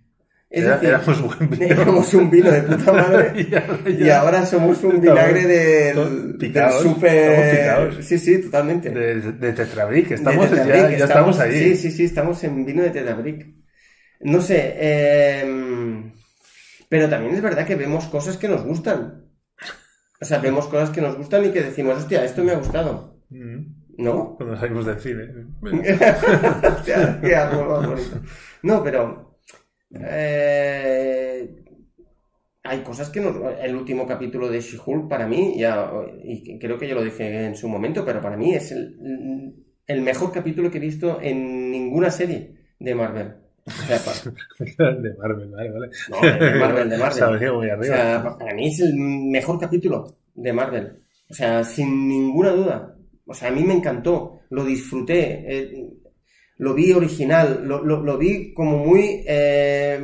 Es 0.49 0.63
Era- 0.63 0.75
decir, 0.77 0.89
éramos 0.89 1.21
buen 1.37 1.49
vino. 1.51 1.65
éramos 1.65 2.13
un 2.15 2.31
vino 2.31 2.49
de 2.51 2.61
puta 2.63 2.91
madre. 2.93 3.31
y, 3.35 3.53
ahora 3.55 3.79
Y 3.89 3.97
ya- 3.97 4.19
ahora 4.21 4.45
somos 4.47 4.83
un 4.83 4.95
Estamos 4.95 5.01
vinagre 5.01 5.45
del, 5.45 6.35
picados, 6.39 6.83
del 6.83 6.93
super. 6.93 7.13
estamos 7.31 7.55
picados. 7.59 8.05
Sí, 8.05 8.17
sí, 8.17 8.41
totalmente. 8.41 8.89
de, 8.89 9.21
de 9.33 9.53
Tetrabric, 9.53 10.11
estamos, 10.11 10.49
De 10.49 10.57
ya, 10.57 10.63
Tetrabric, 10.63 10.97
ya 10.97 11.05
estamos 11.05 11.39
ahí. 11.39 11.59
Sí, 11.59 11.75
sí, 11.75 11.91
sí, 11.91 12.05
estamos 12.05 12.43
en 12.43 12.65
vino 12.65 12.81
de 12.81 12.89
Tetrabric. 12.89 13.45
No 14.21 14.41
sé, 14.41 14.73
eh, 14.79 16.11
pero 16.89 17.07
también 17.07 17.35
es 17.35 17.41
verdad 17.41 17.65
que 17.65 17.75
vemos 17.75 18.05
cosas 18.07 18.37
que 18.37 18.47
nos 18.49 18.63
gustan. 18.65 19.25
O 20.21 20.25
sea, 20.25 20.39
vemos 20.39 20.67
cosas 20.67 20.89
que 20.89 21.01
nos 21.01 21.15
gustan 21.15 21.45
y 21.45 21.51
que 21.51 21.61
decimos, 21.61 21.97
hostia, 21.97 22.25
esto 22.25 22.43
me 22.43 22.51
ha 22.51 22.57
gustado. 22.57 23.21
Mm. 23.29 23.79
¿No? 23.99 24.35
Cuando 24.35 24.57
salimos 24.57 24.85
del 24.85 24.99
cine. 24.99 25.27
Hostia, 25.61 27.19
qué 27.21 27.35
árbol 27.35 27.67
más 27.67 27.87
bonito. 27.87 28.21
No, 28.63 28.81
pero. 28.81 29.39
eh, 29.91 31.63
hay 32.63 32.79
cosas 32.81 33.09
que 33.09 33.19
nos. 33.19 33.35
El 33.61 33.75
último 33.75 34.07
capítulo 34.07 34.49
de 34.49 34.61
She-Hulk, 34.61 35.09
para 35.09 35.27
mí, 35.27 35.55
ya. 35.59 35.91
Y 36.23 36.57
creo 36.59 36.77
que 36.77 36.87
yo 36.87 36.95
lo 36.95 37.03
dije 37.03 37.45
en 37.45 37.55
su 37.55 37.67
momento, 37.67 38.05
pero 38.05 38.21
para 38.21 38.37
mí 38.37 38.53
es 38.53 38.71
el, 38.71 38.97
el 39.85 40.01
mejor 40.01 40.31
capítulo 40.31 40.71
que 40.71 40.77
he 40.77 40.81
visto 40.81 41.19
en 41.21 41.69
ninguna 41.71 42.09
serie 42.09 42.55
de 42.79 42.95
Marvel. 42.95 43.35
De 44.77 45.13
Marvel, 45.17 45.49
vale, 45.51 45.71
vale. 45.71 45.89
no, 46.09 46.21
de 46.21 46.55
Marvel, 46.59 46.89
de 46.89 46.97
Marvel. 47.03 47.17
O 47.79 47.83
sea, 47.83 48.23
pa- 48.23 48.37
para 48.37 48.53
mí 48.55 48.67
es 48.67 48.79
el 48.79 48.93
mejor 48.95 49.59
capítulo 49.59 50.15
de 50.35 50.53
Marvel. 50.53 50.99
O 51.29 51.33
sea, 51.33 51.63
sin 51.63 52.07
ninguna 52.07 52.51
duda. 52.51 52.95
O 53.25 53.33
sea, 53.33 53.49
a 53.49 53.51
mí 53.51 53.63
me 53.63 53.73
encantó, 53.75 54.39
lo 54.49 54.65
disfruté, 54.65 55.45
eh, 55.47 55.89
lo 56.57 56.73
vi 56.73 56.91
original, 56.91 57.61
lo, 57.65 57.83
lo- 57.83 58.01
lo 58.03 58.17
vi 58.17 58.53
como 58.53 58.79
muy... 58.79 59.23
eh, 59.27 59.99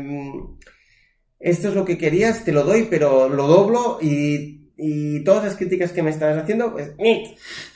esto 1.40 1.70
es 1.70 1.76
lo 1.76 1.86
que 1.86 1.98
querías, 1.98 2.44
te 2.44 2.52
lo 2.52 2.64
doy, 2.64 2.88
pero 2.90 3.30
lo 3.30 3.48
doblo 3.48 3.98
y, 4.02 4.65
y 4.78 5.24
todas 5.24 5.44
las 5.44 5.56
críticas 5.56 5.92
que 5.92 6.04
me 6.04 6.10
estás 6.10 6.38
haciendo, 6.38 6.74
pues 6.74 6.94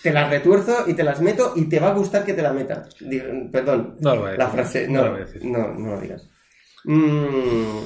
te 0.03 0.11
las 0.11 0.29
retuerzo 0.29 0.85
y 0.87 0.93
te 0.93 1.03
las 1.03 1.21
meto 1.21 1.53
y 1.55 1.69
te 1.69 1.79
va 1.79 1.89
a 1.89 1.93
gustar 1.93 2.25
que 2.25 2.33
te 2.33 2.41
la 2.41 2.53
meta. 2.53 2.87
Digo, 2.99 3.25
perdón, 3.51 3.95
no 3.99 4.15
lo 4.15 4.21
voy 4.21 4.27
a 4.27 4.31
decir. 4.31 4.39
la 4.39 4.49
frase, 4.49 4.87
no, 4.87 4.99
no, 4.99 5.05
lo 5.05 5.11
voy 5.11 5.21
a 5.21 5.25
decir. 5.25 5.45
no, 5.45 5.73
no 5.73 5.91
lo 5.91 6.01
digas. 6.01 6.29
Mm, 6.85 7.79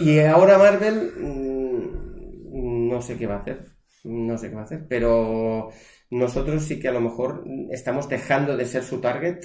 y 0.00 0.18
ahora 0.20 0.58
Marvel, 0.58 1.12
mm, 1.16 2.88
no 2.88 3.02
sé 3.02 3.16
qué 3.16 3.26
va 3.26 3.36
a 3.36 3.40
hacer, 3.40 3.64
no 4.04 4.38
sé 4.38 4.48
qué 4.48 4.54
va 4.54 4.62
a 4.62 4.64
hacer, 4.64 4.86
pero 4.88 5.70
nosotros 6.10 6.62
sí 6.62 6.78
que 6.80 6.88
a 6.88 6.92
lo 6.92 7.00
mejor 7.00 7.44
estamos 7.70 8.08
dejando 8.08 8.56
de 8.56 8.66
ser 8.66 8.82
su 8.82 9.00
target. 9.00 9.44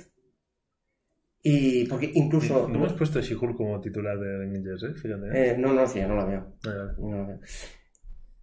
Y 1.42 1.86
porque 1.88 2.12
incluso... 2.14 2.68
No 2.68 2.76
hemos 2.76 2.94
puesto 2.94 3.22
She-Hulk 3.22 3.56
como 3.56 3.80
titular 3.80 4.20
de 4.20 4.36
Avengers, 4.36 4.84
¿eh? 4.84 4.94
Fíjate. 4.94 5.28
¿eh? 5.28 5.52
Eh, 5.52 5.58
no, 5.58 5.72
no, 5.74 5.88
sí, 5.88 6.00
ya 6.00 6.08
no 6.08 6.18
la 6.18 6.26
veo. 6.26 6.58
Ah, 6.66 6.92
no 7.00 7.16
la 7.16 7.28
veo. 7.28 7.40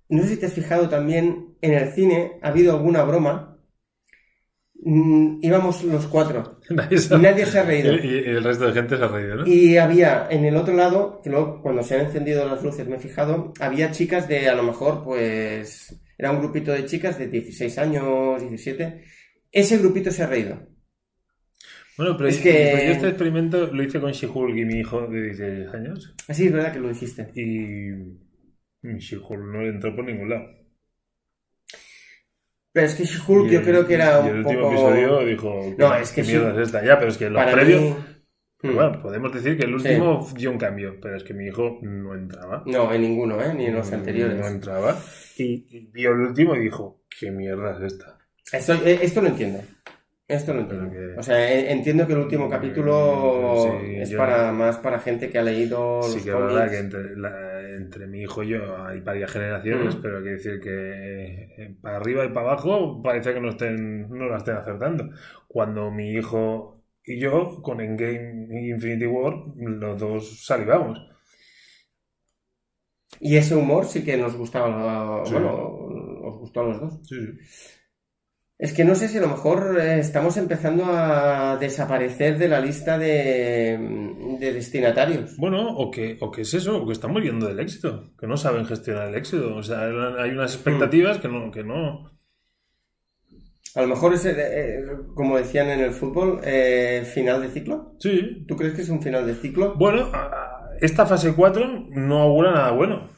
No 0.09 0.22
sé 0.22 0.28
si 0.30 0.36
te 0.36 0.46
has 0.46 0.52
fijado 0.52 0.88
también, 0.88 1.57
en 1.61 1.74
el 1.74 1.92
cine 1.92 2.38
ha 2.42 2.48
habido 2.48 2.76
alguna 2.76 3.02
broma. 3.04 3.59
Mm, 4.82 5.38
íbamos 5.42 5.82
los 5.84 6.07
cuatro. 6.07 6.61
Nadie 6.70 6.98
nadie 7.20 7.46
se 7.46 7.59
ha 7.59 7.64
reído. 7.64 7.94
Y, 7.94 8.07
y 8.07 8.18
el 8.28 8.44
resto 8.44 8.66
de 8.66 8.72
gente 8.72 8.96
se 8.96 9.02
ha 9.02 9.09
reído, 9.09 9.36
¿no? 9.36 9.46
Y 9.46 9.78
había 9.78 10.28
en 10.30 10.44
el 10.44 10.57
otro 10.57 10.74
lado, 10.74 11.20
que 11.24 11.30
luego 11.30 11.61
cuando 11.62 11.82
se 11.82 11.94
han 11.96 12.07
encendido 12.07 12.46
las 12.48 12.62
luces 12.62 12.86
me 12.86 12.96
he 12.96 13.00
fijado, 13.00 13.52
había 13.59 13.90
chicas 13.90 14.28
de 14.28 14.48
a 14.48 14.54
lo 14.54 14.62
mejor 14.62 15.02
pues 15.02 15.98
era 16.18 16.30
un 16.30 16.38
grupito 16.40 16.72
de 16.72 16.84
chicas 16.86 17.18
de 17.18 17.26
16 17.28 17.78
años, 17.78 18.40
17. 18.40 19.02
Ese 19.50 19.78
grupito 19.78 20.11
se 20.11 20.22
ha 20.22 20.26
reído. 20.26 20.61
Bueno, 21.96 22.14
pero, 22.16 22.28
Es 22.28 22.38
que- 22.38 22.70
pero 22.74 22.86
yo 22.88 22.92
este 22.92 23.09
experimento 23.09 23.66
lo 23.68 23.82
hice 23.82 23.98
con 24.00 24.12
She-Hulk 24.12 24.57
y 24.57 24.64
mi 24.66 24.80
hijo 24.80 25.07
de 25.09 25.22
16 25.22 25.68
años. 25.74 26.14
Así 26.28 26.46
es 26.46 26.52
verdad 26.52 26.72
que 26.72 26.78
lo 26.80 26.90
dijiste. 26.90 27.30
Y 27.34 28.25
mi 28.87 28.99
She-Hulk 28.99 29.41
no 29.41 29.62
entró 29.62 29.95
por 29.95 30.05
ningún 30.05 30.30
lado. 30.30 30.47
Pero 32.72 32.87
es 32.87 32.95
que 32.95 33.05
She-Hulk 33.05 33.49
Y 33.51 33.55
yo 33.55 33.62
creo 33.62 33.87
que 33.87 33.95
era 33.95 34.20
y 34.24 34.28
el 34.28 34.32
un 34.34 34.39
último 34.41 34.61
poco... 34.62 34.72
episodio 34.72 35.24
dijo: 35.24 35.74
No, 35.78 35.93
"¿Qué- 35.95 36.03
es 36.03 36.11
que 36.12 36.20
qué 36.22 36.24
sí. 36.24 36.32
mierda 36.32 36.53
es 36.53 36.68
esta? 36.68 36.84
Ya, 36.84 36.99
pero 36.99 37.11
es 37.11 37.16
que 37.18 37.30
los 37.30 37.43
Para 37.43 37.53
previos. 37.53 37.82
mí- 37.82 37.97
Pero 38.59 38.72
Hmm. 38.72 38.76
Bueno, 38.76 39.03
podemos 39.03 39.32
decir 39.34 39.57
que 39.59 39.64
el 39.66 39.78
Sí. 39.80 39.89
último 39.89 40.26
dio 40.34 40.51
un 40.51 40.59
cambio, 40.59 40.99
pero 41.01 41.16
es 41.16 41.22
que 41.24 41.34
mi 41.34 41.47
hijo 41.47 41.78
no 41.82 42.14
entraba. 42.14 42.62
No, 42.66 42.93
en 42.93 43.03
ninguno, 43.03 43.41
¿eh? 43.43 43.53
Ni 43.55 43.66
en 43.66 43.74
los 43.74 43.91
No 43.91 43.99
anteriores. 43.99 44.47
entraba. 44.47 44.99
Y, 45.37 45.66
y 45.76 45.91
vio 45.93 46.12
el 46.12 46.20
último 46.20 46.57
y 46.57 46.61
dijo: 46.61 47.03
¿Qué 47.18 47.30
mierda 47.30 47.76
es 47.76 47.93
esta? 47.93 48.18
Esto, 48.53 48.72
eh, 48.84 48.99
esto 49.03 49.20
lo 49.20 49.28
entiendo. 49.28 49.61
Esto 50.28 50.52
lo 50.54 50.60
entiendo. 50.62 50.90
Que- 50.90 51.14
O 51.18 51.22
sea, 51.22 51.52
eh, 51.52 51.70
entiendo 51.70 52.04
que 52.06 52.12
el 52.14 52.18
último 52.18 52.48
capítulo 52.50 53.78
Sí, 53.80 53.94
es 53.96 54.10
yo- 54.10 54.18
para 54.18 54.50
más 54.50 54.76
para 54.78 54.98
gente 54.98 55.30
que 55.30 55.38
ha 55.38 55.42
leído 55.42 56.02
Sí 56.02 56.14
los 56.16 56.24
que 56.24 56.30
es 56.30 56.36
verdad 56.36 56.48
cómics. 56.66 56.70
que 56.72 56.78
entre, 56.78 57.16
la- 57.16 57.70
entre 57.76 58.06
mi 58.08 58.22
hijo 58.22 58.42
y 58.42 58.48
yo 58.48 58.76
hay 58.84 59.00
varias 59.02 59.30
generaciones, 59.30 59.94
Mm. 59.96 60.02
pero 60.02 60.18
hay 60.18 60.24
que 60.24 60.30
decir 60.30 60.60
que 60.60 60.70
eh, 61.62 61.76
para 61.80 61.98
arriba 61.98 62.24
y 62.24 62.28
para 62.30 62.50
abajo 62.50 63.00
parece 63.02 63.34
que 63.34 63.40
no, 63.40 63.50
estén, 63.50 64.08
no 64.08 64.26
la 64.28 64.38
estén 64.38 64.56
acertando. 64.56 65.10
Cuando 65.46 65.90
mi 65.92 66.10
hijo 66.10 66.82
y 67.04 67.20
yo, 67.20 67.62
con 67.62 67.80
Endgame 67.80 68.48
y 68.50 68.70
Infinity 68.70 69.06
War, 69.06 69.34
los 69.56 70.00
dos 70.00 70.44
salivamos. 70.44 70.98
Y 73.20 73.36
ese 73.36 73.54
humor 73.54 73.86
sí 73.86 74.04
que 74.04 74.16
nos 74.16 74.36
gustaba, 74.36 75.24
Sí. 75.24 75.32
bueno, 75.34 75.54
os 75.56 76.38
gustó 76.38 76.60
a 76.60 76.64
los 76.64 76.80
dos. 76.80 77.00
Sí, 77.04 77.14
sí. 77.14 77.38
Es 78.59 78.72
que 78.72 78.86
no 78.86 78.94
sé 78.94 79.09
si 79.09 79.18
a 79.18 79.20
lo 79.20 79.28
mejor 79.28 79.78
eh, 79.78 79.98
estamos 79.98 80.38
empezando 80.38 80.86
a 80.86 81.59
desaparecer 81.59 82.38
de 82.38 82.48
la 82.48 82.59
lista 82.59 82.96
de, 82.96 83.78
de 84.40 84.52
destinatarios. 84.52 85.36
Bueno, 85.36 85.76
o 85.76 85.90
que, 85.90 86.16
o 86.20 86.30
que 86.30 86.40
es 86.40 86.54
eso, 86.54 86.82
o 86.82 86.86
que 86.86 86.94
están 86.94 87.12
muriendo 87.12 87.46
del 87.46 87.61
éxito, 87.61 88.14
que 88.18 88.26
no 88.26 88.38
saben 88.38 88.64
gestionar 88.64 89.09
el 89.09 89.14
éxito. 89.14 89.54
O 89.54 89.62
sea, 89.62 89.82
hay 89.82 90.30
unas 90.30 90.54
expectativas 90.54 91.18
que 91.18 91.28
no, 91.28 91.50
que 91.50 91.64
no. 91.64 92.11
A 93.74 93.82
lo 93.82 93.88
mejor 93.88 94.14
es, 94.14 94.24
eh, 94.24 94.86
como 95.14 95.36
decían 95.36 95.68
en 95.68 95.80
el 95.80 95.92
fútbol, 95.92 96.40
eh, 96.42 97.07
final 97.12 97.42
de 97.42 97.48
ciclo. 97.48 97.94
Sí. 97.98 98.46
¿Tú 98.48 98.57
crees 98.57 98.72
que 98.72 98.80
es 98.80 98.88
un 98.88 99.02
final 99.02 99.26
de 99.26 99.34
ciclo? 99.34 99.74
Bueno, 99.76 100.11
esta 100.80 101.04
fase 101.04 101.34
4 101.34 101.88
no 101.90 102.22
augura 102.22 102.52
nada 102.52 102.70
bueno. 102.70 103.15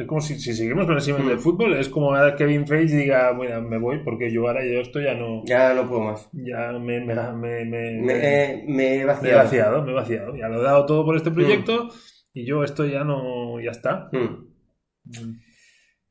Es 0.00 0.06
como 0.06 0.20
si, 0.20 0.38
si 0.40 0.54
seguimos 0.54 0.86
con 0.86 0.94
el 0.94 1.00
símil 1.00 1.24
Mm. 1.24 1.28
del 1.28 1.38
fútbol, 1.40 1.74
es 1.74 1.88
como 1.88 2.14
a 2.14 2.34
Kevin 2.34 2.66
Feige 2.66 2.96
diga, 2.96 3.32
bueno, 3.32 3.60
me 3.60 3.76
voy 3.78 3.98
porque 4.02 4.30
yo 4.32 4.46
ahora 4.48 4.64
yo 4.64 4.80
esto 4.80 5.00
ya 5.00 5.14
no. 5.14 5.42
Ya 5.44 5.74
no 5.74 5.86
puedo 5.88 6.00
más. 6.02 6.28
Ya 6.32 6.72
me, 6.72 7.00
me, 7.04 7.14
me, 7.14 7.64
me- 7.66 8.00
Me, 8.00 8.12
eh, 8.14 8.64
me 8.66 8.94
he 8.94 8.96
me 8.96 9.00
he 9.00 9.04
vaciado. 9.04 9.36
vaciado, 9.44 9.82
me 9.84 9.90
he 9.90 9.94
vaciado. 9.94 10.36
Ya 10.36 10.48
lo 10.48 10.60
he 10.60 10.64
dado 10.64 10.86
todo 10.86 11.04
por 11.04 11.16
este 11.16 11.30
proyecto 11.30 11.90
y 12.32 12.44
yo 12.46 12.64
esto 12.64 12.86
ya 12.86 13.04
no. 13.04 13.60
Ya 13.60 13.72
está. 13.72 14.08
Hmm. 14.12 14.46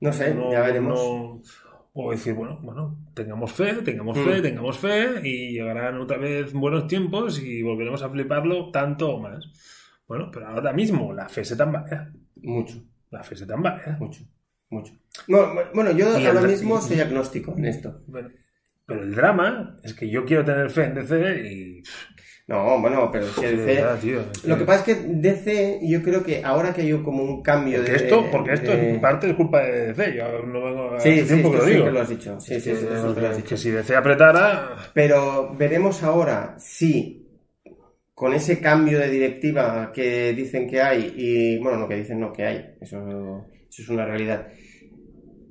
No 0.01 0.13
sé, 0.13 0.33
No- 0.35 0.51
ya 0.51 0.61
veremos. 0.61 0.93
no- 0.99 1.41
o 1.93 2.11
decir, 2.11 2.33
bueno, 2.33 2.59
bueno, 2.61 2.97
tengamos 3.13 3.51
fe, 3.51 3.73
tengamos 3.83 4.17
Mm. 4.17 4.23
fe, 4.25 4.41
tengamos 4.41 4.77
fe 4.77 5.19
y 5.27 5.53
llegarán 5.53 5.99
otra 5.99 6.17
vez 6.17 6.53
buenos 6.53 6.87
tiempos 6.87 7.41
y 7.43 7.61
volveremos 7.63 8.03
a 8.03 8.09
fliparlo 8.09 8.71
tanto 8.71 9.15
o 9.15 9.19
más. 9.19 9.43
Bueno, 10.07 10.29
pero 10.31 10.47
ahora 10.47 10.71
mismo 10.73 11.11
la 11.13 11.27
fe 11.27 11.43
se 11.43 11.55
tambalea. 11.57 12.11
Mucho, 12.37 12.75
La 13.11 13.23
fe 13.23 13.35
se 13.35 13.45
tambalea. 13.45 13.97
mucho, 13.99 14.21
mucho. 14.69 14.93
No, 15.27 15.53
bueno, 15.73 15.91
yo 15.91 16.07
ahora 16.15 16.41
mismo 16.41 16.79
soy 16.81 16.99
agnóstico 16.99 17.55
en 17.57 17.65
esto. 17.65 18.01
Bueno, 18.07 18.29
pero 18.85 19.01
el 19.03 19.13
drama 19.15 19.77
es 19.83 19.93
que 19.93 20.09
yo 20.09 20.25
quiero 20.25 20.45
tener 20.45 20.69
fe 20.69 20.85
en 20.85 20.95
DC 20.95 21.41
y... 21.51 21.83
No, 22.47 22.79
bueno, 22.81 23.11
pero 23.11 23.27
si 23.27 23.41
DC... 23.41 23.63
verdad, 23.63 23.99
tío, 23.99 24.21
es 24.31 24.43
Lo 24.45 24.57
que 24.57 24.65
pasa 24.65 24.79
es 24.79 24.97
que 24.97 25.03
DC, 25.07 25.81
yo 25.83 26.01
creo 26.01 26.23
que 26.23 26.43
ahora 26.43 26.73
que 26.73 26.81
hay 26.81 26.91
como 27.03 27.21
un 27.23 27.43
cambio 27.43 27.77
Porque 27.77 27.91
de... 27.91 27.97
esto, 27.97 28.25
porque 28.31 28.53
esto 28.53 28.71
de- 28.71 28.89
en 28.95 29.01
parte 29.01 29.29
es 29.29 29.35
culpa 29.35 29.61
de 29.61 29.93
DC. 29.93 30.15
Yo 30.17 30.41
no 30.47 30.63
vengo 30.65 30.95
a 30.95 30.99
Sí, 30.99 31.19
sí, 31.21 31.25
tiempo 31.27 31.51
que 31.51 31.57
lo 31.57 31.65
digo. 31.65 31.75
siempre 31.75 31.93
lo 31.93 32.01
has 32.01 32.09
dicho. 32.09 32.39
Sí, 32.39 32.59
sí, 32.59 32.75
sí, 32.75 32.85
que, 33.37 33.43
que 33.43 33.57
si 33.57 33.69
DC 33.69 33.95
apretara... 33.95 34.69
Pero 34.95 35.53
veremos 35.55 36.01
ahora 36.01 36.55
si 36.57 37.18
con 38.19 38.33
ese 38.33 38.59
cambio 38.59 38.99
de 38.99 39.09
directiva 39.09 39.91
que 39.93 40.33
dicen 40.33 40.67
que 40.67 40.81
hay, 40.81 41.13
y 41.15 41.57
bueno, 41.63 41.77
no 41.79 41.87
que 41.87 41.95
dicen 41.95 42.19
no 42.19 42.33
que 42.33 42.43
hay, 42.45 42.75
eso, 42.81 42.97
eso 43.69 43.81
es 43.81 43.87
una 43.89 44.03
realidad. 44.05 44.47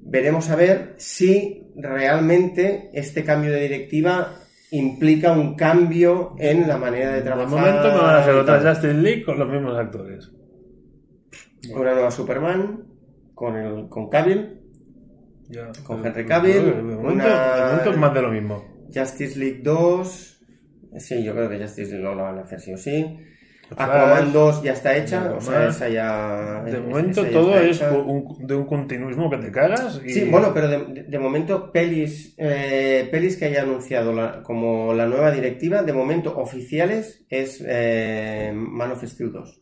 Veremos 0.03 0.51
a 0.51 0.57
ver 0.57 0.93
si 0.99 1.63
realmente 1.77 2.91
este 2.93 3.25
cambio 3.25 3.53
de 3.53 3.63
directiva 3.63 4.35
implica 4.71 5.33
un 5.33 5.55
cambio 5.55 6.35
en 6.39 6.69
la 6.69 6.77
manera 6.77 7.09
de 7.11 7.17
De 7.17 7.23
trabajar. 7.23 7.49
momento 7.59 7.89
me 7.89 7.97
van 8.03 8.17
a 8.17 8.19
hacer 8.19 8.35
otra 8.35 8.61
tal. 8.63 8.75
Justice 8.75 8.95
League 8.95 9.25
con 9.25 9.39
los 9.39 9.49
mismos 9.49 9.79
actores. 9.79 10.31
Una 11.75 11.93
nueva 11.95 12.11
Superman 12.11 12.85
con, 13.35 13.57
el, 13.57 13.89
con 13.89 14.11
Cavill, 14.11 14.61
Ya, 15.49 15.71
Con 15.87 16.05
Henry 16.05 16.27
Cavill, 16.27 16.65
De 16.67 16.73
momento, 16.83 17.01
una- 17.01 17.55
de 17.57 17.65
momento 17.71 17.91
es 17.93 17.97
más 17.97 18.13
de 18.15 18.21
lo 18.23 18.31
mismo. 18.31 18.65
Justice 18.95 19.39
League 19.39 19.61
2. 19.63 20.38
Sí, 20.97 21.23
yo 21.23 21.33
creo 21.35 21.49
que 21.51 21.59
Justice 21.59 21.91
League 21.93 22.05
no 22.05 22.15
la 22.15 22.23
van 22.23 22.39
a 22.39 22.43
hacer 22.43 22.61
sí 22.61 22.73
o 22.73 22.79
sí. 22.79 23.19
Aquaman 23.77 24.33
2 24.33 24.63
ya 24.63 24.73
está 24.73 24.97
hecha, 24.97 25.31
o 25.35 25.41
sea, 25.43 25.69
esa 25.69 25.89
ya. 25.91 26.63
De 26.65 26.81
momento 26.81 27.23
ya 27.23 27.31
todo 27.33 27.59
es 27.59 27.83
un- 27.83 28.47
de 28.47 28.55
un 28.55 28.65
continuismo 28.65 29.29
que 29.29 29.37
te 29.37 29.53
cagas. 29.53 30.01
Y... 30.03 30.09
Sí, 30.09 30.25
bueno, 30.31 30.53
pero 30.55 30.69
de, 30.69 30.79
de- 30.87 31.03
de 31.03 31.19
momento 31.19 31.71
pelis, 31.71 32.35
eh, 32.39 33.07
pelis 33.11 33.37
que 33.37 33.45
haya 33.45 33.63
anunciado 33.63 34.15
la- 34.15 34.43
como 34.43 34.95
la 34.95 35.07
nueva 35.07 35.31
directiva, 35.33 35.83
de 35.83 35.93
momento 35.93 36.35
oficiales 36.39 37.27
es 37.29 37.63
eh, 37.67 38.53
Man 38.55 38.93
of 38.93 39.05
Steel 39.05 39.33
2. 39.33 39.61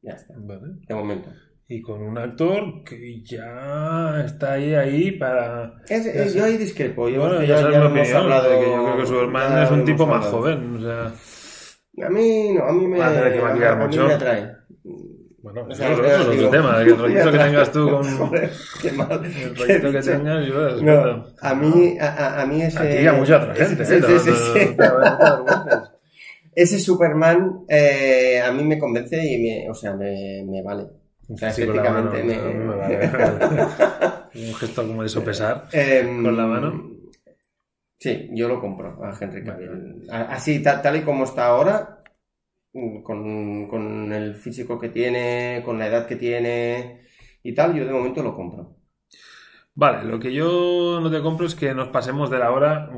Ya 0.00 0.12
está, 0.12 0.32
Vale. 0.38 0.76
de 0.88 0.94
momento. 0.94 1.28
Y 1.68 1.82
con 1.82 2.00
un 2.00 2.16
actor 2.16 2.84
que 2.84 3.22
ya 3.24 4.22
está 4.24 4.52
ahí, 4.52 4.72
ahí 4.74 5.10
para... 5.12 5.72
Es- 5.88 6.06
eh, 6.06 6.30
yo 6.32 6.44
ahí 6.44 6.56
discrepo. 6.58 7.08
Yo, 7.08 7.20
bueno, 7.22 7.42
ya, 7.42 7.60
ya 7.60 7.70
ya 7.72 7.84
hemos 7.86 8.12
hablado, 8.12 8.50
de 8.50 8.58
que 8.60 8.66
yo 8.70 8.84
creo 8.84 8.96
que 8.98 9.06
Superman 9.06 9.50
ya 9.52 9.64
es 9.64 9.70
un 9.72 9.84
tipo 9.84 10.06
más 10.06 10.26
hablado. 10.26 10.38
joven. 10.38 10.76
O 10.76 10.80
sea, 10.80 12.06
A 12.06 12.10
mí 12.10 12.52
no, 12.54 12.64
a 12.64 12.72
mí 12.72 12.86
me, 12.86 13.02
a 13.02 13.12
tener 13.12 13.32
que 13.32 13.38
a- 13.40 13.74
mí 13.86 13.96
me 13.98 14.12
atrae. 14.12 14.52
bueno, 15.42 15.62
O 15.62 15.70
eso 15.72 16.04
es 16.04 16.18
otro- 16.20 16.30
digo, 16.30 16.50
tema. 16.50 16.80
El 16.82 16.98
rollito 16.98 17.32
que 17.32 17.38
tengas 17.38 17.72
tú 17.72 17.90
con... 17.90 18.04
Joder, 18.18 18.50
qué 18.80 18.92
mal. 18.92 19.24
El 19.24 19.56
rollito 19.56 19.90
que 19.92 20.00
tengas, 20.02 20.46
yo 20.46 20.82
No, 20.82 21.26
a 21.40 21.54
mí, 21.56 21.96
a, 22.00 22.06
a- 22.06 22.42
a 22.42 22.46
mí 22.46 22.62
ese... 22.62 22.78
A 22.78 22.82
ti 22.88 22.96
y 23.02 23.06
a 23.08 23.12
mucha 23.12 23.38
otra 23.38 23.54
gente, 23.56 23.84
Sí, 23.84 23.94
¿eh? 23.94 24.02
sí, 24.20 24.30
sí. 24.30 24.76
Ese 26.54 26.78
Superman 26.78 27.64
eh, 27.68 28.40
a 28.40 28.52
mí 28.52 28.62
me 28.62 28.78
convence 28.78 29.16
y 29.20 29.42
me, 29.42 29.68
o 29.68 29.74
sea, 29.74 29.94
me, 29.96 30.44
me 30.48 30.62
vale. 30.62 30.86
O 31.28 31.36
sea, 31.36 31.50
Sí, 31.52 31.66
mano, 31.66 32.12
estéticamente 32.14 32.54
me 32.54 32.76
vale. 32.76 33.10
Un 34.48 34.54
gesto 34.54 34.86
como 34.86 35.02
de 35.02 35.08
sopesar. 35.08 35.68
Em, 35.72 36.22
Con 36.22 36.36
la 36.36 36.46
mano. 36.46 36.90
Sí, 37.98 38.28
yo 38.32 38.48
lo 38.48 38.60
compro 38.60 39.02
a 39.02 39.16
Henry 39.18 39.42
Cavill. 39.44 40.06
Así, 40.10 40.62
ta- 40.62 40.82
tal 40.82 40.96
y 40.96 41.02
como 41.02 41.24
está 41.24 41.46
ahora, 41.46 42.02
mm, 42.74 43.02
con, 43.02 43.68
con 43.68 44.12
el 44.12 44.34
físico 44.36 44.78
que 44.78 44.90
tiene, 44.90 45.62
con 45.64 45.78
la 45.78 45.86
edad 45.88 46.06
que 46.06 46.16
tiene 46.16 47.00
y 47.42 47.54
tal, 47.54 47.74
yo 47.74 47.86
de 47.86 47.92
momento 47.92 48.22
lo 48.22 48.34
compro. 48.34 48.75
Vale, 49.78 50.04
lo 50.10 50.18
que 50.18 50.32
yo 50.32 51.00
no 51.02 51.10
te 51.10 51.20
compro 51.20 51.46
es 51.46 51.54
que 51.54 51.74
nos 51.74 51.88
pasemos 51.88 52.30
de 52.30 52.38
la 52.38 52.50
hora. 52.50 52.88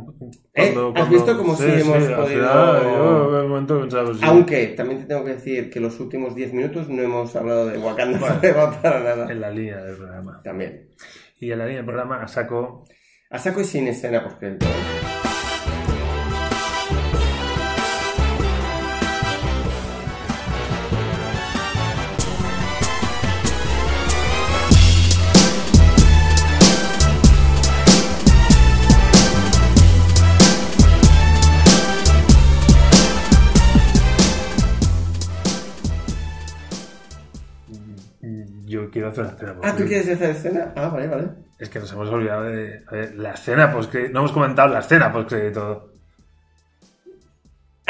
¿Eh? 0.55 0.73
¿Has 0.95 1.11
visto 1.11 1.37
cómo 1.37 1.57
sí 1.57 1.65
hemos 1.67 2.05
podido- 2.05 2.27
final, 2.27 2.83
yo 2.85 3.49
momento 3.49 4.15
sí. 4.15 4.21
Aunque 4.23 4.69
también 4.69 5.01
te 5.01 5.07
tengo 5.07 5.25
que 5.25 5.33
decir 5.35 5.71
que 5.71 5.81
los 5.81 5.99
últimos 5.99 6.37
10 6.37 6.53
minutos 6.55 6.89
no 6.89 7.03
hemos 7.03 7.35
hablado 7.35 7.67
de 7.67 7.79
Wakanda 7.79 8.21
para 8.81 9.01
nada. 9.01 9.31
En 9.31 9.41
la 9.41 9.51
línea 9.51 9.79
del 9.83 9.97
programa. 9.97 10.41
También. 10.45 10.89
Y 11.41 11.51
en 11.51 11.59
la 11.59 11.65
línea 11.65 11.79
del 11.79 11.87
programa 11.87 12.23
a 12.23 12.29
saco. 12.29 12.85
A 13.29 13.39
saco 13.39 13.61
y 13.61 13.65
sin 13.65 13.89
escena 13.89 14.23
por 14.23 14.39
quiero 39.13 39.29
hacer 39.29 39.49
una 39.49 39.53
escena 39.53 39.53
Ah, 39.53 39.55
¿tú 39.55 39.61
post-crédito. 39.79 39.89
quieres 39.89 40.09
hacer 40.09 40.31
escena? 40.31 40.73
Ah, 40.77 40.89
vale, 40.89 41.07
vale. 41.09 41.29
Es 41.59 41.69
que 41.69 41.79
nos 41.81 41.93
hemos 41.93 42.09
olvidado 42.11 42.45
de. 42.45 42.83
a 42.87 42.93
ver, 42.93 43.15
la 43.17 43.31
escena 43.33 43.73
post 43.73 43.95
No 43.95 44.21
hemos 44.21 44.33
comentado 44.33 44.69
la 44.69 44.79
escena 44.81 45.13
post 45.13 45.29
crédito. 45.29 45.93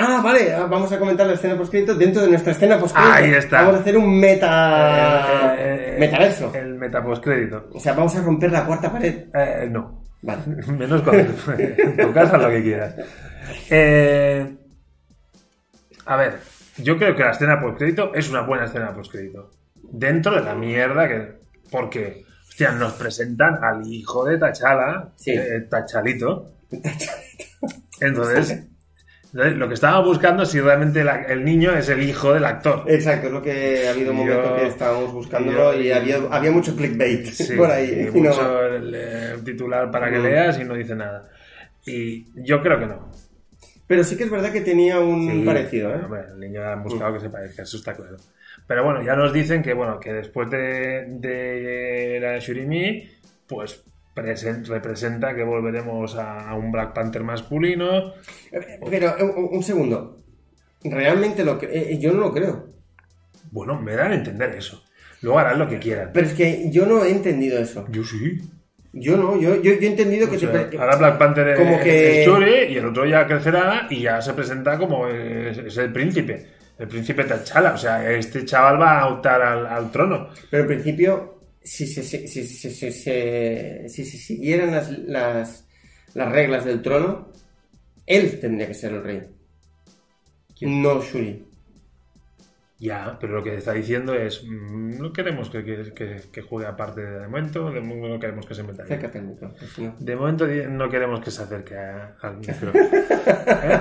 Ah, 0.01 0.21
vale, 0.23 0.55
ah, 0.55 0.67
vamos 0.67 0.93
a 0.93 0.99
comentar 0.99 1.27
la 1.27 1.33
escena 1.33 1.57
post 1.57 1.73
dentro 1.75 2.23
de 2.23 2.29
nuestra 2.29 2.53
escena 2.53 2.79
post 2.79 2.95
Ahí 2.97 3.33
está. 3.33 3.63
Vamos 3.63 3.77
a 3.77 3.81
hacer 3.81 3.97
un 3.97 4.19
meta... 4.21 5.57
Eh, 5.59 5.97
metaverso. 5.99 6.55
El 6.55 6.75
meta 6.77 7.03
post 7.03 7.23
crédito. 7.25 7.69
O 7.75 7.81
sea, 7.81 7.95
vamos 7.95 8.15
a 8.15 8.23
romper 8.23 8.53
la 8.53 8.65
cuarta 8.65 8.93
pared. 8.93 9.25
Eh, 9.35 9.69
no. 9.69 10.05
Vale. 10.23 10.43
Menos 10.69 11.03
cuando 11.03 11.33
en 11.59 11.97
tu 11.97 12.13
casa 12.13 12.39
lo 12.39 12.49
que 12.49 12.63
quieras. 12.63 12.95
Eh, 13.71 14.57
a 16.07 16.17
ver, 16.17 16.39
yo 16.77 16.97
creo 16.97 17.17
que 17.17 17.25
la 17.25 17.31
escena 17.33 17.61
post 17.61 17.79
crédito 17.79 18.15
es 18.15 18.31
una 18.31 18.43
buena 18.43 18.67
escena 18.67 18.95
post 18.95 19.11
crédito. 19.11 19.51
Dentro 19.83 20.35
de 20.35 20.43
la 20.43 20.55
mierda 20.55 21.09
que. 21.09 21.39
Porque, 21.71 22.25
hostia, 22.49 22.73
nos 22.73 22.95
presentan 22.95 23.63
al 23.63 23.87
hijo 23.87 24.25
de 24.25 24.39
Tachala, 24.39 25.11
Sí. 25.17 25.33
eh, 25.33 25.67
Tachalito. 25.69 26.53
Entonces, 28.01 28.51
entonces, 29.33 29.57
lo 29.57 29.69
que 29.69 29.75
estaba 29.75 30.01
buscando 30.03 30.43
es 30.45 30.51
si 30.51 30.61
realmente 30.61 31.05
la- 31.05 31.23
el 31.25 31.45
niño 31.45 31.73
es 31.77 31.89
el 31.89 32.03
hijo 32.03 32.33
del 32.33 32.45
actor. 32.45 32.85
Exacto, 32.87 33.27
es 33.27 33.33
lo 33.33 33.43
que 33.43 33.87
ha 33.89 33.91
habido 33.91 34.13
un 34.13 34.19
momento 34.19 34.57
que 34.57 34.67
estábamos 34.67 35.13
buscándolo 35.13 35.75
yo- 35.75 35.81
y 35.81 35.91
había, 35.93 36.17
había 36.31 36.51
mucho 36.51 36.75
clickbait 36.77 37.27
Sí, 37.27 37.53
por 37.57 37.71
ahí. 37.71 38.11
y 38.13 38.17
y 38.19 38.21
no- 38.21 38.31
mucho 38.31 38.63
el, 38.67 38.93
eh, 38.95 39.35
titular 39.45 39.91
para 39.91 40.11
que 40.11 40.19
Mm. 40.19 40.23
leas 40.23 40.59
y 40.61 40.65
no 40.65 40.75
dice 40.75 40.95
nada. 40.95 41.29
Y 41.87 42.27
yo 42.45 42.61
creo 42.63 42.79
que 42.79 42.87
no. 42.87 43.11
Pero 43.87 44.05
sí 44.05 44.17
que 44.17 44.25
es 44.25 44.31
verdad 44.31 44.53
que 44.53 44.61
tenía 44.61 44.99
un 45.01 45.31
Sí, 45.31 45.43
parecido, 45.47 45.91
¿eh? 45.95 46.01
hombre, 46.05 46.21
el 46.31 46.39
niño 46.41 46.63
ha 46.63 46.75
buscado 46.77 47.15
que 47.15 47.21
se 47.21 47.31
parezca, 47.31 47.63
eso 47.63 47.79
está 47.79 47.95
claro. 47.95 48.17
Pero 48.69 48.85
bueno, 48.85 49.03
ya 49.03 49.17
nos 49.17 49.33
dicen 49.33 49.63
que 49.63 49.73
bueno, 49.75 49.99
que 49.99 50.13
después 50.13 50.49
de, 50.51 51.07
de 51.09 52.19
la 52.21 52.33
de 52.33 52.41
Shurimi, 52.41 53.09
pues 53.49 53.83
presen- 54.15 54.65
representa 54.67 55.35
que 55.35 55.43
volveremos 55.43 56.15
a, 56.17 56.55
un 56.55 56.71
Black 56.71 56.93
Panther 56.93 57.25
masculino. 57.25 58.13
Pero, 58.91 59.09
eh, 59.19 59.23
un, 59.25 59.49
un 59.57 59.63
segundo. 59.63 60.19
Realmente 60.85 61.45
lo 61.45 61.59
cre- 61.61 61.71
eh, 61.73 61.99
yo 61.99 62.13
no 62.13 62.21
lo 62.21 62.33
creo. 62.33 62.67
Bueno, 63.51 63.81
me 63.81 63.95
dan 63.97 64.13
a 64.13 64.17
entender 64.17 64.55
eso. 64.55 64.85
Luego 65.23 65.39
harán 65.39 65.59
lo 65.59 65.69
que 65.69 65.79
quieran. 65.79 66.11
Pero 66.13 66.27
es 66.27 66.35
que 66.35 66.71
yo 66.71 66.85
no 66.87 67.03
he 67.05 67.11
entendido 67.11 67.59
eso. 67.59 67.87
Yo 67.91 68.05
sí. 68.05 68.39
Yo 68.93 69.17
no, 69.17 69.41
yo, 69.41 69.55
yo, 69.57 69.73
yo 69.75 69.81
he 69.81 69.87
entendido 69.87 70.31
que... 70.31 70.39
Sea, 70.39 70.53
te- 70.53 70.71
que- 70.71 70.79
ahora 70.79 70.97
Black 70.97 71.19
Panther 71.19 71.49
es, 71.49 71.59
como 71.59 71.81
que- 71.81 72.21
es 72.23 72.27
Shuri 72.29 72.55
y 72.73 72.77
el 72.77 72.87
otro 72.87 73.07
ya 73.07 73.27
crecerá 73.27 73.87
y 73.91 74.03
ya 74.03 74.21
se 74.21 74.35
presenta 74.35 74.79
como 74.79 75.09
es, 75.09 75.57
es 75.59 75.77
el 75.79 75.93
príncipe. 75.93 76.58
El 76.79 76.89
príncipe 76.89 77.25
T'Challa. 77.25 77.75
O 77.75 77.79
sea, 77.79 78.11
este 78.11 78.45
chaval 78.45 78.81
va 78.81 79.01
a 79.01 79.09
optar 79.09 79.43
al, 79.43 79.67
al 79.67 79.91
trono. 79.91 80.29
Pero 80.51 80.63
en 80.63 80.69
principio, 80.69 81.41
si 81.63 81.87
se, 81.87 82.03
si, 82.03 82.27
si, 82.29 82.45
si, 82.47 82.71
si, 82.71 82.93
si- 82.93 83.89
si 83.89 84.05
se 84.05 84.17
siguieran 84.19 84.71
las, 84.71 84.91
las, 84.91 85.67
las 86.15 86.33
reglas 86.33 86.65
del 86.65 86.81
trono, 86.83 87.33
él 88.07 88.39
tendría 88.41 88.69
que 88.69 88.75
ser 88.75 88.93
el 88.93 89.03
rey. 89.03 89.23
¿Quién? 90.57 90.81
No 90.83 91.03
Shuri. 91.03 91.45
Ya, 92.81 93.19
pero 93.21 93.35
lo 93.35 93.43
que 93.43 93.57
está 93.57 93.73
diciendo 93.73 94.15
es, 94.15 94.45
mm, 94.45 94.99
no 95.01 95.13
queremos 95.13 95.51
que, 95.51 95.65
que- 95.65 96.23
que- 96.31 96.43
juegue 96.43 96.69
aparte 96.69 97.01
de 97.01 97.27
momento, 97.27 97.71
de 97.73 97.81
momento 97.81 98.09
no 98.09 98.21
queremos 98.21 98.47
que 98.47 98.55
se 98.55 98.63
meta 98.63 98.83
ahí. 98.85 98.87
Acércate 98.87 99.19
al 99.19 99.25
micro. 99.25 99.53
De 99.99 100.15
momento 100.15 100.47
no 100.47 100.89
queremos 100.89 101.21
que 101.21 101.31
se 101.33 101.43
acerque 101.43 101.77
al 101.77 102.37
micro. 102.39 102.73
¿Eh? 102.77 103.81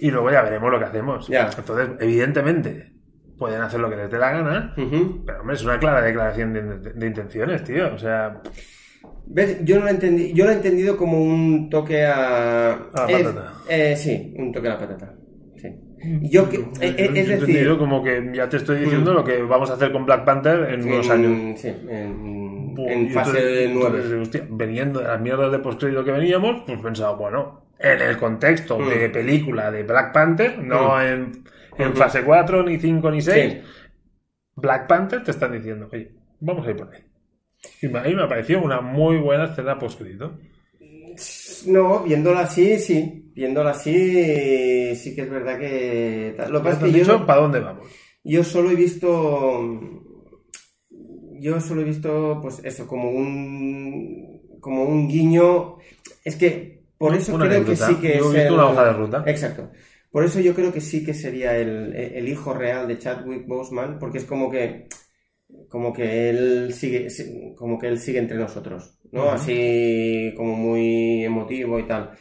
Y 0.00 0.10
luego 0.10 0.30
ya 0.30 0.42
veremos 0.42 0.70
lo 0.70 0.78
que 0.78 0.84
hacemos. 0.86 1.28
Ya. 1.28 1.50
Entonces, 1.56 1.88
evidentemente, 2.00 2.92
pueden 3.38 3.60
hacer 3.62 3.80
lo 3.80 3.88
que 3.90 3.96
les 3.96 4.10
dé 4.10 4.18
la 4.18 4.30
gana, 4.32 4.72
pero 4.76 5.40
hombre, 5.40 5.56
es 5.56 5.64
una 5.64 5.78
clara 5.78 6.02
declaración 6.02 6.52
de, 6.52 6.62
de- 6.62 6.92
de 6.92 7.06
intenciones, 7.06 7.64
tío. 7.64 7.94
O 7.94 7.98
sea, 7.98 8.40
¿Ves? 9.32 9.58
Yo 9.64 9.76
no 9.76 9.82
lo 9.82 9.88
he 9.88 9.92
entendido, 9.92 10.34
yo 10.34 10.44
lo 10.44 10.50
he 10.50 10.54
entendido 10.54 10.96
como 10.96 11.22
un 11.22 11.70
toque 11.70 12.04
a... 12.04 12.72
A 12.72 13.06
la 13.06 13.10
eh, 13.10 13.24
patata. 13.24 13.52
eh, 13.68 13.94
sí, 13.96 14.34
un 14.36 14.52
toque 14.52 14.68
a 14.68 14.72
la 14.72 14.78
patata. 14.78 15.14
Sí. 15.56 15.68
Y 16.22 16.28
yo 16.30 16.48
que... 16.48 16.56
eh, 16.56 16.64
eh, 16.80 16.94
yo 16.96 17.04
es 17.04 17.10
he 17.10 17.12
decir... 17.12 17.32
entendido 17.34 17.78
como 17.78 18.02
que 18.02 18.30
ya 18.34 18.48
te 18.48 18.56
estoy 18.56 18.80
diciendo 18.80 19.14
lo 19.14 19.22
que 19.24 19.40
vamos 19.42 19.70
a 19.70 19.74
hacer 19.74 19.92
con 19.92 20.04
Black 20.04 20.24
Panther 20.24 20.74
en 20.74 20.84
unos 20.84 21.08
años. 21.10 21.30
en, 21.32 21.56
sí, 21.56 21.68
en, 21.88 23.10
fase 23.12 23.64
entonces- 23.64 23.70
9. 23.72 23.98
entonces, 23.98 24.12
hostia, 24.20 24.46
veniendo 24.50 25.00
de 25.00 25.06
las 25.08 25.20
mierdas 25.20 25.52
de 25.52 25.58
postcrédito 25.60 26.04
que 26.04 26.12
veníamos, 26.12 26.62
pues 26.66 26.80
pensaba, 26.80 27.16
bueno, 27.16 27.69
en 27.82 28.00
el 28.02 28.16
contexto 28.18 28.78
Mm. 28.78 28.88
de 28.88 29.08
película 29.10 29.70
de 29.70 29.82
Black 29.82 30.12
Panther, 30.12 30.58
no 30.58 30.96
Mm. 30.96 31.00
en, 31.00 31.44
en 31.78 31.88
Ujú. 31.88 31.96
fase 31.96 32.22
4, 32.22 32.62
ni 32.62 32.78
5, 32.78 33.10
ni 33.10 33.20
6, 33.22 33.52
Sí. 33.54 33.60
Black 34.56 34.86
Panther 34.86 35.22
te 35.24 35.30
están 35.30 35.52
diciendo, 35.52 35.88
oye, 35.92 36.12
vamos 36.40 36.66
a 36.66 36.70
ir 36.70 36.76
por 36.76 36.92
ahí. 36.92 37.00
Y 37.82 37.88
me- 37.88 37.98
a 37.98 38.02
mí 38.02 38.14
me 38.14 38.26
pareció 38.28 38.60
una 38.62 38.80
muy 38.80 39.16
buena 39.18 39.44
escena 39.44 39.78
postcrédito. 39.78 40.38
No, 41.66 42.02
viéndola 42.04 42.40
así, 42.40 42.78
sí. 42.78 43.30
Viéndola 43.34 43.70
así, 43.70 44.94
sí 44.96 45.14
que 45.14 45.22
es 45.22 45.30
verdad 45.30 45.58
que... 45.58 46.34
Lo 46.50 46.62
que 46.62 46.68
¿Ya 46.68 46.76
pasa 46.76 46.78
te 46.80 46.86
es 46.86 46.88
han 46.88 46.92
que 46.92 46.98
dicho 47.00 47.18
yo, 47.18 47.26
para 47.26 47.40
dónde 47.40 47.60
vamos? 47.60 47.88
yo 48.24 48.44
solo 48.44 48.70
he 48.70 48.74
visto... 48.74 49.60
Yo 51.42 51.58
solo 51.60 51.80
he 51.80 51.84
visto, 51.84 52.38
pues 52.42 52.60
eso, 52.64 52.86
como 52.86 53.10
un... 53.10 54.40
Como 54.60 54.84
un 54.84 55.08
guiño... 55.08 55.76
Es 56.24 56.36
que 56.36 56.79
por 57.00 57.14
eso 57.14 57.32
Una 57.34 57.44
creo 57.48 57.64
que 57.64 57.76
sí 57.76 57.94
que 58.00 58.18
Yo 58.18 58.30
he 58.30 58.30
es 58.30 58.34
visto 58.34 58.54
el- 58.54 58.54
una 58.54 58.66
hoja 58.66 58.84
de 58.84 58.92
ruta. 58.92 59.24
Exacto. 59.26 59.70
Por 60.10 60.24
eso 60.24 60.40
yo 60.40 60.54
creo 60.54 60.72
que 60.72 60.80
sí 60.80 61.04
que 61.04 61.14
sería 61.14 61.56
el, 61.56 61.94
el 61.96 62.28
hijo 62.28 62.52
real 62.54 62.88
de 62.88 62.98
Chadwick 62.98 63.46
Boseman, 63.46 63.98
porque 63.98 64.18
es 64.18 64.24
como 64.24 64.50
que 64.50 64.88
como 65.68 65.92
que 65.92 66.30
él 66.30 66.72
sigue 66.74 67.08
como 67.56 67.78
que 67.78 67.88
él 67.88 67.98
sigue 68.00 68.18
entre 68.20 68.38
nosotros, 68.38 68.98
¿no? 69.12 69.30
Así 69.32 70.32
como 70.36 70.54
muy 70.56 71.24
emotivo 71.24 71.78
y 71.78 71.86
tal. 71.86 72.12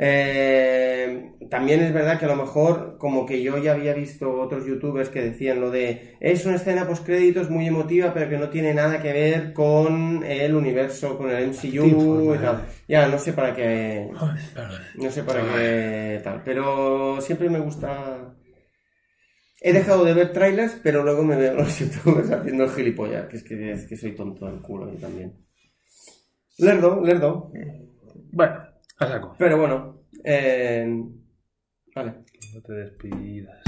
Eh, 0.00 1.32
también 1.50 1.80
es 1.80 1.92
verdad 1.92 2.20
que 2.20 2.26
a 2.26 2.28
lo 2.28 2.36
mejor 2.36 2.98
como 2.98 3.26
que 3.26 3.42
yo 3.42 3.58
ya 3.58 3.72
había 3.72 3.94
visto 3.94 4.30
otros 4.40 4.64
youtubers 4.64 5.08
que 5.08 5.20
decían 5.20 5.60
lo 5.60 5.72
de 5.72 6.14
es 6.20 6.46
una 6.46 6.54
escena 6.54 6.86
post 6.86 7.04
créditos 7.04 7.50
muy 7.50 7.66
emotiva 7.66 8.14
pero 8.14 8.28
que 8.30 8.38
no 8.38 8.48
tiene 8.48 8.74
nada 8.74 9.02
que 9.02 9.12
ver 9.12 9.52
con 9.52 10.22
el 10.22 10.54
universo, 10.54 11.18
con 11.18 11.30
el 11.30 11.48
MCU 11.48 12.32
y 12.32 12.38
tal. 12.38 12.56
eh. 12.58 12.60
Ya, 12.86 13.08
no 13.08 13.18
sé 13.18 13.32
para 13.32 13.52
qué 13.52 14.08
no 14.94 15.10
sé 15.10 15.24
para 15.24 15.40
qué 15.42 16.20
tal, 16.22 16.42
pero 16.44 17.20
siempre 17.20 17.50
me 17.50 17.58
gusta. 17.58 18.36
He 19.60 19.72
dejado 19.72 20.04
de 20.04 20.14
ver 20.14 20.32
trailers, 20.32 20.78
pero 20.80 21.02
luego 21.02 21.24
me 21.24 21.34
veo 21.34 21.54
los 21.54 21.76
youtubers 21.80 22.30
haciendo 22.30 22.62
el 22.64 22.70
gilipollas, 22.70 23.26
que 23.26 23.36
es 23.38 23.42
que, 23.42 23.72
es 23.72 23.86
que 23.88 23.96
soy 23.96 24.14
tonto 24.14 24.46
del 24.46 24.60
culo 24.60 24.92
yo 24.92 24.98
también. 25.00 25.34
Lerdo, 26.58 27.00
lerdo. 27.04 27.50
Bueno. 28.30 28.67
Pero 29.38 29.58
bueno, 29.58 30.02
eh, 30.24 30.86
vale. 31.94 32.14
No 32.54 32.62
te 32.62 32.72
despidas. 32.72 33.67